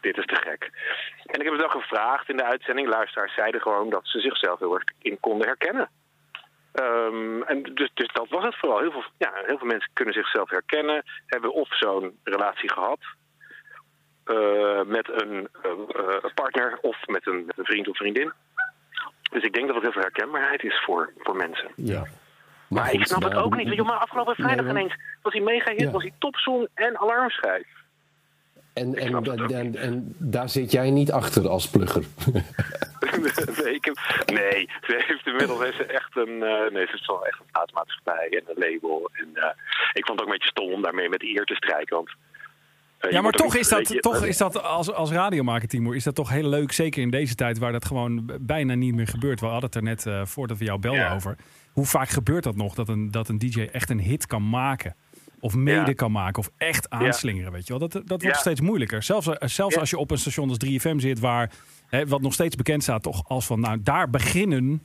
Dit 0.06 0.18
is 0.18 0.26
te 0.26 0.36
gek. 0.36 0.64
En 1.26 1.40
ik 1.40 1.46
heb 1.46 1.52
het 1.52 1.62
wel 1.62 1.82
gevraagd 1.82 2.30
in 2.30 2.38
de 2.38 2.44
uitzending. 2.44 2.88
Luisteraars 2.88 3.34
zeiden 3.34 3.62
gewoon 3.62 3.90
dat 3.90 4.02
ze 4.04 4.20
zichzelf 4.20 4.60
heel 4.60 4.74
erg 4.74 4.84
in 5.02 5.20
konden 5.20 5.48
herkennen. 5.48 5.90
Ehm, 6.72 7.42
en 7.42 7.64
dus, 7.64 7.92
dus 7.94 8.12
dat 8.14 8.30
was 8.30 8.44
het 8.44 8.56
vooral. 8.56 8.80
Heel 8.80 8.92
veel, 8.92 9.04
ja, 9.18 9.32
heel 9.46 9.58
veel 9.58 9.68
mensen 9.68 9.90
kunnen 9.94 10.14
zichzelf 10.14 10.50
herkennen. 10.50 11.04
Hebben 11.26 11.54
of 11.54 11.78
zo'n 11.78 12.20
relatie 12.24 12.72
gehad 12.72 13.00
eh, 14.24 14.82
met 14.86 15.22
een 15.22 15.48
eh, 15.62 15.72
eh, 15.72 16.34
partner 16.34 16.78
of 16.82 17.08
met 17.08 17.28
een, 17.28 17.46
met 17.46 17.58
een 17.58 17.66
vriend 17.66 17.88
of 17.88 17.98
vriendin. 17.98 18.34
Dus 19.32 19.44
ik 19.44 19.54
denk 19.54 19.66
dat 19.66 19.76
het 19.76 19.84
heel 19.84 19.94
veel 19.94 20.02
herkenbaarheid 20.02 20.64
is 20.64 20.84
voor, 20.86 21.14
voor 21.18 21.36
mensen. 21.36 21.72
Ja. 21.76 22.04
Maar, 22.70 22.92
ik 22.92 22.98
goed, 22.98 23.08
snap 23.08 23.24
het 23.24 23.34
nou, 23.34 23.46
ook 23.46 23.56
niet. 23.56 23.84
Maar 23.84 23.98
afgelopen 23.98 24.36
vrijdag 24.36 24.66
ineens 24.66 24.96
was 25.22 25.34
hij 25.34 25.42
mega 25.42 25.72
hit, 25.72 25.80
Ja. 25.80 25.92
was 25.92 26.04
hij 26.04 26.14
topsong 26.20 26.68
en 26.74 26.98
alarmschijf. 26.98 27.68
En, 28.76 28.96
en, 28.96 29.24
en, 29.26 29.50
en, 29.56 29.76
en 29.76 30.16
daar 30.18 30.50
zit 30.50 30.72
jij 30.72 30.92
niet 30.92 31.12
achter 31.12 31.48
als 31.50 31.68
plugger. 31.70 32.04
nee, 33.64 33.74
ik 33.74 33.86
heb, 33.86 34.26
nee, 34.26 34.70
ze 34.82 35.04
heeft 35.08 35.28
inmiddels 35.28 35.60
heeft 35.60 35.76
ze 35.78 35.84
echt 35.86 36.16
een, 36.18 36.44
eh, 36.44 36.72
nee, 36.74 36.86
ze 36.86 36.92
heeft 36.92 37.06
wel 37.08 37.26
echt 37.26 37.40
een 37.40 37.46
plaatsmaatschappij 37.52 38.28
en 38.30 38.44
een 38.46 38.72
label. 38.72 39.10
En 39.14 39.30
eh, 39.34 39.50
ik 39.94 40.06
vond 40.06 40.20
het 40.20 40.22
ook 40.22 40.26
een 40.26 40.38
beetje 40.38 40.50
stom 40.50 40.72
om 40.74 40.82
daarmee 40.82 41.10
met 41.10 41.24
eer 41.24 41.44
te 41.46 41.56
strijken. 41.56 41.96
Want, 41.96 42.10
eh, 42.98 43.12
Ja, 43.12 43.22
maar 43.22 43.32
toch 43.32 43.56
is 43.56 43.68
dat, 43.70 43.88
je, 43.88 44.00
toch 44.00 44.26
is 44.26 44.38
dat 44.38 44.62
als, 44.64 44.92
als 44.94 45.12
radiomaker, 45.12 45.68
Timur, 45.68 45.96
is 45.96 46.04
dat 46.04 46.16
toch 46.16 46.30
heel 46.30 46.50
leuk. 46.50 46.72
Zeker 46.72 47.02
in 47.02 47.10
deze 47.10 47.36
tijd 47.36 47.58
waar 47.58 47.72
dat 47.72 47.86
gewoon 47.86 48.32
bijna 48.42 48.74
niet 48.74 48.96
meer 48.96 49.08
gebeurt. 49.08 49.40
We 49.40 49.46
hadden 49.46 49.66
het 49.66 49.76
er 49.76 49.84
net 49.84 50.06
eh, 50.06 50.26
voordat 50.26 50.58
we 50.58 50.66
jou 50.66 50.80
belden 50.80 51.02
Ja. 51.02 51.14
over. 51.16 51.36
Hoe 51.72 51.86
vaak 51.86 52.10
gebeurt 52.10 52.44
dat 52.44 52.56
nog, 52.56 52.74
dat 52.76 52.90
een, 52.90 53.12
dat 53.12 53.30
een 53.30 53.38
DJ 53.38 53.62
echt 53.72 53.90
een 53.90 54.00
hit 54.00 54.28
kan 54.28 54.50
maken? 54.50 54.96
Of 55.40 55.56
mede 55.56 55.94
kan 55.94 56.12
maken, 56.12 56.40
of 56.40 56.50
echt 56.58 56.90
aanslingeren, 56.90 57.52
weet 57.52 57.68
je 57.68 57.78
wel. 57.78 57.88
Dat, 57.90 58.08
dat 58.08 58.22
wordt 58.22 58.38
steeds 58.38 58.62
moeilijker. 58.62 59.04
Zelfs, 59.04 59.28
eh, 59.28 59.48
zelfs 59.48 59.78
als 59.78 59.90
je 59.90 59.98
op 59.98 60.12
een 60.12 60.18
station 60.18 60.50
als 60.50 60.58
3FM 60.58 61.00
zit, 61.00 61.20
waar, 61.20 61.52
hè, 61.88 62.08
wat 62.08 62.22
nog 62.22 62.34
steeds 62.34 62.56
bekend 62.56 62.84
staat, 62.84 63.04
toch 63.04 63.24
als 63.28 63.46
van, 63.46 63.60
nou, 63.60 63.82
daar 63.82 64.10
beginnen 64.10 64.82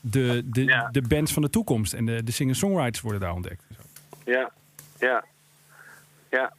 de, 0.00 0.42
de, 0.44 0.88
de 0.90 1.02
bands 1.02 1.32
van 1.32 1.42
de 1.42 1.50
toekomst. 1.50 1.92
En 1.92 2.04
de, 2.04 2.22
de 2.22 2.32
singer-songwriters 2.32 3.00
worden 3.00 3.20
daar 3.20 3.34
ontdekt. 3.34 3.64
Ja, 4.24 4.50
ja, 4.98 5.24
ja. 6.30 6.52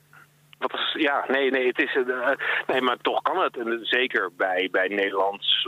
Wat 0.58 0.74
is, 0.74 0.96
ja, 0.98 1.26
nee, 1.28 1.52
nee, 1.52 1.68
het 1.68 1.78
is, 1.78 1.96
eh, 1.96 2.30
nee, 2.68 2.82
maar 2.82 2.98
toch 3.02 3.22
kan 3.22 3.44
het. 3.44 3.58
En 3.58 3.80
zeker 3.82 4.32
bij, 4.38 4.70
bij 4.72 4.88
Nederlands 4.88 5.68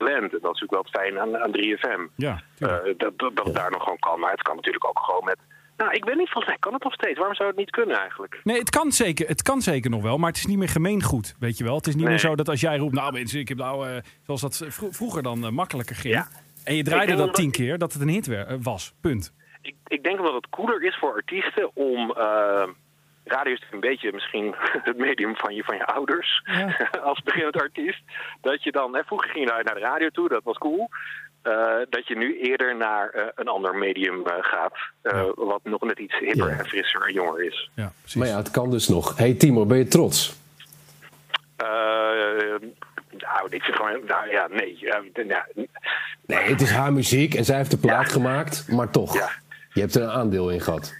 talent. 0.00 0.32
En 0.32 0.38
dat 0.42 0.54
is 0.54 0.60
natuurlijk 0.60 0.70
wel 0.70 1.02
fijn 1.02 1.18
aan, 1.20 1.36
aan 1.36 1.52
3FM. 1.52 2.14
Ja. 2.16 2.42
Eh, 2.58 2.68
dat, 2.96 3.18
dat, 3.18 3.36
dat 3.36 3.44
het 3.44 3.54
daar 3.54 3.70
nog 3.70 3.82
gewoon 3.82 3.98
kan. 3.98 4.20
Maar 4.20 4.30
het 4.30 4.42
kan 4.42 4.56
natuurlijk 4.56 4.86
ook 4.86 4.98
gewoon 4.98 5.24
met... 5.24 5.38
Nou, 5.80 5.92
ik 5.92 6.04
weet 6.04 6.16
niet, 6.16 6.30
volgens 6.30 6.46
mij 6.46 6.56
kan 6.58 6.72
het 6.72 6.82
nog 6.82 6.92
steeds. 6.92 7.16
Waarom 7.18 7.34
zou 7.34 7.48
het 7.48 7.58
niet 7.58 7.70
kunnen 7.70 7.96
eigenlijk? 7.98 8.40
Nee, 8.44 8.58
het 8.58 8.70
kan, 8.70 8.92
zeker, 8.92 9.28
het 9.28 9.42
kan 9.42 9.60
zeker 9.62 9.90
nog 9.90 10.02
wel, 10.02 10.18
maar 10.18 10.28
het 10.28 10.38
is 10.38 10.46
niet 10.46 10.58
meer 10.58 10.68
gemeengoed, 10.68 11.34
weet 11.38 11.58
je 11.58 11.64
wel. 11.64 11.74
Het 11.76 11.86
is 11.86 11.94
niet 11.94 12.02
Nee. 12.02 12.12
meer 12.12 12.20
zo 12.20 12.34
dat 12.34 12.48
als 12.48 12.60
jij 12.60 12.76
roept, 12.78 12.94
nou 12.94 13.12
mensen, 13.12 13.38
ik 13.40 13.48
heb 13.48 13.58
nou, 13.58 13.88
eh, 13.88 13.96
zoals 14.22 14.40
dat 14.40 14.64
vro- 14.68 14.90
vroeger 14.90 15.22
dan 15.22 15.44
eh, 15.44 15.50
makkelijker 15.50 15.96
ging. 15.96 16.14
Ja. 16.14 16.26
En 16.64 16.74
je 16.76 16.82
draaide 16.82 17.14
dat 17.16 17.26
dat- 17.26 17.34
tien 17.34 17.50
keer, 17.50 17.78
dat 17.78 17.92
het 17.92 18.02
een 18.02 18.08
hit 18.08 18.28
eh, 18.28 18.54
was. 18.62 18.92
Punt. 19.00 19.32
Ik, 19.62 19.74
ik 19.86 20.02
denk 20.02 20.18
dat 20.18 20.34
het 20.34 20.48
cooler 20.50 20.82
is 20.82 20.96
voor 20.98 21.12
artiesten 21.14 21.70
om... 21.76 22.12
radio 23.24 23.52
is 23.52 23.62
een 23.70 23.80
beetje 23.80 24.12
misschien 24.12 24.54
het 24.88 24.96
medium 24.96 25.36
van 25.36 25.54
je, 25.54 25.64
van 25.64 25.76
je 25.76 25.86
ouders. 25.86 26.42
Ja. 26.44 26.76
als 27.10 27.22
beginnend 27.22 27.60
artiest. 27.60 28.02
Dat 28.40 28.62
je 28.62 28.72
dan... 28.72 28.94
Hè, 28.94 29.02
vroeger 29.04 29.30
ging 29.30 29.44
je 29.48 29.52
naar 29.52 29.74
de 29.74 29.80
radio 29.80 30.08
toe, 30.08 30.28
dat 30.28 30.44
was 30.44 30.58
cool. 30.58 30.88
Eh, 31.42 31.52
dat 31.90 32.06
je 32.08 32.16
nu 32.16 32.38
eerder 32.40 32.76
naar 32.76 33.08
eh, 33.10 33.24
een 33.34 33.48
ander 33.48 33.74
medium 33.74 34.26
eh, 34.26 34.32
gaat. 34.40 34.72
eh, 35.02 35.22
Wat 35.34 35.60
nog 35.62 35.80
net 35.82 35.98
iets 35.98 36.18
hipper 36.18 36.48
Ja. 36.50 36.58
en 36.58 36.66
frisser 36.66 37.06
en 37.06 37.12
jonger 37.12 37.44
is. 37.44 37.70
Ja, 37.74 37.92
precies. 38.00 38.18
Maar 38.20 38.28
ja, 38.28 38.36
het 38.36 38.50
kan 38.50 38.70
dus 38.70 38.88
nog. 38.88 39.16
hey 39.16 39.34
Timo, 39.34 39.66
ben 39.66 39.78
je 39.78 39.86
trots? 39.88 40.34
Eh, 41.56 41.66
nou, 43.10 43.46
ik 43.50 43.62
vind 43.62 43.76
gewoon... 43.76 44.00
Nou 44.06 44.30
ja, 44.30 44.46
nee. 44.50 44.76
ja, 44.80 45.02
ja, 45.28 45.46
Nee, 46.26 46.38
het 46.44 46.60
is 46.60 46.70
haar 46.70 46.92
muziek 46.92 47.34
en 47.34 47.44
zij 47.44 47.56
heeft 47.56 47.70
de 47.70 47.78
plaat 47.78 48.06
Ja. 48.06 48.12
gemaakt, 48.12 48.68
maar 48.68 48.90
toch. 48.90 49.14
Ja. 49.14 49.30
Je 49.72 49.80
hebt 49.80 49.94
er 49.94 50.02
een 50.02 50.10
aandeel 50.10 50.50
in 50.50 50.60
gehad. 50.60 50.94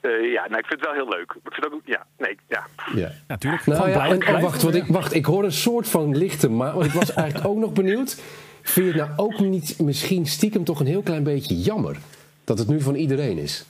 eh, 0.00 0.32
ja, 0.32 0.46
nou, 0.48 0.58
ik 0.58 0.66
vind 0.66 0.80
het 0.80 0.84
wel 0.84 0.92
heel 0.92 1.08
leuk. 1.08 1.32
Ik 1.44 1.52
vind 1.52 1.64
het 1.64 1.72
ook... 1.72 1.80
Ja, 1.84 2.06
nee, 2.18 2.38
ja. 2.48 2.66
Ja. 2.94 3.10
Ja, 3.28 3.36
tuurlijk. 3.36 3.66
Nou 3.66 3.88
ja, 3.90 4.06
en, 4.06 4.34
oh, 4.34 4.42
wacht, 4.42 4.62
want 4.62 4.74
ik, 4.74 4.86
wacht, 4.86 5.14
ik 5.14 5.24
hoor 5.24 5.44
een 5.44 5.52
soort 5.52 5.88
van 5.88 6.16
lichte 6.16 6.50
maar 6.50 6.72
want 6.74 6.86
ik 6.86 6.92
was 6.92 7.12
eigenlijk 7.12 7.48
ook 7.48 7.56
nog 7.58 7.72
benieuwd. 7.72 8.20
Vind 8.68 8.94
je 8.94 9.00
het 9.00 9.08
nou 9.16 9.18
ook 9.28 9.38
niet 9.38 9.78
misschien 9.78 10.26
stiekem 10.26 10.64
toch 10.64 10.80
een 10.80 10.86
heel 10.86 11.02
klein 11.02 11.22
beetje 11.24 11.60
jammer 11.60 11.96
dat 12.44 12.58
het 12.58 12.68
nu 12.68 12.80
van 12.80 12.94
iedereen 12.94 13.38
is? 13.38 13.64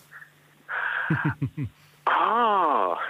Ah. 2.03 3.01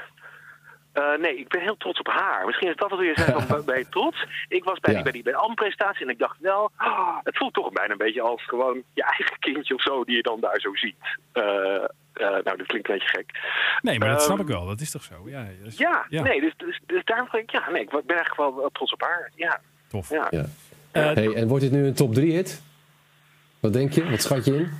Eh, 0.93 1.19
nee, 1.21 1.39
ik 1.39 1.49
ben 1.49 1.61
heel 1.61 1.77
trots 1.77 1.99
op 1.99 2.07
haar. 2.07 2.47
Misschien 2.47 2.69
is 2.69 2.77
dat 2.77 2.91
wat 2.91 2.99
je 3.01 3.13
zegt, 3.15 3.43
van, 3.43 3.65
ben 3.65 3.79
je 3.79 3.89
trots? 3.89 4.27
Ik 4.49 4.65
was 4.65 4.79
bij, 4.81 4.91
Ja. 4.93 4.97
die, 4.97 5.03
bij 5.05 5.13
die 5.13 5.23
bij 5.23 5.33
de 5.33 5.39
albumpresentatie 5.39 6.05
en 6.05 6.11
ik 6.11 6.19
dacht 6.19 6.37
wel... 6.41 6.71
ah, 6.77 7.17
het 7.23 7.37
voelt 7.37 7.55
toch 7.55 7.73
bijna 7.73 7.93
een 7.93 7.99
beetje 7.99 8.21
als 8.21 8.45
gewoon 8.47 8.83
je 8.95 9.03
eigen 9.03 9.39
kindje 9.39 9.75
of 9.75 9.83
zo... 9.83 10.05
die 10.05 10.17
je 10.17 10.23
dan 10.23 10.41
daar 10.41 10.61
zo 10.61 10.75
ziet. 10.75 10.97
Eh, 11.33 11.43
eh, 11.85 11.85
nou, 12.13 12.43
dat 12.43 12.67
klinkt 12.67 12.89
een 12.89 12.95
beetje 12.95 13.09
gek. 13.09 13.31
Nee, 13.83 13.99
maar 13.99 14.09
dat 14.09 14.23
snap 14.23 14.39
Ehm, 14.39 14.47
ik 14.49 14.53
wel. 14.55 14.67
Dat 14.67 14.81
is 14.81 14.91
toch 14.91 15.03
zo? 15.03 15.15
Ja, 15.29 15.47
is- 15.65 15.77
Ja, 15.79 16.07
Ja. 16.09 16.23
nee, 16.23 16.41
dus, 16.41 16.53
dus, 16.57 16.81
dus 16.87 17.05
daarom 17.05 17.29
denk 17.31 17.45
ik... 17.45 17.51
Ja, 17.51 17.71
nee, 17.71 17.83
ik 17.83 17.91
ben 17.91 18.03
eigenlijk 18.17 18.37
wel, 18.37 18.55
wel 18.57 18.71
trots 18.73 18.93
op 18.93 19.03
haar. 19.03 19.31
Ja, 19.35 19.61
Tof. 19.89 20.11
ja. 20.11 20.27
Ja. 20.31 20.45
Eh, 20.97 21.15
Hey, 21.15 21.35
en 21.35 21.49
wordt 21.49 21.63
dit 21.65 21.73
nu 21.73 21.87
een 21.87 21.95
top 21.95 22.15
3 22.15 22.33
hit? 22.33 22.63
Wat 23.61 23.73
denk 23.73 23.93
je? 23.93 24.11
Wat 24.11 24.23
schat 24.23 24.45
je 24.45 24.57
in? 24.57 24.71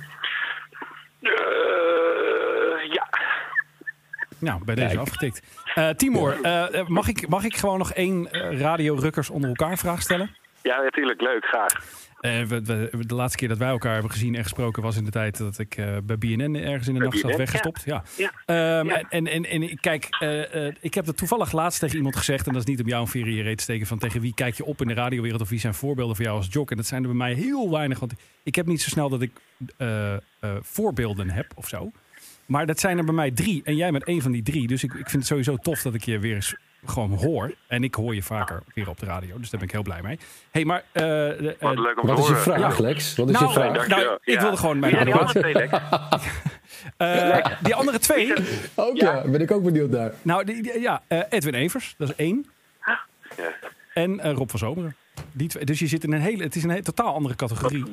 Eh, 1.21 2.91
ja. 2.93 3.07
Nou, 4.39 4.63
bij 4.65 4.75
deze 4.75 4.87
Kijk. 4.87 4.99
afgetikt. 4.99 5.41
Eh 5.75 5.89
Timor, 5.89 6.37
mag, 6.87 7.07
ik, 7.07 7.27
mag 7.27 7.43
ik 7.43 7.55
gewoon 7.57 7.77
nog 7.77 7.93
één 7.93 8.27
Radio 8.59 8.95
Rukkers 8.95 9.29
onder 9.29 9.49
elkaar 9.49 9.77
vraag 9.77 10.01
stellen? 10.01 10.35
Ja, 10.67 10.81
natuurlijk. 10.81 11.21
Leuk, 11.21 11.45
graag. 11.45 11.73
Eh, 12.19 12.43
we- 12.43 12.61
we- 12.91 13.05
de 13.05 13.15
laatste 13.15 13.37
keer 13.37 13.47
dat 13.47 13.57
wij 13.57 13.67
elkaar 13.67 13.93
hebben 13.93 14.11
gezien 14.11 14.35
en 14.35 14.43
gesproken 14.43 14.83
was 14.83 14.97
in 14.97 15.03
de 15.05 15.11
tijd 15.11 15.37
dat 15.37 15.59
ik 15.59 15.77
eh, 15.77 15.97
bij 16.03 16.17
BNN 16.17 16.55
ergens 16.55 16.87
in 16.87 16.93
de 16.93 16.99
Bij 16.99 17.07
nacht 17.07 17.19
zat 17.19 17.29
BNN, 17.31 17.37
weggestopt. 17.37 17.83
Ja. 17.85 18.03
Ja. 18.17 18.31
Ehm, 18.45 18.87
Ja. 18.87 19.01
En, 19.09 19.27
en, 19.27 19.45
en 19.45 19.79
kijk, 19.79 20.07
eh, 20.19 20.65
ik 20.81 20.93
heb 20.93 21.05
dat 21.05 21.17
toevallig 21.17 21.51
laatst 21.51 21.79
tegen 21.79 21.95
iemand 21.95 22.15
gezegd. 22.15 22.47
En 22.47 22.53
dat 22.53 22.61
is 22.61 22.67
niet 22.67 22.81
om 22.81 22.87
jou 22.87 23.01
een 23.01 23.07
veer 23.07 23.27
in 23.27 23.33
je 23.33 23.43
reet 23.43 23.57
te 23.57 23.63
steken. 23.63 23.87
Van 23.87 23.97
tegen 23.97 24.21
wie 24.21 24.33
kijk 24.33 24.55
je 24.55 24.65
op 24.65 24.81
in 24.81 24.87
de 24.87 24.93
radiowereld 24.93 25.41
of 25.41 25.49
wie 25.49 25.59
zijn 25.59 25.73
voorbeelden 25.73 26.15
voor 26.15 26.25
jou 26.25 26.37
als 26.37 26.47
jock. 26.49 26.71
En 26.71 26.77
dat 26.77 26.85
zijn 26.85 27.01
er 27.01 27.07
bij 27.07 27.17
mij 27.17 27.33
heel 27.33 27.71
weinig. 27.71 27.99
Want 27.99 28.13
ik 28.43 28.55
heb 28.55 28.65
niet 28.65 28.81
zo 28.81 28.89
snel 28.89 29.09
dat 29.09 29.21
ik 29.21 29.31
voorbeelden 30.61 31.29
heb 31.29 31.51
of 31.55 31.67
zo. 31.67 31.91
Maar 32.47 32.65
dat 32.65 32.79
zijn 32.79 32.97
er 32.97 33.05
bij 33.05 33.13
mij 33.13 33.31
drie. 33.31 33.61
En 33.63 33.75
jij 33.75 33.91
bent 33.91 34.03
één 34.03 34.21
van 34.21 34.31
die 34.31 34.43
drie. 34.43 34.67
Dus 34.67 34.83
ik, 34.83 34.91
ik 34.93 34.97
vind 35.09 35.11
het 35.11 35.25
sowieso 35.25 35.57
tof 35.57 35.81
dat 35.81 35.93
ik 35.93 36.03
je 36.03 36.19
weer 36.19 36.35
eens 36.35 36.55
gewoon 36.85 37.11
hoor. 37.11 37.53
En 37.67 37.83
ik 37.83 37.95
hoor 37.95 38.15
je 38.15 38.23
vaker 38.23 38.63
weer 38.73 38.89
op 38.89 38.99
de 38.99 39.05
radio. 39.05 39.37
Dus 39.39 39.49
daar 39.49 39.59
ben 39.59 39.67
ik 39.69 39.73
heel 39.73 39.83
blij 39.83 40.01
mee. 40.01 40.19
hey, 40.51 40.65
maar... 40.65 40.83
eh, 40.91 41.03
de- 41.03 41.55
eh, 41.59 41.67
Wat 41.67 41.77
leuk 41.79 42.01
om 42.01 42.07
Wat 42.07 42.15
te 42.15 42.21
is 42.21 42.27
je 42.27 42.35
vraag, 42.35 42.77
Ja. 42.77 42.83
Lex? 42.83 43.15
Wat 43.15 43.27
is 43.29 43.33
Nou, 43.33 43.47
je 43.47 43.53
vraag? 43.53 43.73
dank- 43.73 43.87
nou, 43.87 44.17
ik 44.23 44.33
Ja. 44.33 44.41
wilde 44.41 44.57
gewoon 44.57 44.79
mijn 44.79 44.93
zijn 44.93 45.05
die 45.05 45.13
andere 45.15 45.39
twee, 45.39 45.53
Lex? 45.53 45.71
Eh, 46.97 47.45
die 47.63 47.75
andere 47.75 47.99
twee... 47.99 48.33
Ook 48.75 48.97
ja, 48.97 49.21
ben 49.25 49.41
ik 49.41 49.51
ook 49.51 49.63
benieuwd 49.63 49.89
naar. 49.89 50.13
Nou, 50.21 50.43
die, 50.43 50.61
die- 50.63 50.79
ja, 50.79 51.01
eh, 51.07 51.19
Edwin 51.29 51.53
Evers, 51.53 51.95
dat 51.97 52.09
is 52.09 52.15
één. 52.15 52.45
Ja. 52.85 52.99
En 53.93 54.21
Rob 54.33 54.49
van 54.49 54.59
Zomeren. 54.59 54.95
Die 55.31 55.47
twee, 55.47 55.65
dus 55.65 55.79
je 55.79 55.87
zit 55.87 56.03
in 56.03 56.13
een 56.13 56.21
hele, 56.21 56.43
het 56.43 56.55
is 56.55 56.63
een 56.63 56.69
he- 56.69 56.81
totaal 56.83 57.13
andere 57.13 57.35
categorie. 57.35 57.83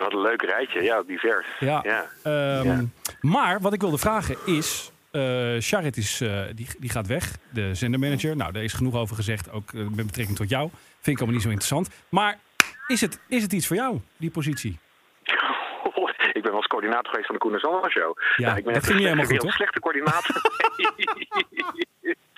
Wat 0.00 0.12
een 0.12 0.20
leuk 0.20 0.42
rijtje. 0.42 0.82
Ja, 0.82 1.02
divers. 1.02 1.46
Ja. 1.58 1.80
Ja. 1.82 2.04
Ehm, 2.22 2.66
Ja. 2.68 2.84
Maar 3.20 3.60
wat 3.60 3.72
ik 3.72 3.80
wilde 3.80 3.98
vragen 3.98 4.36
is, 4.46 4.92
eh 5.10 5.56
Charit 5.58 5.96
is, 5.96 6.20
eh, 6.20 6.42
die, 6.54 6.66
die 6.78 6.90
gaat 6.90 7.06
weg, 7.06 7.36
de 7.52 7.74
zendermanager. 7.74 8.36
Nou, 8.36 8.52
daar 8.52 8.62
is 8.62 8.72
genoeg 8.72 8.94
over 8.94 9.16
gezegd, 9.16 9.50
ook 9.52 9.72
eh, 9.72 9.80
met 9.80 10.06
betrekking 10.06 10.36
tot 10.36 10.48
jou. 10.48 10.68
Vind 10.70 11.06
ik 11.06 11.16
allemaal 11.16 11.34
niet 11.34 11.42
zo 11.42 11.48
interessant. 11.48 11.88
Maar 12.08 12.38
is 12.86 13.00
het, 13.00 13.20
is 13.28 13.42
het 13.42 13.52
iets 13.52 13.66
voor 13.66 13.76
jou, 13.76 14.00
die 14.16 14.30
positie? 14.30 14.78
ik 16.38 16.42
ben 16.42 16.50
wel 16.50 16.54
eens 16.54 16.66
coördinator 16.66 17.08
geweest 17.10 17.26
van 17.26 17.34
de 17.34 17.40
Koen 17.40 17.52
en 17.84 17.90
Show. 17.90 18.18
Ja, 18.36 18.46
Nou, 18.46 18.58
ik 18.58 18.64
ben 18.64 18.74
dat 18.74 18.84
ging 18.84 18.98
niet 18.98 19.06
een 19.08 19.12
helemaal 19.16 19.24
goed, 19.32 19.42
hoor. 19.42 19.52
slechte 19.52 19.80
coördinator. 19.80 20.36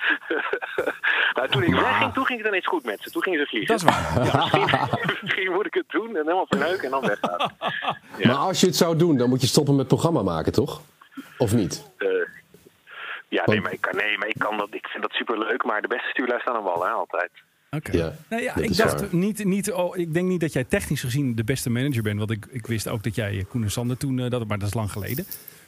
nou, 1.34 1.48
toen 1.48 1.62
ik 1.62 1.74
wegging, 1.74 2.12
toen 2.12 2.26
ging 2.26 2.38
het 2.38 2.48
ineens 2.48 2.66
goed 2.66 2.84
met 2.84 3.02
ze. 3.02 3.10
Toen 3.10 3.22
gingen 3.22 3.38
ze 3.38 3.46
vliegen. 3.46 3.76
Dat 3.76 3.78
is 3.78 3.84
waar. 3.84 4.24
Ja, 4.24 4.36
misschien, 4.36 4.88
misschien 5.22 5.52
moet 5.52 5.66
ik 5.66 5.74
het 5.74 5.88
doen 5.88 6.08
en 6.08 6.22
helemaal 6.22 6.46
verneuken 6.48 6.84
en 6.84 6.90
dan 6.90 7.00
weggaan. 7.00 7.52
Ja. 8.18 8.26
Maar 8.26 8.36
als 8.36 8.60
je 8.60 8.66
het 8.66 8.76
zou 8.76 8.96
doen, 8.96 9.16
dan 9.16 9.28
moet 9.28 9.40
je 9.40 9.46
stoppen 9.46 9.76
met 9.76 9.86
programma 9.86 10.22
maken, 10.22 10.52
toch? 10.52 10.80
Of 11.38 11.54
niet? 11.54 11.90
Eh, 11.96 12.08
ja, 13.28 13.42
nee 13.46 13.60
maar, 13.60 13.72
ik 13.72 13.80
kan, 13.80 13.96
nee, 13.96 14.18
maar 14.18 14.28
ik 14.28 14.38
kan 14.38 14.56
dat. 14.56 14.68
Ik 14.70 14.86
vind 14.86 15.02
dat 15.02 15.12
superleuk, 15.12 15.64
maar 15.64 15.82
de 15.82 15.88
beste 15.88 16.08
stuurlui 16.08 16.40
staan 16.40 16.56
aan 16.56 16.62
wal, 16.62 16.84
hè, 16.84 16.90
altijd. 16.90 17.30
Oké. 17.76 17.96
Ja, 17.96 18.12
Nee, 18.28 18.42
ja, 18.42 18.56
ik 18.56 18.76
dacht 18.76 19.12
niet, 19.12 19.44
niet 19.44 19.72
oh, 19.72 19.96
ik 19.96 20.12
denk 20.14 20.28
niet 20.28 20.40
dat 20.40 20.52
jij 20.52 20.64
technisch 20.64 21.00
gezien 21.00 21.34
de 21.34 21.44
beste 21.44 21.70
manager 21.70 22.02
bent. 22.02 22.18
Want 22.18 22.30
ik, 22.30 22.46
ik 22.50 22.66
wist 22.66 22.88
ook 22.88 23.02
dat 23.02 23.14
jij 23.14 23.38
eh, 23.38 23.44
Koen 23.48 23.62
en 23.62 23.70
Sander 23.70 23.96
toen, 23.96 24.18
eh, 24.18 24.30
dat, 24.30 24.48
maar 24.48 24.58
dat 24.58 24.68
is 24.68 24.74
lang 24.74 24.90
geleden. 24.92 25.24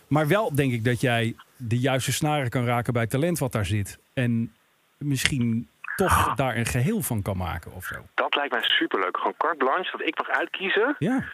Maar 0.09 0.29
wel 0.29 0.55
denk 0.55 0.73
ik 0.73 0.85
dat 0.85 1.01
jij 1.01 1.35
de 1.57 1.79
juiste 1.79 2.13
snaren 2.13 2.51
kan 2.51 2.67
raken 2.67 2.93
bij 2.93 3.07
talent 3.07 3.39
wat 3.39 3.53
daar 3.53 3.65
zit. 3.65 3.99
En 4.15 4.55
misschien 4.99 5.69
toch 5.97 6.35
daar 6.35 6.57
een 6.57 6.67
geheel 6.67 7.03
van 7.03 7.23
kan 7.23 7.37
maken 7.37 7.73
of 7.73 7.85
zo. 7.85 7.95
Dat 8.15 8.35
lijkt 8.35 8.53
mij 8.53 8.63
superleuk. 8.63 9.17
Gewoon 9.17 9.35
carte 9.37 9.57
blanche, 9.57 9.97
dat 9.97 10.07
ik 10.07 10.19
mag 10.19 10.29
uitkiezen. 10.29 10.97
Ja, 10.99 11.25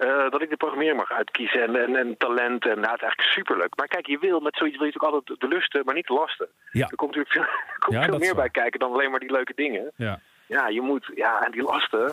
eh, 0.00 0.30
dat 0.30 0.42
ik 0.42 0.50
de 0.50 0.56
programmering 0.56 0.96
mag 0.96 1.10
uitkiezen 1.10 1.62
en, 1.62 1.76
en, 1.76 1.96
en 1.96 2.16
talent. 2.16 2.64
En 2.64 2.80
nou, 2.80 2.92
het 2.92 3.00
is 3.00 3.06
eigenlijk 3.06 3.32
superleuk. 3.38 3.76
Maar 3.76 3.88
kijk, 3.88 4.06
je 4.06 4.18
wil 4.18 4.40
met 4.40 4.56
zoiets 4.56 4.76
wil 4.76 4.86
je 4.86 4.92
natuurlijk 4.92 5.14
altijd 5.14 5.40
de 5.40 5.48
lusten, 5.56 5.84
maar 5.84 5.94
niet 5.94 6.06
de 6.06 6.12
lasten. 6.12 6.48
Ja. 6.70 6.86
Er 6.88 6.96
komt 6.96 7.14
natuurlijk 7.14 7.34
veel, 7.34 7.62
komt 7.84 7.96
Ja, 7.96 8.02
veel 8.02 8.12
dat 8.12 8.20
is 8.20 8.26
meer 8.26 8.36
bij 8.36 8.50
kijken 8.50 8.80
dan 8.80 8.92
alleen 8.92 9.10
maar 9.10 9.20
die 9.20 9.32
leuke 9.32 9.52
dingen. 9.56 9.92
ja, 9.96 10.20
Ja, 10.46 10.68
je 10.68 10.80
moet, 10.80 11.10
ja, 11.14 11.42
en 11.44 11.50
die 11.50 11.62
lasten, 11.62 12.06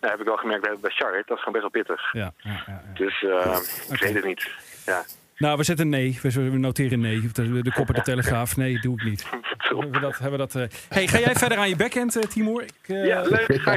nou, 0.00 0.12
heb 0.12 0.20
ik 0.20 0.26
wel 0.26 0.36
gemerkt 0.36 0.62
bij, 0.64 0.76
bij 0.80 0.90
Charlotte, 0.90 1.24
dat 1.26 1.36
is 1.36 1.42
gewoon 1.42 1.60
best 1.60 1.72
wel 1.72 1.82
pittig. 1.82 2.12
ja. 2.12 2.32
ja, 2.36 2.50
ja, 2.66 2.82
ja. 2.86 2.92
Dus 2.94 3.22
eh, 3.22 3.92
ik 3.94 4.00
weet 4.00 4.14
het 4.14 4.24
niet. 4.24 4.50
Ja, 4.86 5.02
Nou, 5.38 5.56
we 5.56 5.64
zetten 5.64 5.88
nee. 5.88 6.18
We 6.22 6.30
we 6.30 6.58
noteren 6.58 7.00
nee. 7.00 7.20
De, 7.32 7.62
de 7.62 7.72
kop 7.72 7.86
de 7.94 8.02
telegraaf. 8.12 8.56
Nee, 8.56 8.80
doe 8.80 8.94
ik 8.94 9.04
niet. 9.04 9.24
Hebben 9.58 9.90
we 9.92 10.00
dat? 10.00 10.18
Hebben 10.18 10.30
we 10.40 10.46
dat 10.52 10.54
eh. 10.54 10.78
Hey, 10.88 11.06
ga 11.08 11.18
jij 11.18 11.34
verder 11.34 11.58
aan 11.58 11.68
je 11.68 11.76
backhand, 11.76 12.16
eh, 12.16 12.22
Timur? 12.22 12.62
Ik, 12.62 12.72
eh, 12.86 13.06
ja 13.06 13.22
leuk. 13.22 13.58
Ga 13.62 13.72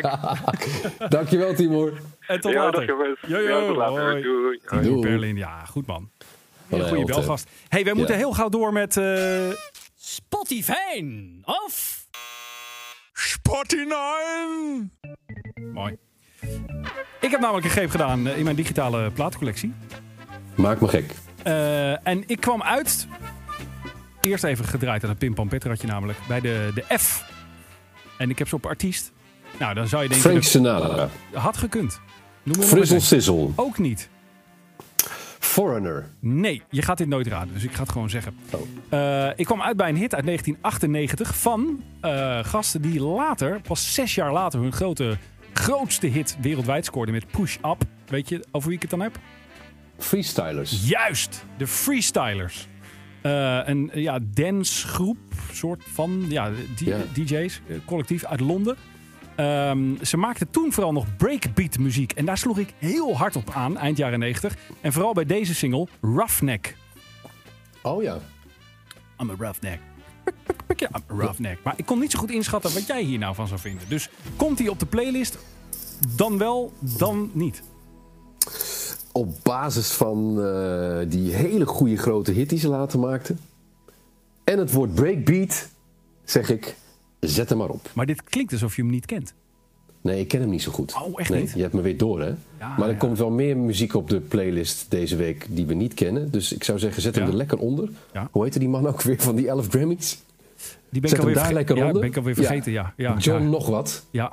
ik. 0.52 0.80
Dankjewel, 1.10 1.54
Timur. 1.54 1.94
En 2.28 2.40
tot 2.40 2.52
Ja, 2.52 2.64
later. 2.64 2.86
Jo, 2.86 3.16
jo, 3.28 3.40
Ja, 3.40 3.68
tot 3.68 3.76
later. 3.76 4.02
hoi. 4.12 4.82
Doei. 4.84 5.02
Berlin, 5.02 5.36
ja, 5.38 5.66
goed 5.66 5.86
man. 5.88 6.10
Een 6.70 6.88
goede 6.88 7.06
belgast. 7.06 7.50
hey, 7.68 7.84
wij 7.84 7.94
moeten 7.94 8.14
Ja. 8.16 8.22
heel 8.22 8.32
gauw 8.34 8.50
door 8.50 8.74
met... 8.74 8.98
eh, 8.98 9.50
Spotify 9.96 11.06
of 11.44 12.06
Spotify! 13.14 13.92
Mooi. 15.74 15.98
Ik 17.20 17.32
heb 17.32 17.40
namelijk 17.40 17.66
een 17.66 17.72
greep 17.72 17.90
gedaan 17.90 18.28
eh, 18.28 18.38
in 18.38 18.44
mijn 18.44 18.56
digitale 18.56 19.12
plaatcollectie. 19.12 19.74
Maak 20.56 20.82
me 20.82 20.88
gek. 20.88 21.06
Eh, 21.44 22.08
en 22.08 22.24
ik 22.28 22.40
kwam 22.40 22.64
uit... 22.64 23.08
Eerst 24.22 24.44
even 24.44 24.66
gedraaid 24.66 25.04
aan 25.04 25.10
een 25.10 25.18
Pim 25.18 25.34
Pam 25.34 25.48
Petratje 25.48 25.88
namelijk. 25.88 26.20
Bij 26.28 26.40
de, 26.40 26.72
de 26.74 26.98
F. 26.98 27.26
En 28.18 28.30
ik 28.30 28.40
heb 28.40 28.48
ze 28.48 28.56
op 28.56 28.66
artiest. 28.66 29.12
Nou, 29.60 29.74
dan 29.74 29.88
zou 29.88 30.04
je 30.04 30.10
denken... 30.10 30.30
Frank 30.30 30.44
Sinatra. 30.44 31.10
had 31.34 31.58
gekund. 31.58 32.00
Frizzle. 32.60 33.00
Sizzle. 33.00 33.50
Ook 33.56 33.78
niet. 33.78 34.10
Foreigner. 35.40 36.10
Nee, 36.20 36.62
je 36.70 36.82
gaat 36.82 36.98
dit 36.98 37.08
nooit 37.08 37.28
raden, 37.28 37.54
dus 37.54 37.64
ik 37.64 37.74
ga 37.74 37.82
het 37.82 37.92
gewoon 37.92 38.10
zeggen. 38.10 38.36
Oh. 38.52 38.62
Eh, 38.90 39.32
ik 39.36 39.46
kwam 39.46 39.62
uit 39.62 39.78
bij 39.78 39.90
een 39.90 39.96
hit 39.96 40.16
uit 40.16 40.26
1998 40.26 41.38
van 41.38 41.84
eh, 42.02 42.40
gasten 42.44 42.82
die 42.82 43.02
later, 43.02 43.62
pas 43.62 43.94
zes 43.94 44.16
jaar 44.16 44.32
later, 44.32 44.60
hun 44.60 44.72
grote, 44.72 45.18
grootste 45.54 46.08
hit 46.08 46.38
wereldwijd 46.42 46.86
scoorden 46.86 47.14
met 47.14 47.28
Push 47.28 47.58
Up. 47.58 47.84
Weet 48.08 48.30
je 48.30 48.46
over 48.52 48.68
wie 48.68 48.76
ik 48.76 48.82
het 48.82 48.92
dan 48.92 49.02
heb? 49.02 49.20
Freestylers. 50.04 50.88
Juist, 50.88 51.46
de 51.58 51.68
Freestylers. 51.68 52.68
Eh, 53.22 53.60
een 53.64 53.92
ja, 53.94 54.20
dancegroep, 54.24 55.18
soort 55.52 55.84
van 55.94 56.26
ja. 56.30 56.52
DJ's, 57.14 57.62
eh, 57.68 57.76
collectief 57.86 58.26
uit 58.26 58.40
Londen. 58.40 58.78
Ehm, 59.36 60.04
ze 60.04 60.18
maakten 60.18 60.50
toen 60.50 60.74
vooral 60.74 60.92
nog 60.92 61.16
breakbeat 61.18 61.78
muziek. 61.78 62.12
En 62.12 62.26
daar 62.26 62.38
sloeg 62.38 62.58
ik 62.58 62.74
heel 62.78 63.18
hard 63.18 63.36
op 63.36 63.50
aan, 63.50 63.78
eind 63.78 63.98
jaren 63.98 64.20
90. 64.20 64.56
En 64.82 64.94
vooral 64.94 65.14
bij 65.14 65.26
deze 65.26 65.56
single, 65.56 65.88
Roughneck. 66.02 66.76
Oh 67.82 68.04
ja. 68.04 68.20
I'm 69.20 69.30
a 69.30 69.36
roughneck. 69.38 69.80
Ja, 70.76 70.90
I'm 70.96 71.20
a 71.20 71.22
roughneck. 71.22 71.60
Maar 71.64 71.74
ik 71.78 71.86
kon 71.86 72.00
niet 72.00 72.12
zo 72.12 72.20
goed 72.20 72.32
inschatten 72.32 72.74
wat 72.74 72.88
jij 72.88 73.04
hier 73.04 73.20
nou 73.20 73.36
van 73.36 73.48
zou 73.48 73.60
vinden. 73.60 73.90
Dus 73.90 74.10
komt 74.36 74.60
hij 74.60 74.68
op 74.68 74.80
de 74.80 74.86
playlist? 74.86 75.38
Dan 76.16 76.38
wel, 76.38 76.74
dan 76.80 77.32
niet. 77.34 77.64
Op 79.12 79.34
basis 79.44 79.92
van 79.92 80.44
eh, 80.44 80.98
die 81.08 81.32
hele 81.34 81.66
goede 81.66 81.98
grote 81.98 82.32
hit 82.32 82.50
die 82.50 82.60
ze 82.60 82.68
later 82.68 83.00
maakten. 83.00 83.40
En 84.44 84.60
het 84.60 84.72
woord 84.72 84.94
breakbeat, 84.96 85.70
zeg 86.24 86.50
ik, 86.50 86.76
zet 87.20 87.50
hem 87.50 87.58
maar 87.58 87.70
op. 87.70 87.90
Maar 87.94 88.06
dit 88.06 88.24
klinkt 88.24 88.52
alsof 88.52 88.76
je 88.76 88.82
hem 88.82 88.92
niet 88.92 89.06
kent. 89.06 89.34
Nee, 90.02 90.20
ik 90.20 90.28
ken 90.28 90.40
hem 90.42 90.50
niet 90.50 90.62
zo 90.62 90.72
goed. 90.72 90.94
Oh, 91.02 91.20
echt 91.20 91.30
nee, 91.30 91.42
niet? 91.42 91.52
Je 91.56 91.62
hebt 91.62 91.74
me 91.74 91.82
weer 91.82 91.98
door, 91.98 92.20
hè? 92.22 92.28
Ja, 92.60 92.76
maar 92.78 92.88
er 92.88 92.94
ja. 92.94 92.98
komt 93.00 93.18
wel 93.18 93.30
meer 93.30 93.58
muziek 93.58 93.94
op 93.96 94.10
de 94.10 94.20
playlist 94.20 94.86
deze 94.90 95.16
week 95.16 95.46
die 95.50 95.66
we 95.66 95.74
niet 95.74 95.94
kennen. 95.94 96.32
Dus 96.32 96.54
ik 96.54 96.64
zou 96.64 96.80
zeggen, 96.80 97.02
zet 97.02 97.16
hem 97.16 97.24
Ja. 97.24 97.30
er 97.30 97.36
lekker 97.38 97.58
onder. 97.58 97.90
Hoe 98.32 98.44
heette 98.44 98.60
die 98.60 98.70
man 98.70 98.88
ook 98.88 99.02
weer 99.02 99.20
van 99.20 99.36
die 99.36 99.48
11 99.48 99.68
Grammys? 99.68 100.20
Die 100.90 101.02
ben 101.02 101.10
Zet 101.10 101.20
ik 101.20 101.26
hem 101.26 101.34
daar 101.34 101.54
lekker 101.54 101.76
ja, 101.76 101.86
onder. 101.86 102.02
ben 102.02 102.10
ik 102.10 102.18
alweer 102.18 102.36
vergeten, 102.36 102.72
ja. 102.72 102.94
ja, 102.98 103.18
John 103.18 103.44
nog 103.50 103.68
wat, 103.68 104.06
Ja. 104.12 104.32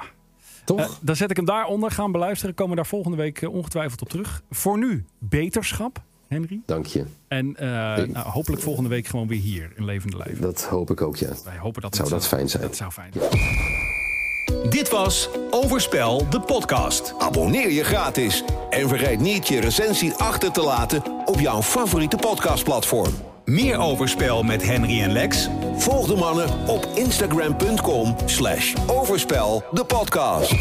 Toch? 0.69 0.81
Eh, 0.81 0.89
dan 1.01 1.17
zet 1.17 1.31
ik 1.31 1.37
hem 1.37 1.45
daaronder, 1.45 1.91
gaan 1.91 2.13
beluisteren. 2.13 2.55
Komen 2.55 2.71
we 2.71 2.77
daar 2.77 2.91
volgende 2.91 3.17
week 3.17 3.43
eh, 3.43 3.55
ongetwijfeld 3.55 4.01
op 4.03 4.09
terug. 4.09 4.43
Voor 4.51 4.79
nu, 4.79 5.05
beterschap, 5.19 6.03
Henry. 6.27 6.61
Dank 6.67 6.87
je. 6.87 7.05
En 7.29 7.57
eh, 7.57 7.67
nou, 8.07 8.29
hopelijk 8.29 8.63
volgende 8.63 8.89
week 8.89 9.07
gewoon 9.07 9.29
weer 9.29 9.41
hier 9.41 9.73
in 9.77 9.85
Levende 9.85 10.17
Lijven. 10.17 10.41
Dat 10.41 10.65
hoop 10.65 10.91
ik 10.91 11.01
ook, 11.01 11.17
ja. 11.17 11.31
Wij 11.45 11.59
hopen 11.59 11.83
dat 11.83 11.95
Zou 11.95 12.09
het 12.09 12.19
dat 12.19 12.29
fijn 12.29 12.49
zijn. 12.49 12.63
Dat 12.63 12.77
zou 12.77 12.91
fijn 12.91 13.13
zijn. 13.13 14.71
Dit 14.71 14.91
was 14.91 15.29
Overspel, 15.51 16.29
de 16.31 16.41
podcast. 16.41 17.15
Abonneer 17.19 17.71
je 17.71 17.85
gratis 17.85 18.45
en 18.71 18.89
vergeet 18.89 19.21
niet 19.21 19.49
je 19.49 19.61
recensie 19.61 20.13
achter 20.13 20.53
te 20.53 20.63
laten 20.63 21.03
op 21.25 21.41
jouw 21.41 21.63
favoriete 21.63 22.17
podcastplatform. 22.17 23.28
Meer 23.49 23.79
Overspel 23.79 24.43
met 24.43 24.63
Henry 24.63 25.03
en 25.03 25.13
Lex 25.13 25.49
Volg 25.77 26.07
de 26.07 26.17
mannen 26.17 26.49
op 26.67 26.89
instagram.com 26.95 28.17
slash 28.25 28.75
overspel 28.87 29.65
de 29.71 29.85
podcast. 29.85 30.55